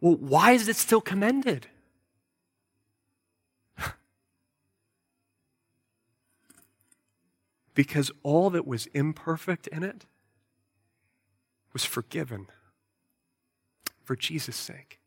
Well, 0.00 0.14
why 0.14 0.52
is 0.52 0.68
it 0.68 0.76
still 0.76 1.00
commended? 1.00 1.66
because 7.74 8.12
all 8.22 8.48
that 8.50 8.64
was 8.66 8.86
imperfect 8.94 9.66
in 9.66 9.82
it 9.82 10.06
was 11.72 11.84
forgiven 11.84 12.46
for 14.08 14.16
Jesus' 14.16 14.56
sake. 14.56 15.00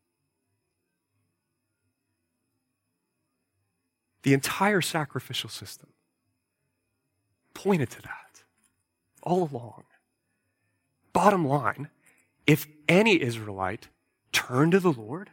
The 4.21 4.35
entire 4.35 4.79
sacrificial 4.79 5.49
system 5.49 5.89
pointed 7.55 7.89
to 7.89 8.01
that 8.03 8.43
all 9.23 9.49
along. 9.51 9.85
Bottom 11.13 11.47
line, 11.47 11.89
if 12.45 12.67
any 12.87 13.19
Israelite 13.19 13.87
turned 14.31 14.73
to 14.73 14.79
the 14.79 14.93
Lord, 14.93 15.31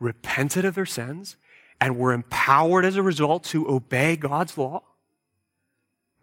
repented 0.00 0.64
of 0.64 0.74
their 0.74 0.84
sins, 0.84 1.36
and 1.80 1.96
were 1.96 2.12
empowered 2.12 2.84
as 2.84 2.96
a 2.96 3.02
result 3.04 3.44
to 3.44 3.70
obey 3.70 4.16
God's 4.16 4.58
law, 4.58 4.82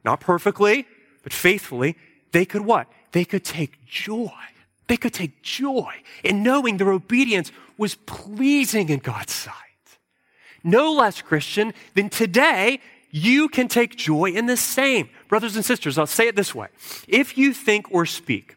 not 0.04 0.20
perfectly, 0.20 0.86
but 1.24 1.32
faithfully, 1.32 1.96
they 2.34 2.44
could 2.44 2.64
what? 2.66 2.92
They 3.14 3.24
could 3.24 3.46
take 3.46 3.86
joy. 3.86 4.34
They 4.88 4.98
could 4.98 5.14
take 5.14 5.42
joy 5.42 5.94
in 6.24 6.44
knowing 6.44 6.78
their 6.78 6.92
obedience 6.92 7.52
was 7.78 7.96
pleasing 7.96 8.90
in 8.90 9.00
God's 9.00 9.34
sight. 9.34 9.54
No 10.64 10.94
less 10.94 11.22
Christian 11.22 11.74
than 11.94 12.10
today, 12.10 12.80
you 13.12 13.48
can 13.48 13.68
take 13.68 13.96
joy 13.96 14.32
in 14.32 14.46
the 14.48 14.58
same. 14.58 15.10
Brothers 15.28 15.56
and 15.56 15.64
sisters, 15.64 15.98
I'll 15.98 16.08
say 16.08 16.28
it 16.28 16.36
this 16.36 16.56
way. 16.56 16.68
If 17.08 17.38
you 17.38 17.54
think 17.54 17.92
or 17.92 18.06
speak 18.06 18.56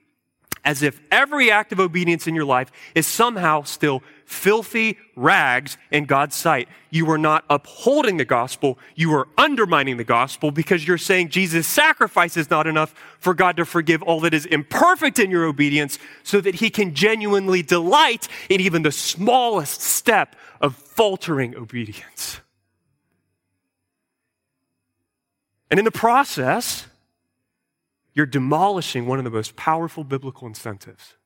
as 0.66 0.82
if 0.82 1.00
every 1.12 1.50
act 1.50 1.72
of 1.72 1.78
obedience 1.78 2.26
in 2.26 2.34
your 2.34 2.44
life 2.44 2.70
is 2.94 3.06
somehow 3.06 3.62
still 3.62 4.02
filthy 4.26 4.98
rags 5.14 5.78
in 5.92 6.04
God's 6.04 6.34
sight. 6.34 6.68
You 6.90 7.08
are 7.12 7.18
not 7.18 7.44
upholding 7.48 8.16
the 8.16 8.24
gospel. 8.24 8.76
You 8.96 9.14
are 9.14 9.28
undermining 9.38 9.96
the 9.96 10.04
gospel 10.04 10.50
because 10.50 10.86
you're 10.86 10.98
saying 10.98 11.28
Jesus' 11.28 11.68
sacrifice 11.68 12.36
is 12.36 12.50
not 12.50 12.66
enough 12.66 12.92
for 13.20 13.32
God 13.32 13.56
to 13.58 13.64
forgive 13.64 14.02
all 14.02 14.18
that 14.20 14.34
is 14.34 14.44
imperfect 14.44 15.20
in 15.20 15.30
your 15.30 15.44
obedience 15.44 16.00
so 16.24 16.40
that 16.40 16.56
he 16.56 16.68
can 16.68 16.92
genuinely 16.94 17.62
delight 17.62 18.26
in 18.50 18.60
even 18.60 18.82
the 18.82 18.92
smallest 18.92 19.80
step 19.80 20.34
of 20.60 20.74
faltering 20.74 21.54
obedience. 21.54 22.40
And 25.70 25.78
in 25.78 25.84
the 25.84 25.92
process, 25.92 26.86
you're 28.16 28.24
demolishing 28.24 29.06
one 29.06 29.18
of 29.18 29.24
the 29.24 29.30
most 29.30 29.56
powerful 29.56 30.02
biblical 30.02 30.48
incentives 30.48 31.16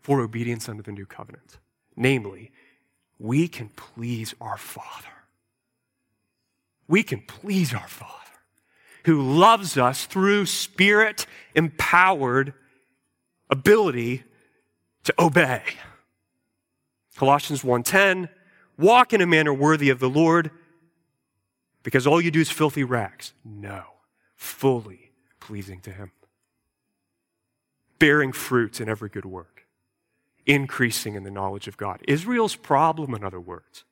for 0.00 0.22
obedience 0.22 0.66
under 0.66 0.82
the 0.82 0.90
new 0.90 1.04
covenant. 1.04 1.58
Namely, 1.96 2.50
we 3.18 3.46
can 3.46 3.68
please 3.68 4.34
our 4.40 4.56
Father. 4.56 5.06
We 6.88 7.02
can 7.02 7.20
please 7.20 7.74
our 7.74 7.86
Father 7.86 8.14
who 9.04 9.20
loves 9.20 9.76
us 9.76 10.06
through 10.06 10.46
spirit 10.46 11.26
empowered 11.54 12.54
ability 13.50 14.24
to 15.04 15.14
obey. 15.18 15.62
Colossians 17.16 17.62
1:10 17.62 18.30
walk 18.78 19.12
in 19.12 19.20
a 19.20 19.26
manner 19.26 19.52
worthy 19.52 19.90
of 19.90 19.98
the 19.98 20.08
Lord 20.08 20.50
because 21.82 22.06
all 22.06 22.20
you 22.20 22.30
do 22.30 22.40
is 22.40 22.50
filthy 22.50 22.82
rags. 22.82 23.34
No, 23.44 23.84
fully 24.36 25.07
pleasing 25.48 25.80
to 25.80 25.90
him. 25.90 26.12
Bearing 27.98 28.32
fruit 28.32 28.82
in 28.82 28.88
every 28.88 29.08
good 29.08 29.24
work 29.24 29.64
increasing 30.44 31.14
in 31.14 31.24
the 31.24 31.30
knowledge 31.30 31.68
of 31.68 31.76
God. 31.76 32.00
Israel's 32.08 32.56
problem, 32.56 33.14
in 33.14 33.22
other 33.22 33.40
words, 33.40 33.84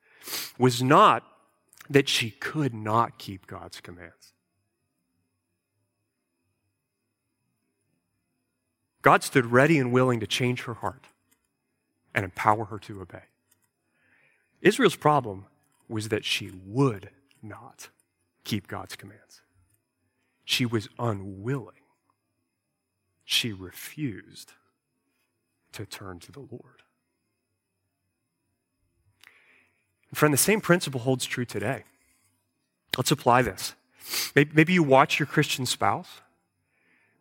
was 0.59 0.83
not 0.83 1.23
that 1.89 2.09
she 2.09 2.31
could 2.31 2.75
not 2.75 3.19
keep 3.19 3.47
God's 3.47 3.81
commands. 3.81 4.33
God 9.03 9.23
stood 9.23 9.47
ready 9.47 9.79
and 9.79 9.93
willing 9.93 10.21
to 10.21 10.27
change 10.27 10.63
her 10.63 10.75
heart 10.75 11.05
and 12.15 12.25
empower 12.25 12.65
her 12.67 12.79
to 12.81 13.01
obey. 13.01 13.25
Israel's 14.63 14.97
problem 14.97 15.47
was 15.89 16.09
that 16.09 16.25
she 16.25 16.51
would 16.67 17.11
not 17.43 17.89
keep 18.45 18.67
God's 18.67 18.97
commands. 18.97 19.43
She 20.47 20.65
was 20.65 20.89
unwilling. 20.97 21.75
She 23.25 23.53
refused 23.53 24.53
to 25.73 25.85
turn 25.85 26.21
to 26.21 26.33
the 26.33 26.39
Lord. 26.39 26.83
Friend, 30.15 30.33
the 30.33 30.39
same 30.39 30.61
principle 30.61 31.01
holds 31.01 31.27
true 31.27 31.45
today. 31.45 31.83
Let's 32.97 33.11
apply 33.11 33.43
this. 33.43 33.75
Maybe 34.35 34.73
you 34.73 34.85
watch 34.85 35.19
your 35.19 35.27
Christian 35.27 35.67
spouse, 35.67 36.21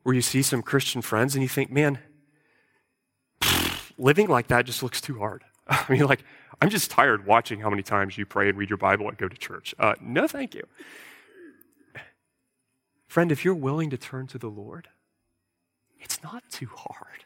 or 0.06 0.14
you 0.14 0.22
see 0.22 0.44
some 0.44 0.62
Christian 0.62 1.02
friends, 1.02 1.34
and 1.34 1.42
you 1.42 1.50
think, 1.50 1.72
man, 1.72 1.98
living 3.98 4.28
like 4.28 4.48
that 4.48 4.66
just 4.66 4.84
looks 4.84 5.02
too 5.02 5.18
hard. 5.18 5.44
I 5.68 5.84
mean, 5.90 6.06
like, 6.06 6.24
I'm 6.62 6.70
just 6.70 6.92
tired 6.92 7.26
watching 7.26 7.60
how 7.60 7.72
many 7.72 7.82
times 7.82 8.20
you 8.20 8.26
pray 8.28 8.50
and 8.50 8.58
read 8.58 8.70
your 8.70 8.78
Bible 8.78 9.10
and 9.10 9.18
go 9.18 9.28
to 9.28 9.36
church. 9.36 9.74
Uh, 9.80 9.96
no, 10.00 10.28
thank 10.28 10.54
you. 10.54 10.64
Friend, 13.08 13.32
if 13.32 13.46
you're 13.46 13.54
willing 13.54 13.90
to 13.90 13.98
turn 13.98 14.28
to 14.28 14.38
the 14.38 14.50
Lord, 14.50 14.90
it's 16.00 16.22
not 16.24 16.44
too 16.50 16.70
hard. 16.74 17.26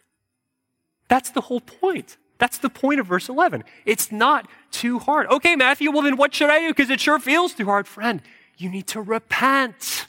That's 1.08 1.32
the 1.32 1.42
whole 1.42 1.62
point. 1.62 2.18
That's 2.38 2.58
the 2.58 2.70
point 2.70 3.00
of 3.00 3.08
verse 3.08 3.28
11. 3.28 3.64
It's 3.86 4.12
not 4.12 4.48
too 4.72 5.00
hard. 5.00 5.28
Okay, 5.28 5.56
Matthew, 5.56 5.92
well, 5.92 6.02
then 6.02 6.16
what 6.16 6.34
should 6.34 6.50
I 6.50 6.60
do? 6.60 6.70
Because 6.70 6.90
it 6.90 7.00
sure 7.02 7.20
feels 7.20 7.54
too 7.54 7.66
hard. 7.66 7.88
Friend, 7.88 8.22
you 8.58 8.70
need 8.70 8.88
to 8.88 9.02
repent. 9.02 10.08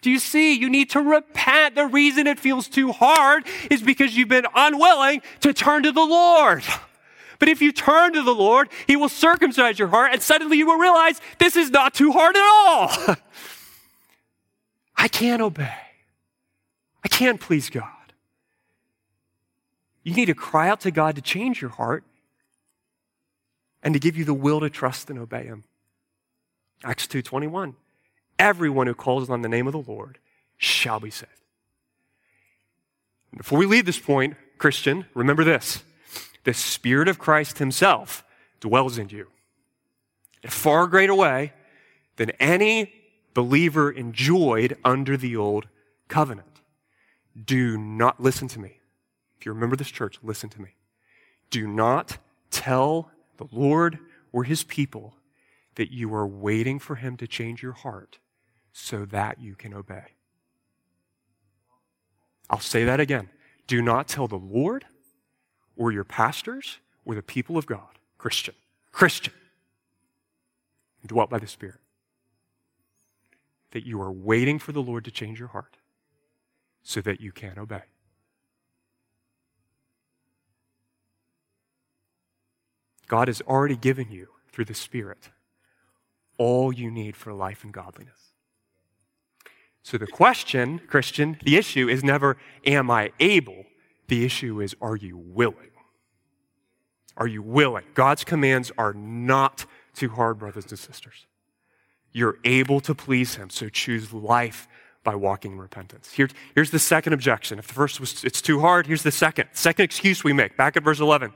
Do 0.00 0.10
you 0.10 0.18
see? 0.18 0.54
You 0.54 0.70
need 0.70 0.90
to 0.90 1.00
repent. 1.00 1.74
The 1.74 1.86
reason 1.86 2.26
it 2.26 2.38
feels 2.38 2.68
too 2.68 2.92
hard 2.92 3.44
is 3.70 3.82
because 3.82 4.16
you've 4.16 4.28
been 4.28 4.46
unwilling 4.54 5.20
to 5.40 5.52
turn 5.52 5.82
to 5.82 5.92
the 5.92 6.04
Lord. 6.04 6.62
But 7.38 7.48
if 7.48 7.60
you 7.60 7.72
turn 7.72 8.14
to 8.14 8.22
the 8.22 8.34
Lord, 8.34 8.68
He 8.86 8.96
will 8.96 9.08
circumcise 9.08 9.78
your 9.78 9.88
heart, 9.88 10.12
and 10.12 10.22
suddenly 10.22 10.56
you 10.56 10.66
will 10.66 10.78
realize 10.78 11.20
this 11.38 11.56
is 11.56 11.70
not 11.70 11.92
too 11.92 12.12
hard 12.12 12.36
at 12.36 12.44
all. 12.44 13.16
I 15.06 15.08
can't 15.08 15.40
obey. 15.40 15.78
I 17.04 17.06
can't 17.06 17.40
please 17.40 17.70
God. 17.70 17.84
You 20.02 20.12
need 20.12 20.26
to 20.26 20.34
cry 20.34 20.68
out 20.68 20.80
to 20.80 20.90
God 20.90 21.14
to 21.14 21.22
change 21.22 21.60
your 21.60 21.70
heart 21.70 22.02
and 23.84 23.94
to 23.94 24.00
give 24.00 24.16
you 24.16 24.24
the 24.24 24.34
will 24.34 24.58
to 24.58 24.68
trust 24.68 25.08
and 25.08 25.16
obey 25.16 25.44
him. 25.44 25.62
Acts 26.82 27.06
2:21. 27.06 27.76
Everyone 28.36 28.88
who 28.88 28.96
calls 28.96 29.30
on 29.30 29.42
the 29.42 29.48
name 29.48 29.68
of 29.68 29.72
the 29.72 29.92
Lord 29.92 30.18
shall 30.56 30.98
be 30.98 31.10
saved. 31.10 31.30
Before 33.36 33.60
we 33.60 33.66
leave 33.66 33.86
this 33.86 34.00
point, 34.00 34.34
Christian, 34.58 35.06
remember 35.14 35.44
this. 35.44 35.84
The 36.42 36.52
Spirit 36.52 37.06
of 37.06 37.20
Christ 37.20 37.58
Himself 37.58 38.24
dwells 38.58 38.98
in 38.98 39.10
you 39.10 39.28
in 40.42 40.48
a 40.48 40.50
far 40.50 40.88
greater 40.88 41.14
way 41.14 41.52
than 42.16 42.30
any 42.40 42.95
believer 43.36 43.90
enjoyed 43.90 44.78
under 44.82 45.14
the 45.14 45.36
old 45.36 45.68
covenant. 46.08 46.62
Do 47.44 47.76
not 47.76 48.18
listen 48.18 48.48
to 48.48 48.58
me. 48.58 48.80
If 49.38 49.44
you 49.44 49.52
remember 49.52 49.76
this 49.76 49.90
church, 49.90 50.18
listen 50.22 50.48
to 50.48 50.62
me. 50.62 50.70
Do 51.50 51.66
not 51.66 52.16
tell 52.50 53.10
the 53.36 53.46
Lord 53.52 53.98
or 54.32 54.44
his 54.44 54.64
people 54.64 55.16
that 55.74 55.92
you 55.92 56.14
are 56.14 56.26
waiting 56.26 56.78
for 56.78 56.94
him 56.94 57.18
to 57.18 57.26
change 57.26 57.62
your 57.62 57.74
heart 57.74 58.16
so 58.72 59.04
that 59.04 59.38
you 59.38 59.54
can 59.54 59.74
obey. 59.74 60.14
I'll 62.48 62.58
say 62.58 62.84
that 62.84 63.00
again. 63.00 63.28
Do 63.66 63.82
not 63.82 64.08
tell 64.08 64.28
the 64.28 64.36
Lord 64.36 64.86
or 65.76 65.92
your 65.92 66.04
pastors 66.04 66.78
or 67.04 67.14
the 67.14 67.22
people 67.22 67.58
of 67.58 67.66
God, 67.66 67.98
Christian, 68.16 68.54
Christian, 68.92 69.34
dwelt 71.06 71.28
by 71.28 71.38
the 71.38 71.46
Spirit, 71.46 71.80
that 73.72 73.86
you 73.86 74.00
are 74.00 74.12
waiting 74.12 74.58
for 74.58 74.72
the 74.72 74.82
Lord 74.82 75.04
to 75.04 75.10
change 75.10 75.38
your 75.38 75.48
heart 75.48 75.76
so 76.82 77.00
that 77.00 77.20
you 77.20 77.32
can 77.32 77.58
obey. 77.58 77.82
God 83.08 83.28
has 83.28 83.40
already 83.42 83.76
given 83.76 84.10
you, 84.10 84.28
through 84.52 84.64
the 84.64 84.74
Spirit, 84.74 85.30
all 86.38 86.72
you 86.72 86.90
need 86.90 87.16
for 87.16 87.32
life 87.32 87.62
and 87.62 87.72
godliness. 87.72 88.32
So 89.82 89.98
the 89.98 90.06
question, 90.06 90.80
Christian, 90.88 91.38
the 91.44 91.56
issue 91.56 91.88
is 91.88 92.02
never, 92.02 92.36
am 92.64 92.90
I 92.90 93.12
able? 93.20 93.64
The 94.08 94.24
issue 94.24 94.60
is, 94.60 94.74
are 94.80 94.96
you 94.96 95.16
willing? 95.16 95.70
Are 97.16 97.26
you 97.26 97.42
willing? 97.42 97.84
God's 97.94 98.24
commands 98.24 98.72
are 98.76 98.92
not 98.92 99.64
too 99.94 100.08
hard, 100.08 100.38
brothers 100.38 100.66
and 100.70 100.78
sisters. 100.78 101.26
You're 102.16 102.38
able 102.44 102.80
to 102.80 102.94
please 102.94 103.34
Him, 103.34 103.50
so 103.50 103.68
choose 103.68 104.10
life 104.10 104.68
by 105.04 105.14
walking 105.14 105.52
in 105.52 105.58
repentance. 105.58 106.10
Here, 106.12 106.30
here's 106.54 106.70
the 106.70 106.78
second 106.78 107.12
objection. 107.12 107.58
If 107.58 107.66
the 107.66 107.74
first 107.74 108.00
was, 108.00 108.24
it's 108.24 108.40
too 108.40 108.60
hard, 108.60 108.86
here's 108.86 109.02
the 109.02 109.10
second. 109.10 109.50
Second 109.52 109.84
excuse 109.84 110.24
we 110.24 110.32
make. 110.32 110.56
Back 110.56 110.78
at 110.78 110.82
verse 110.82 110.98
11. 110.98 111.34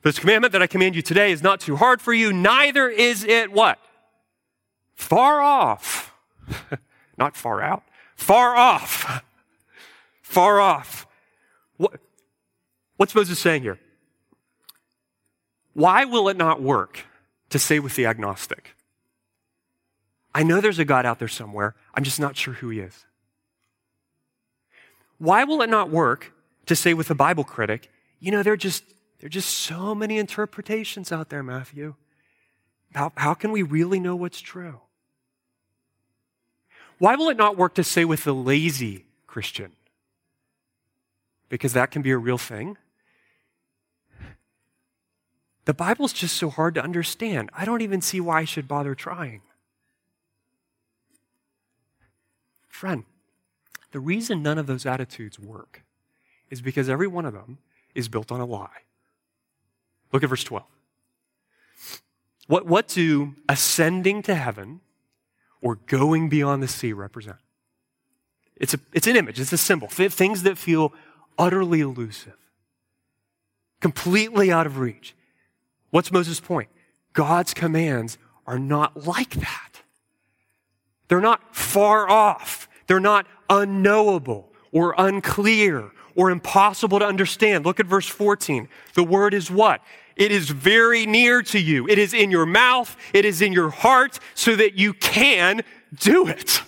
This 0.00 0.18
commandment 0.18 0.52
that 0.52 0.62
I 0.62 0.68
command 0.68 0.96
you 0.96 1.02
today 1.02 1.32
is 1.32 1.42
not 1.42 1.60
too 1.60 1.76
hard 1.76 2.00
for 2.00 2.14
you, 2.14 2.32
neither 2.32 2.88
is 2.88 3.24
it 3.24 3.52
what? 3.52 3.78
Far 4.94 5.42
off. 5.42 6.14
not 7.18 7.36
far 7.36 7.60
out. 7.60 7.82
Far 8.16 8.56
off. 8.56 9.22
far 10.22 10.60
off. 10.60 11.06
What, 11.76 12.00
what's 12.96 13.14
Moses 13.14 13.38
saying 13.38 13.60
here? 13.60 13.78
Why 15.74 16.06
will 16.06 16.30
it 16.30 16.38
not 16.38 16.62
work 16.62 17.04
to 17.50 17.58
say 17.58 17.80
with 17.80 17.96
the 17.96 18.06
agnostic? 18.06 18.73
I 20.34 20.42
know 20.42 20.60
there's 20.60 20.78
a 20.78 20.84
God 20.84 21.06
out 21.06 21.18
there 21.18 21.28
somewhere. 21.28 21.74
I'm 21.94 22.02
just 22.02 22.18
not 22.18 22.36
sure 22.36 22.54
who 22.54 22.70
he 22.70 22.80
is. 22.80 23.06
Why 25.18 25.44
will 25.44 25.62
it 25.62 25.70
not 25.70 25.90
work 25.90 26.32
to 26.66 26.74
say 26.74 26.92
with 26.92 27.08
the 27.08 27.14
Bible 27.14 27.44
critic, 27.44 27.90
you 28.18 28.32
know, 28.32 28.42
they're 28.42 28.56
just 28.56 28.84
there 29.20 29.26
are 29.26 29.30
just 29.30 29.48
so 29.48 29.94
many 29.94 30.18
interpretations 30.18 31.10
out 31.10 31.30
there, 31.30 31.42
Matthew. 31.42 31.94
How, 32.94 33.12
how 33.16 33.34
can 33.34 33.52
we 33.52 33.62
really 33.62 33.98
know 33.98 34.14
what's 34.14 34.40
true? 34.40 34.80
Why 36.98 37.16
will 37.16 37.28
it 37.28 37.36
not 37.36 37.56
work 37.56 37.74
to 37.74 37.84
say 37.84 38.04
with 38.04 38.24
the 38.24 38.34
lazy 38.34 39.06
Christian? 39.26 39.72
Because 41.48 41.72
that 41.72 41.90
can 41.90 42.02
be 42.02 42.10
a 42.10 42.18
real 42.18 42.38
thing. 42.38 42.76
The 45.64 45.74
Bible's 45.74 46.12
just 46.12 46.36
so 46.36 46.50
hard 46.50 46.74
to 46.74 46.82
understand. 46.82 47.50
I 47.54 47.64
don't 47.64 47.80
even 47.80 48.00
see 48.00 48.20
why 48.20 48.40
I 48.40 48.44
should 48.44 48.68
bother 48.68 48.94
trying. 48.94 49.40
Friend, 52.74 53.04
the 53.92 54.00
reason 54.00 54.42
none 54.42 54.58
of 54.58 54.66
those 54.66 54.84
attitudes 54.84 55.38
work 55.38 55.84
is 56.50 56.60
because 56.60 56.88
every 56.88 57.06
one 57.06 57.24
of 57.24 57.32
them 57.32 57.58
is 57.94 58.08
built 58.08 58.32
on 58.32 58.40
a 58.40 58.44
lie. 58.44 58.82
Look 60.12 60.24
at 60.24 60.28
verse 60.28 60.42
12. 60.42 60.64
What, 62.48 62.66
what 62.66 62.88
do 62.88 63.36
ascending 63.48 64.22
to 64.22 64.34
heaven 64.34 64.80
or 65.62 65.76
going 65.86 66.28
beyond 66.28 66.64
the 66.64 66.68
sea 66.68 66.92
represent? 66.92 67.36
It's, 68.56 68.74
a, 68.74 68.80
it's 68.92 69.06
an 69.06 69.14
image, 69.14 69.38
it's 69.38 69.52
a 69.52 69.56
symbol. 69.56 69.86
Things 69.86 70.42
that 70.42 70.58
feel 70.58 70.92
utterly 71.38 71.80
elusive, 71.80 72.36
completely 73.80 74.50
out 74.50 74.66
of 74.66 74.78
reach. 74.78 75.14
What's 75.90 76.10
Moses' 76.10 76.40
point? 76.40 76.70
God's 77.12 77.54
commands 77.54 78.18
are 78.48 78.58
not 78.58 79.06
like 79.06 79.34
that. 79.34 79.82
They're 81.06 81.20
not 81.20 81.54
far 81.54 82.08
off. 82.08 82.63
They're 82.86 83.00
not 83.00 83.26
unknowable 83.48 84.52
or 84.72 84.94
unclear 84.98 85.90
or 86.16 86.30
impossible 86.30 86.98
to 86.98 87.06
understand. 87.06 87.64
Look 87.64 87.80
at 87.80 87.86
verse 87.86 88.06
14. 88.06 88.68
The 88.94 89.04
word 89.04 89.34
is 89.34 89.50
what? 89.50 89.80
It 90.16 90.30
is 90.30 90.50
very 90.50 91.06
near 91.06 91.42
to 91.42 91.58
you. 91.58 91.88
It 91.88 91.98
is 91.98 92.14
in 92.14 92.30
your 92.30 92.46
mouth. 92.46 92.96
It 93.12 93.24
is 93.24 93.42
in 93.42 93.52
your 93.52 93.70
heart 93.70 94.20
so 94.34 94.54
that 94.56 94.74
you 94.74 94.94
can 94.94 95.62
do 95.98 96.26
it. 96.26 96.62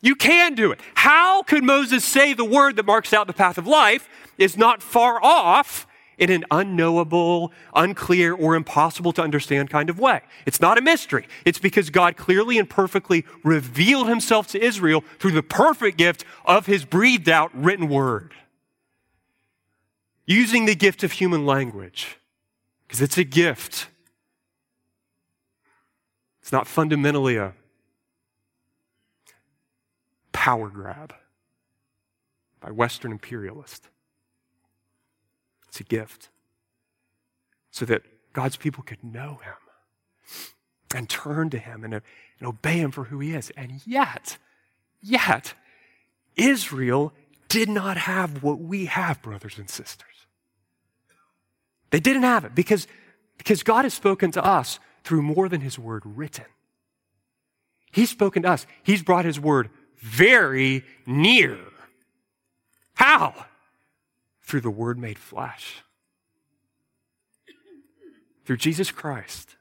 You 0.00 0.14
can 0.14 0.54
do 0.54 0.70
it. 0.70 0.80
How 0.94 1.42
could 1.42 1.64
Moses 1.64 2.04
say 2.04 2.34
the 2.34 2.44
word 2.44 2.76
that 2.76 2.86
marks 2.86 3.12
out 3.12 3.26
the 3.26 3.32
path 3.32 3.58
of 3.58 3.66
life 3.66 4.08
is 4.36 4.56
not 4.56 4.82
far 4.82 5.22
off 5.22 5.86
in 6.18 6.30
an 6.30 6.44
unknowable, 6.50 7.52
unclear, 7.74 8.34
or 8.34 8.54
impossible 8.54 9.12
to 9.12 9.22
understand 9.22 9.70
kind 9.70 9.88
of 9.88 9.98
way? 9.98 10.20
It's 10.46 10.60
not 10.60 10.76
a 10.76 10.80
mystery. 10.80 11.26
It's 11.44 11.58
because 11.58 11.90
God 11.90 12.16
clearly 12.16 12.58
and 12.58 12.68
perfectly 12.68 13.24
revealed 13.42 14.08
himself 14.08 14.48
to 14.48 14.62
Israel 14.62 15.02
through 15.18 15.32
the 15.32 15.42
perfect 15.42 15.96
gift 15.96 16.24
of 16.44 16.66
his 16.66 16.84
breathed 16.84 17.28
out 17.28 17.50
written 17.54 17.88
word. 17.88 18.34
Using 20.26 20.66
the 20.66 20.74
gift 20.74 21.02
of 21.02 21.12
human 21.12 21.46
language, 21.46 22.18
because 22.86 23.00
it's 23.00 23.16
a 23.16 23.24
gift. 23.24 23.88
It's 26.42 26.52
not 26.52 26.66
fundamentally 26.66 27.36
a 27.36 27.54
power 30.32 30.68
grab 30.68 31.14
by 32.60 32.70
Western 32.70 33.12
imperialists. 33.12 33.88
It's 35.68 35.80
a 35.80 35.84
gift 35.84 36.28
so 37.70 37.84
that 37.84 38.02
God's 38.32 38.56
people 38.56 38.82
could 38.82 39.02
know 39.04 39.40
him 39.44 39.54
and 40.94 41.08
turn 41.08 41.50
to 41.50 41.58
him 41.58 41.84
and, 41.84 41.94
and 41.94 42.02
obey 42.42 42.78
him 42.78 42.90
for 42.90 43.04
who 43.04 43.20
he 43.20 43.34
is. 43.34 43.50
And 43.56 43.80
yet, 43.86 44.38
yet, 45.02 45.54
Israel 46.36 47.12
did 47.48 47.68
not 47.68 47.96
have 47.96 48.42
what 48.42 48.58
we 48.58 48.86
have, 48.86 49.20
brothers 49.22 49.58
and 49.58 49.68
sisters. 49.68 50.26
They 51.90 52.00
didn't 52.00 52.22
have 52.22 52.44
it 52.44 52.54
because, 52.54 52.86
because 53.38 53.62
God 53.62 53.84
has 53.84 53.94
spoken 53.94 54.30
to 54.32 54.44
us 54.44 54.78
through 55.04 55.22
more 55.22 55.48
than 55.48 55.60
his 55.60 55.78
word 55.78 56.02
written. 56.04 56.44
He's 57.90 58.10
spoken 58.10 58.42
to 58.42 58.50
us. 58.50 58.66
He's 58.82 59.02
brought 59.02 59.24
his 59.24 59.40
word 59.40 59.70
very 59.96 60.84
near. 61.06 61.58
How? 62.94 63.46
Through 64.48 64.62
the 64.62 64.70
Word 64.70 64.98
made 64.98 65.18
flesh. 65.18 65.82
Through 68.46 68.56
Jesus 68.56 68.90
Christ. 68.90 69.56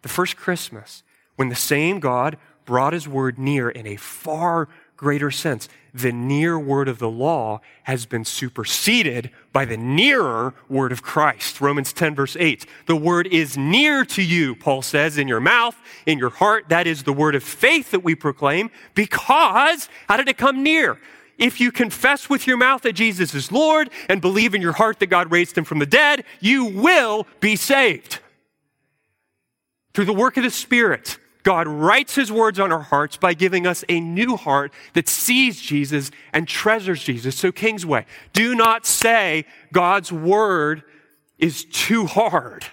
The 0.00 0.08
first 0.08 0.34
Christmas, 0.34 1.02
when 1.36 1.50
the 1.50 1.54
same 1.54 2.00
God 2.00 2.38
brought 2.64 2.94
His 2.94 3.06
Word 3.06 3.38
near 3.38 3.68
in 3.68 3.86
a 3.86 3.96
far 3.96 4.70
greater 4.98 5.30
sense. 5.30 5.68
The 5.94 6.12
near 6.12 6.58
word 6.58 6.88
of 6.88 6.98
the 6.98 7.08
law 7.08 7.60
has 7.84 8.04
been 8.04 8.24
superseded 8.24 9.30
by 9.52 9.64
the 9.64 9.76
nearer 9.76 10.54
word 10.68 10.92
of 10.92 11.02
Christ. 11.02 11.60
Romans 11.60 11.92
10 11.92 12.16
verse 12.16 12.36
8. 12.38 12.66
The 12.86 12.96
word 12.96 13.28
is 13.28 13.56
near 13.56 14.04
to 14.06 14.22
you, 14.22 14.56
Paul 14.56 14.82
says, 14.82 15.16
in 15.16 15.28
your 15.28 15.40
mouth, 15.40 15.76
in 16.04 16.18
your 16.18 16.30
heart. 16.30 16.68
That 16.68 16.86
is 16.86 17.04
the 17.04 17.12
word 17.12 17.36
of 17.36 17.44
faith 17.44 17.92
that 17.92 18.00
we 18.02 18.16
proclaim 18.16 18.70
because 18.94 19.88
how 20.08 20.16
did 20.16 20.28
it 20.28 20.36
come 20.36 20.62
near? 20.62 20.98
If 21.38 21.60
you 21.60 21.70
confess 21.70 22.28
with 22.28 22.46
your 22.46 22.56
mouth 22.56 22.82
that 22.82 22.94
Jesus 22.94 23.32
is 23.32 23.52
Lord 23.52 23.90
and 24.08 24.20
believe 24.20 24.54
in 24.54 24.60
your 24.60 24.72
heart 24.72 24.98
that 24.98 25.06
God 25.06 25.30
raised 25.30 25.56
him 25.56 25.64
from 25.64 25.78
the 25.78 25.86
dead, 25.86 26.24
you 26.40 26.64
will 26.64 27.26
be 27.40 27.54
saved. 27.54 28.18
Through 29.94 30.06
the 30.06 30.12
work 30.12 30.36
of 30.36 30.42
the 30.42 30.50
Spirit, 30.50 31.18
God 31.44 31.66
writes 31.66 32.14
his 32.14 32.30
words 32.30 32.60
on 32.60 32.72
our 32.72 32.82
hearts 32.82 33.16
by 33.16 33.34
giving 33.34 33.66
us 33.66 33.84
a 33.88 34.00
new 34.00 34.36
heart 34.36 34.72
that 34.94 35.08
sees 35.08 35.60
Jesus 35.60 36.10
and 36.32 36.46
treasures 36.46 37.02
Jesus. 37.02 37.36
So, 37.36 37.52
Kingsway, 37.52 38.04
do 38.32 38.54
not 38.54 38.84
say 38.84 39.46
God's 39.72 40.12
word 40.12 40.82
is 41.38 41.64
too 41.64 42.06
hard. 42.06 42.66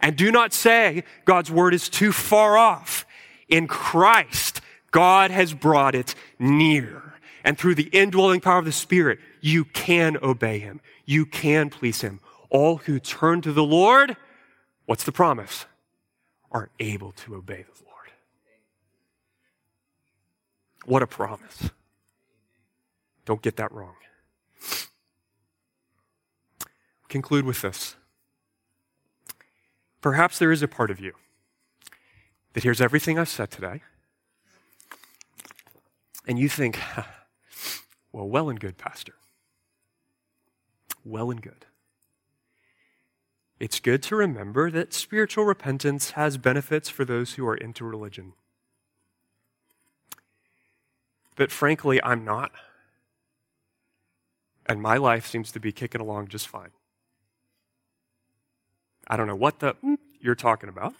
And 0.00 0.16
do 0.16 0.32
not 0.32 0.52
say 0.52 1.04
God's 1.24 1.50
word 1.50 1.72
is 1.72 1.88
too 1.88 2.12
far 2.12 2.58
off. 2.58 3.06
In 3.48 3.68
Christ, 3.68 4.51
God 4.92 5.32
has 5.32 5.52
brought 5.52 5.96
it 5.96 6.14
near. 6.38 7.02
And 7.42 7.58
through 7.58 7.74
the 7.74 7.88
indwelling 7.92 8.40
power 8.40 8.58
of 8.58 8.64
the 8.64 8.70
Spirit, 8.70 9.18
you 9.40 9.64
can 9.64 10.16
obey 10.22 10.60
him. 10.60 10.80
You 11.04 11.26
can 11.26 11.70
please 11.70 12.02
him. 12.02 12.20
All 12.50 12.76
who 12.76 13.00
turn 13.00 13.40
to 13.40 13.52
the 13.52 13.64
Lord, 13.64 14.16
what's 14.86 15.02
the 15.02 15.10
promise? 15.10 15.64
are 16.52 16.70
able 16.78 17.12
to 17.12 17.34
obey 17.34 17.62
the 17.62 17.84
Lord. 17.84 18.10
What 20.84 21.02
a 21.02 21.06
promise. 21.06 21.70
Don't 23.24 23.42
get 23.42 23.56
that 23.56 23.72
wrong. 23.72 23.94
Conclude 27.08 27.44
with 27.44 27.62
this. 27.62 27.96
Perhaps 30.00 30.38
there 30.38 30.52
is 30.52 30.62
a 30.62 30.68
part 30.68 30.90
of 30.90 30.98
you 30.98 31.12
that 32.54 32.64
hears 32.64 32.80
everything 32.80 33.18
I've 33.18 33.28
said 33.28 33.50
today, 33.50 33.82
and 36.26 36.38
you 36.38 36.48
think, 36.48 36.78
well, 38.12 38.28
well 38.28 38.48
and 38.48 38.60
good, 38.60 38.78
Pastor. 38.78 39.14
Well 41.04 41.30
and 41.30 41.42
good 41.42 41.66
it's 43.62 43.78
good 43.78 44.02
to 44.02 44.16
remember 44.16 44.72
that 44.72 44.92
spiritual 44.92 45.44
repentance 45.44 46.10
has 46.10 46.36
benefits 46.36 46.88
for 46.88 47.04
those 47.04 47.34
who 47.34 47.46
are 47.46 47.54
into 47.54 47.84
religion. 47.84 48.32
But 51.36 51.52
frankly, 51.52 52.02
I'm 52.02 52.24
not. 52.24 52.50
And 54.66 54.82
my 54.82 54.96
life 54.96 55.28
seems 55.28 55.52
to 55.52 55.60
be 55.60 55.70
kicking 55.70 56.00
along 56.00 56.26
just 56.26 56.48
fine. 56.48 56.70
I 59.06 59.16
don't 59.16 59.28
know 59.28 59.36
what 59.36 59.60
the 59.60 59.74
hmm, 59.74 59.94
you're 60.20 60.34
talking 60.34 60.68
about. 60.68 60.96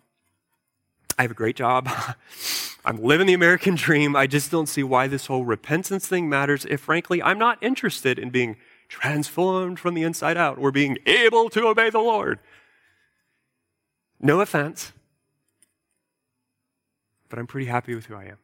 I 1.19 1.23
have 1.23 1.33
a 1.33 1.35
great 1.35 1.57
job. 1.57 1.89
I'm 2.85 2.97
living 2.97 3.27
the 3.27 3.35
American 3.35 3.77
dream. 3.77 4.17
I 4.17 4.27
just 4.27 4.51
don't 4.51 4.67
see 4.67 4.83
why 4.83 5.07
this 5.07 5.27
whole 5.27 5.45
repentance 5.45 6.07
thing 6.07 6.29
matters 6.29 6.65
if, 6.65 6.81
frankly, 6.81 7.23
I'm 7.23 7.39
not 7.39 7.63
interested 7.63 8.19
in 8.19 8.31
being 8.31 8.57
transformed 8.89 9.79
from 9.79 9.95
the 9.95 10.03
inside 10.03 10.37
out 10.37 10.59
or 10.59 10.73
being 10.73 10.99
able 11.07 11.49
to 11.51 11.67
obey 11.67 11.91
the 11.91 12.01
Lord. 12.01 12.41
No 14.21 14.41
offense, 14.41 14.93
but 17.29 17.39
I'm 17.39 17.47
pretty 17.47 17.67
happy 17.67 17.95
with 17.95 18.07
who 18.07 18.15
I 18.15 18.25
am. 18.25 18.39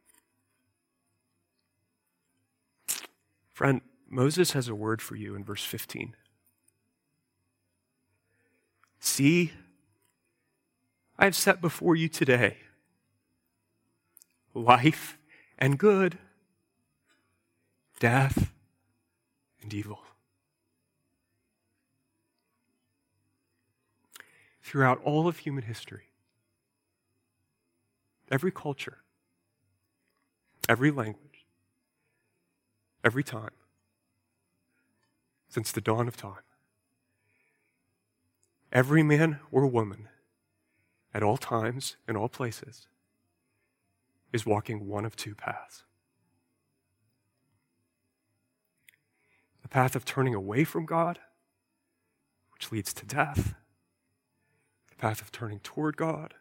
Friend, 3.53 3.81
Moses 4.09 4.53
has 4.53 4.69
a 4.69 4.75
word 4.75 5.01
for 5.01 5.15
you 5.15 5.35
in 5.35 5.43
verse 5.43 5.63
15. 5.63 6.15
See, 8.99 9.51
I 11.17 11.25
have 11.25 11.35
set 11.35 11.61
before 11.61 11.95
you 11.95 12.07
today 12.07 12.57
life 14.59 15.17
and 15.57 15.77
good, 15.77 16.17
death 17.99 18.51
and 19.61 19.73
evil. 19.73 20.01
throughout 24.69 25.01
all 25.03 25.27
of 25.27 25.39
human 25.39 25.63
history. 25.63 26.03
Every 28.29 28.51
culture, 28.51 28.99
every 30.67 30.91
language, 30.91 31.47
every 33.03 33.23
time, 33.23 33.55
since 35.47 35.71
the 35.71 35.81
dawn 35.81 36.07
of 36.07 36.15
time. 36.15 36.45
Every 38.71 39.01
man 39.01 39.39
or 39.51 39.65
woman, 39.65 40.07
at 41.15 41.23
all 41.23 41.37
times, 41.37 41.95
in 42.07 42.15
all 42.15 42.29
places, 42.29 42.85
is 44.31 44.45
walking 44.45 44.87
one 44.87 45.05
of 45.05 45.15
two 45.15 45.35
paths. 45.35 45.83
The 49.61 49.69
path 49.69 49.95
of 49.95 50.05
turning 50.05 50.33
away 50.33 50.63
from 50.63 50.85
God, 50.85 51.19
which 52.53 52.71
leads 52.71 52.93
to 52.93 53.05
death, 53.05 53.55
the 54.89 54.95
path 54.95 55.21
of 55.21 55.31
turning 55.31 55.59
toward 55.59 55.97
God, 55.97 56.35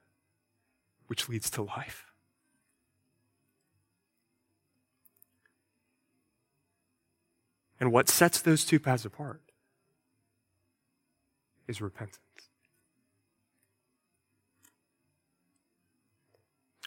which 1.06 1.28
leads 1.28 1.50
to 1.50 1.62
life. 1.62 2.06
And 7.80 7.92
what 7.92 8.08
sets 8.08 8.40
those 8.40 8.64
two 8.64 8.80
paths 8.80 9.04
apart 9.04 9.40
is 11.66 11.80
repentance. 11.80 12.27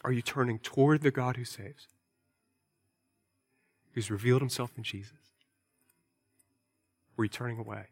Are 0.04 0.12
you 0.12 0.22
turning 0.22 0.58
toward 0.58 1.02
the 1.02 1.10
God 1.10 1.36
who 1.36 1.44
saves? 1.44 1.88
Who's 3.92 4.10
revealed 4.10 4.40
himself 4.40 4.72
in 4.76 4.82
Jesus? 4.82 5.12
Or 7.16 7.22
are 7.22 7.24
you 7.24 7.28
turning 7.28 7.58
away? 7.58 7.86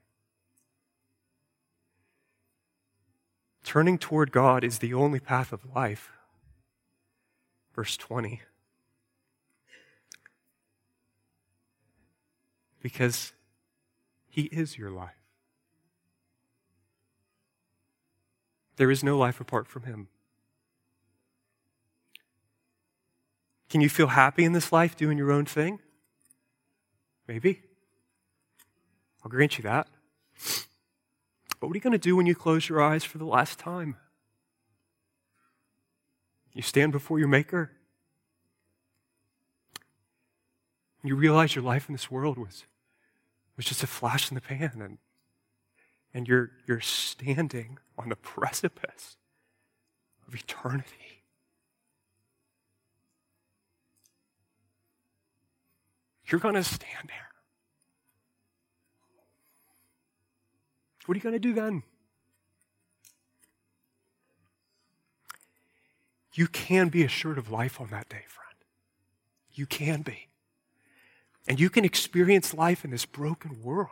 Turning 3.63 3.99
toward 3.99 4.33
God 4.33 4.65
is 4.65 4.79
the 4.79 4.95
only 4.95 5.21
path 5.21 5.53
of 5.53 5.61
life. 5.75 6.11
Verse 7.75 7.97
20. 7.97 8.41
Because 12.83 13.33
He 14.29 14.43
is 14.45 14.79
your 14.79 14.91
life. 14.91 15.11
There 18.77 18.91
is 18.91 19.05
no 19.05 19.19
life 19.19 19.41
apart 19.41 19.69
from 19.69 19.83
Him. 19.83 20.09
Can 23.71 23.81
you 23.81 23.89
feel 23.89 24.09
happy 24.09 24.45
in 24.45 24.53
this 24.53 24.73
life 24.73 24.97
doing 24.97 25.16
your 25.16 25.31
own 25.31 25.47
thing? 25.47 25.79
Maybe. 27.29 27.62
I'll 29.25 29.31
grant 29.31 29.57
you 29.59 29.62
that. 29.62 29.87
But 31.61 31.68
what 31.68 31.75
are 31.75 31.77
you 31.77 31.81
going 31.81 31.93
to 31.93 31.99
do 31.99 32.16
when 32.16 32.27
you 32.27 32.35
close 32.35 32.68
your 32.68 32.83
eyes 32.83 33.05
for 33.05 33.18
the 33.18 33.25
last 33.25 33.59
time? 33.61 33.97
You 36.53 36.62
stand 36.62 36.91
before 36.91 37.21
your 37.21 37.29
Maker. 37.29 37.71
You 41.05 41.14
realize 41.14 41.55
your 41.55 41.64
life 41.64 41.89
in 41.89 41.95
this 41.95 42.11
world 42.11 42.39
was, 42.39 42.64
was 43.57 43.66
just 43.66 43.85
a 43.85 43.87
flash 43.87 44.31
in 44.31 44.35
the 44.35 44.41
pan, 44.41 44.83
and, 44.83 44.99
and 46.12 46.27
you're, 46.27 46.51
you're 46.66 46.81
standing 46.81 47.79
on 47.97 48.09
the 48.09 48.16
precipice 48.16 49.16
of 50.27 50.35
eternity. 50.35 51.20
You're 56.31 56.41
going 56.41 56.55
to 56.55 56.64
stand 56.64 57.09
there. 57.09 57.31
What 61.07 61.14
are 61.14 61.18
you 61.18 61.22
going 61.22 61.35
to 61.35 61.39
do 61.41 61.53
then? 61.53 61.83
You 66.35 66.47
can 66.47 66.89
be 66.89 67.03
assured 67.03 67.39
of 67.39 67.51
life 67.51 67.81
on 67.81 67.89
that 67.89 68.09
day, 68.09 68.24
friend. 68.28 68.55
You 69.53 69.66
can 69.66 70.03
be. 70.03 70.28
And 71.49 71.59
you 71.59 71.68
can 71.68 71.85
experience 71.85 72.55
life 72.55 72.85
in 72.85 72.93
this 72.93 73.05
broken 73.05 73.61
world 73.62 73.89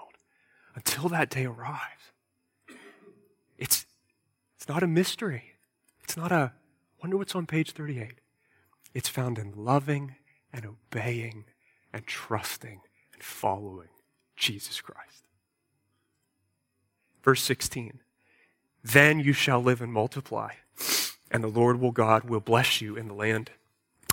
until 0.77 1.09
that 1.09 1.31
day 1.31 1.47
arrives. 1.47 2.13
It's, 3.59 3.85
it's 4.57 4.69
not 4.69 4.85
a 4.85 4.87
mystery. 4.87 5.55
It's 6.05 6.17
not 6.17 6.31
a 6.31 6.53
wonder 7.03 7.17
what's 7.17 7.35
on 7.35 7.47
page 7.47 7.73
38. 7.73 8.21
It's 8.95 9.09
found 9.09 9.39
in 9.39 9.53
loving 9.57 10.15
and 10.53 10.65
obeying 10.65 11.47
and 11.93 12.07
trusting 12.07 12.81
and 13.13 13.23
following 13.23 13.89
Jesus 14.37 14.81
Christ. 14.81 15.27
Verse 17.23 17.43
16 17.43 18.01
Then 18.83 19.21
you 19.21 19.33
shall 19.33 19.63
live 19.63 19.81
and 19.81 19.93
multiply, 19.93 20.53
and 21.31 21.43
the 21.43 21.49
Lord 21.49 21.81
will 21.81 21.93
God 21.93 22.25
will 22.25 22.41
bless 22.41 22.81
you 22.81 22.97
in 22.97 23.09
the 23.09 23.15
land. 23.15 23.51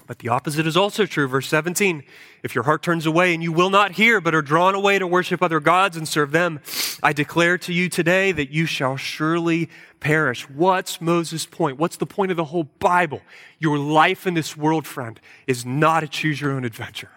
But 0.07 0.19
the 0.19 0.29
opposite 0.29 0.67
is 0.67 0.77
also 0.77 1.05
true. 1.05 1.27
Verse 1.27 1.47
17 1.47 2.03
If 2.43 2.53
your 2.53 2.65
heart 2.65 2.83
turns 2.83 3.05
away 3.05 3.33
and 3.33 3.41
you 3.41 3.51
will 3.51 3.69
not 3.69 3.93
hear, 3.93 4.21
but 4.21 4.35
are 4.35 4.41
drawn 4.41 4.75
away 4.75 4.99
to 4.99 5.07
worship 5.07 5.41
other 5.41 5.59
gods 5.59 5.97
and 5.97 6.07
serve 6.07 6.31
them, 6.31 6.59
I 7.01 7.13
declare 7.13 7.57
to 7.59 7.73
you 7.73 7.89
today 7.89 8.31
that 8.31 8.51
you 8.51 8.65
shall 8.65 8.97
surely 8.97 9.69
perish. 9.99 10.47
What's 10.49 11.01
Moses' 11.01 11.45
point? 11.45 11.79
What's 11.79 11.97
the 11.97 12.05
point 12.05 12.31
of 12.31 12.37
the 12.37 12.45
whole 12.45 12.65
Bible? 12.79 13.21
Your 13.59 13.79
life 13.79 14.27
in 14.27 14.35
this 14.35 14.55
world, 14.55 14.85
friend, 14.85 15.19
is 15.47 15.65
not 15.65 16.03
a 16.03 16.07
choose 16.07 16.39
your 16.39 16.51
own 16.51 16.65
adventure. 16.65 17.09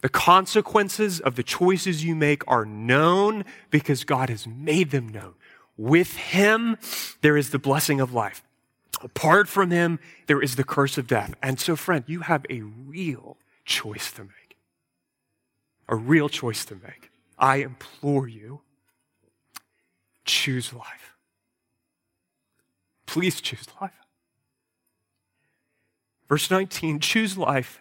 The 0.00 0.08
consequences 0.08 1.20
of 1.20 1.36
the 1.36 1.42
choices 1.42 2.04
you 2.04 2.14
make 2.14 2.42
are 2.48 2.64
known 2.64 3.44
because 3.70 4.04
God 4.04 4.30
has 4.30 4.46
made 4.46 4.90
them 4.90 5.08
known. 5.08 5.34
With 5.76 6.16
Him, 6.16 6.78
there 7.20 7.36
is 7.36 7.50
the 7.50 7.58
blessing 7.58 8.00
of 8.00 8.12
life. 8.12 8.42
Apart 9.02 9.48
from 9.48 9.70
Him, 9.70 9.98
there 10.26 10.42
is 10.42 10.56
the 10.56 10.64
curse 10.64 10.96
of 10.98 11.06
death. 11.06 11.34
And 11.42 11.60
so, 11.60 11.76
friend, 11.76 12.04
you 12.06 12.20
have 12.20 12.46
a 12.48 12.60
real 12.62 13.36
choice 13.64 14.10
to 14.12 14.22
make. 14.22 14.56
A 15.88 15.96
real 15.96 16.28
choice 16.28 16.64
to 16.66 16.74
make. 16.74 17.10
I 17.38 17.56
implore 17.56 18.28
you, 18.28 18.60
choose 20.24 20.72
life. 20.72 21.14
Please 23.06 23.40
choose 23.40 23.66
life. 23.80 23.90
Verse 26.28 26.50
19 26.50 27.00
choose 27.00 27.36
life 27.36 27.80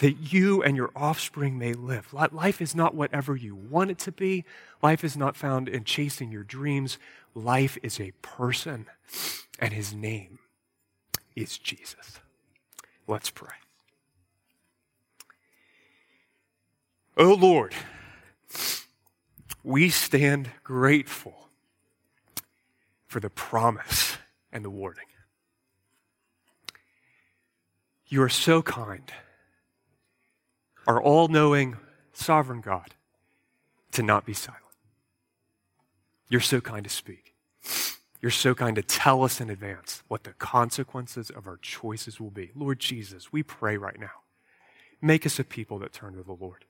that 0.00 0.32
you 0.32 0.62
and 0.62 0.76
your 0.76 0.90
offspring 0.96 1.58
may 1.58 1.74
live. 1.74 2.12
Life 2.12 2.60
is 2.60 2.74
not 2.74 2.94
whatever 2.94 3.36
you 3.36 3.54
want 3.54 3.90
it 3.90 3.98
to 3.98 4.12
be. 4.12 4.44
Life 4.82 5.04
is 5.04 5.16
not 5.16 5.36
found 5.36 5.68
in 5.68 5.84
chasing 5.84 6.32
your 6.32 6.42
dreams. 6.42 6.98
Life 7.34 7.76
is 7.82 8.00
a 8.00 8.12
person, 8.22 8.86
and 9.58 9.74
his 9.74 9.94
name 9.94 10.38
is 11.36 11.58
Jesus. 11.58 12.18
Let's 13.06 13.30
pray. 13.30 13.48
Oh 17.18 17.34
Lord, 17.34 17.74
we 19.62 19.90
stand 19.90 20.50
grateful 20.64 21.48
for 23.06 23.20
the 23.20 23.28
promise 23.28 24.16
and 24.50 24.64
the 24.64 24.70
warning. 24.70 25.04
You 28.06 28.22
are 28.22 28.30
so 28.30 28.62
kind 28.62 29.12
our 30.90 31.00
all 31.00 31.28
knowing, 31.28 31.76
sovereign 32.12 32.60
God 32.60 32.96
to 33.92 34.02
not 34.02 34.26
be 34.26 34.34
silent. 34.34 34.64
You're 36.28 36.40
so 36.40 36.60
kind 36.60 36.82
to 36.82 36.90
speak. 36.90 37.32
You're 38.20 38.32
so 38.32 38.56
kind 38.56 38.74
to 38.74 38.82
tell 38.82 39.22
us 39.22 39.40
in 39.40 39.50
advance 39.50 40.02
what 40.08 40.24
the 40.24 40.32
consequences 40.32 41.30
of 41.30 41.46
our 41.46 41.58
choices 41.58 42.18
will 42.18 42.32
be. 42.32 42.50
Lord 42.56 42.80
Jesus, 42.80 43.32
we 43.32 43.44
pray 43.44 43.76
right 43.76 44.00
now. 44.00 44.24
Make 45.00 45.24
us 45.24 45.38
a 45.38 45.44
people 45.44 45.78
that 45.78 45.92
turn 45.92 46.16
to 46.16 46.24
the 46.24 46.32
Lord. 46.32 46.64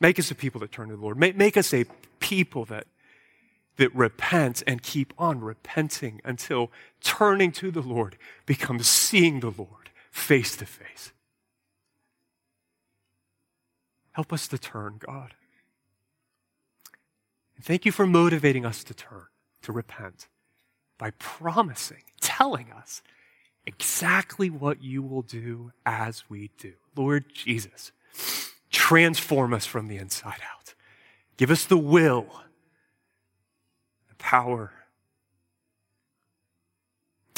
Make 0.00 0.18
us 0.18 0.32
a 0.32 0.34
people 0.34 0.60
that 0.62 0.72
turn 0.72 0.88
to 0.88 0.96
the 0.96 1.02
Lord. 1.02 1.16
Make, 1.16 1.36
make 1.36 1.56
us 1.56 1.72
a 1.72 1.84
people 2.18 2.64
that, 2.64 2.88
that 3.76 3.94
repent 3.94 4.64
and 4.66 4.82
keep 4.82 5.14
on 5.16 5.40
repenting 5.40 6.20
until 6.24 6.72
turning 7.00 7.52
to 7.52 7.70
the 7.70 7.82
Lord 7.82 8.18
becomes 8.46 8.88
seeing 8.88 9.38
the 9.38 9.54
Lord 9.56 9.90
face 10.10 10.56
to 10.56 10.66
face. 10.66 11.12
Help 14.18 14.32
us 14.32 14.48
to 14.48 14.58
turn, 14.58 14.96
God. 14.98 15.34
And 17.54 17.64
thank 17.64 17.86
you 17.86 17.92
for 17.92 18.04
motivating 18.04 18.66
us 18.66 18.82
to 18.82 18.92
turn, 18.92 19.26
to 19.62 19.70
repent, 19.70 20.26
by 20.98 21.10
promising, 21.20 22.02
telling 22.20 22.72
us 22.72 23.00
exactly 23.64 24.50
what 24.50 24.82
you 24.82 25.04
will 25.04 25.22
do 25.22 25.70
as 25.86 26.24
we 26.28 26.50
do. 26.58 26.72
Lord 26.96 27.26
Jesus, 27.32 27.92
transform 28.72 29.54
us 29.54 29.66
from 29.66 29.86
the 29.86 29.98
inside 29.98 30.40
out. 30.52 30.74
Give 31.36 31.52
us 31.52 31.64
the 31.64 31.78
will, 31.78 32.26
the 34.08 34.16
power, 34.16 34.72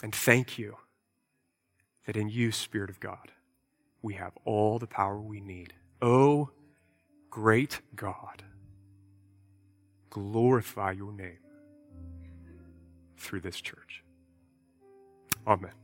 and 0.03 0.15
thank 0.15 0.57
you 0.57 0.79
that 2.07 2.17
in 2.17 2.31
you, 2.31 2.51
Spirit 2.51 2.89
of 2.89 3.01
God, 3.01 3.33
we 4.01 4.15
have 4.15 4.33
all 4.47 4.79
the 4.79 4.87
power 4.87 5.21
we 5.21 5.43
need. 5.43 5.75
Oh, 6.01 6.49
Great 7.31 7.81
God, 7.95 8.43
glorify 10.11 10.93
your 10.93 11.13
name 11.13 11.39
through 13.19 13.41
this 13.41 13.61
church. 13.61 14.03
Amen. 15.47 15.80